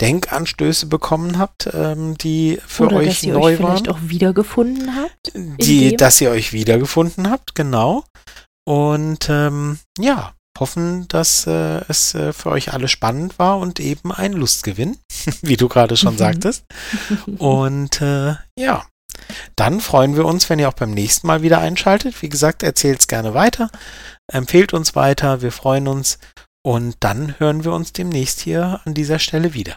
Denkanstöße 0.00 0.86
bekommen 0.86 1.38
habt, 1.38 1.68
ähm, 1.72 2.16
die 2.18 2.60
für 2.66 2.84
oder 2.84 2.96
euch 2.96 3.08
dass 3.08 3.22
ihr 3.22 3.34
neu 3.34 3.40
euch 3.40 3.60
waren. 3.60 3.76
Vielleicht 3.76 3.88
auch 3.88 4.00
wiedergefunden 4.02 4.96
habt. 4.96 5.32
Die, 5.34 5.96
dass 5.96 6.20
ihr 6.20 6.30
euch 6.30 6.52
wiedergefunden 6.52 7.30
habt, 7.30 7.54
genau. 7.54 8.04
Und 8.64 9.28
ähm, 9.30 9.78
ja, 9.98 10.34
hoffen, 10.58 11.06
dass 11.08 11.46
äh, 11.46 11.82
es 11.88 12.14
äh, 12.14 12.32
für 12.32 12.50
euch 12.50 12.72
alle 12.72 12.88
spannend 12.88 13.38
war 13.38 13.58
und 13.58 13.80
eben 13.80 14.12
ein 14.12 14.32
Lustgewinn, 14.32 14.96
wie 15.42 15.56
du 15.56 15.68
gerade 15.68 15.96
schon 15.96 16.14
mhm. 16.14 16.18
sagtest. 16.18 16.64
Und 17.38 18.00
äh, 18.00 18.34
ja, 18.58 18.84
dann 19.56 19.80
freuen 19.80 20.16
wir 20.16 20.24
uns, 20.24 20.48
wenn 20.50 20.58
ihr 20.58 20.68
auch 20.68 20.74
beim 20.74 20.92
nächsten 20.92 21.26
Mal 21.26 21.42
wieder 21.42 21.58
einschaltet. 21.58 22.20
Wie 22.22 22.28
gesagt, 22.28 22.62
erzählt 22.62 23.00
es 23.00 23.06
gerne 23.08 23.34
weiter, 23.34 23.70
empfehlt 24.32 24.74
uns 24.74 24.94
weiter, 24.94 25.42
wir 25.42 25.52
freuen 25.52 25.88
uns 25.88 26.18
und 26.64 26.96
dann 27.00 27.38
hören 27.38 27.64
wir 27.64 27.72
uns 27.72 27.92
demnächst 27.92 28.40
hier 28.40 28.80
an 28.84 28.94
dieser 28.94 29.18
Stelle 29.18 29.54
wieder. 29.54 29.76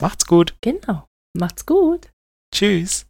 Macht's 0.00 0.26
gut. 0.26 0.54
Genau. 0.60 1.06
Macht's 1.36 1.64
gut. 1.66 2.10
Tschüss. 2.54 3.06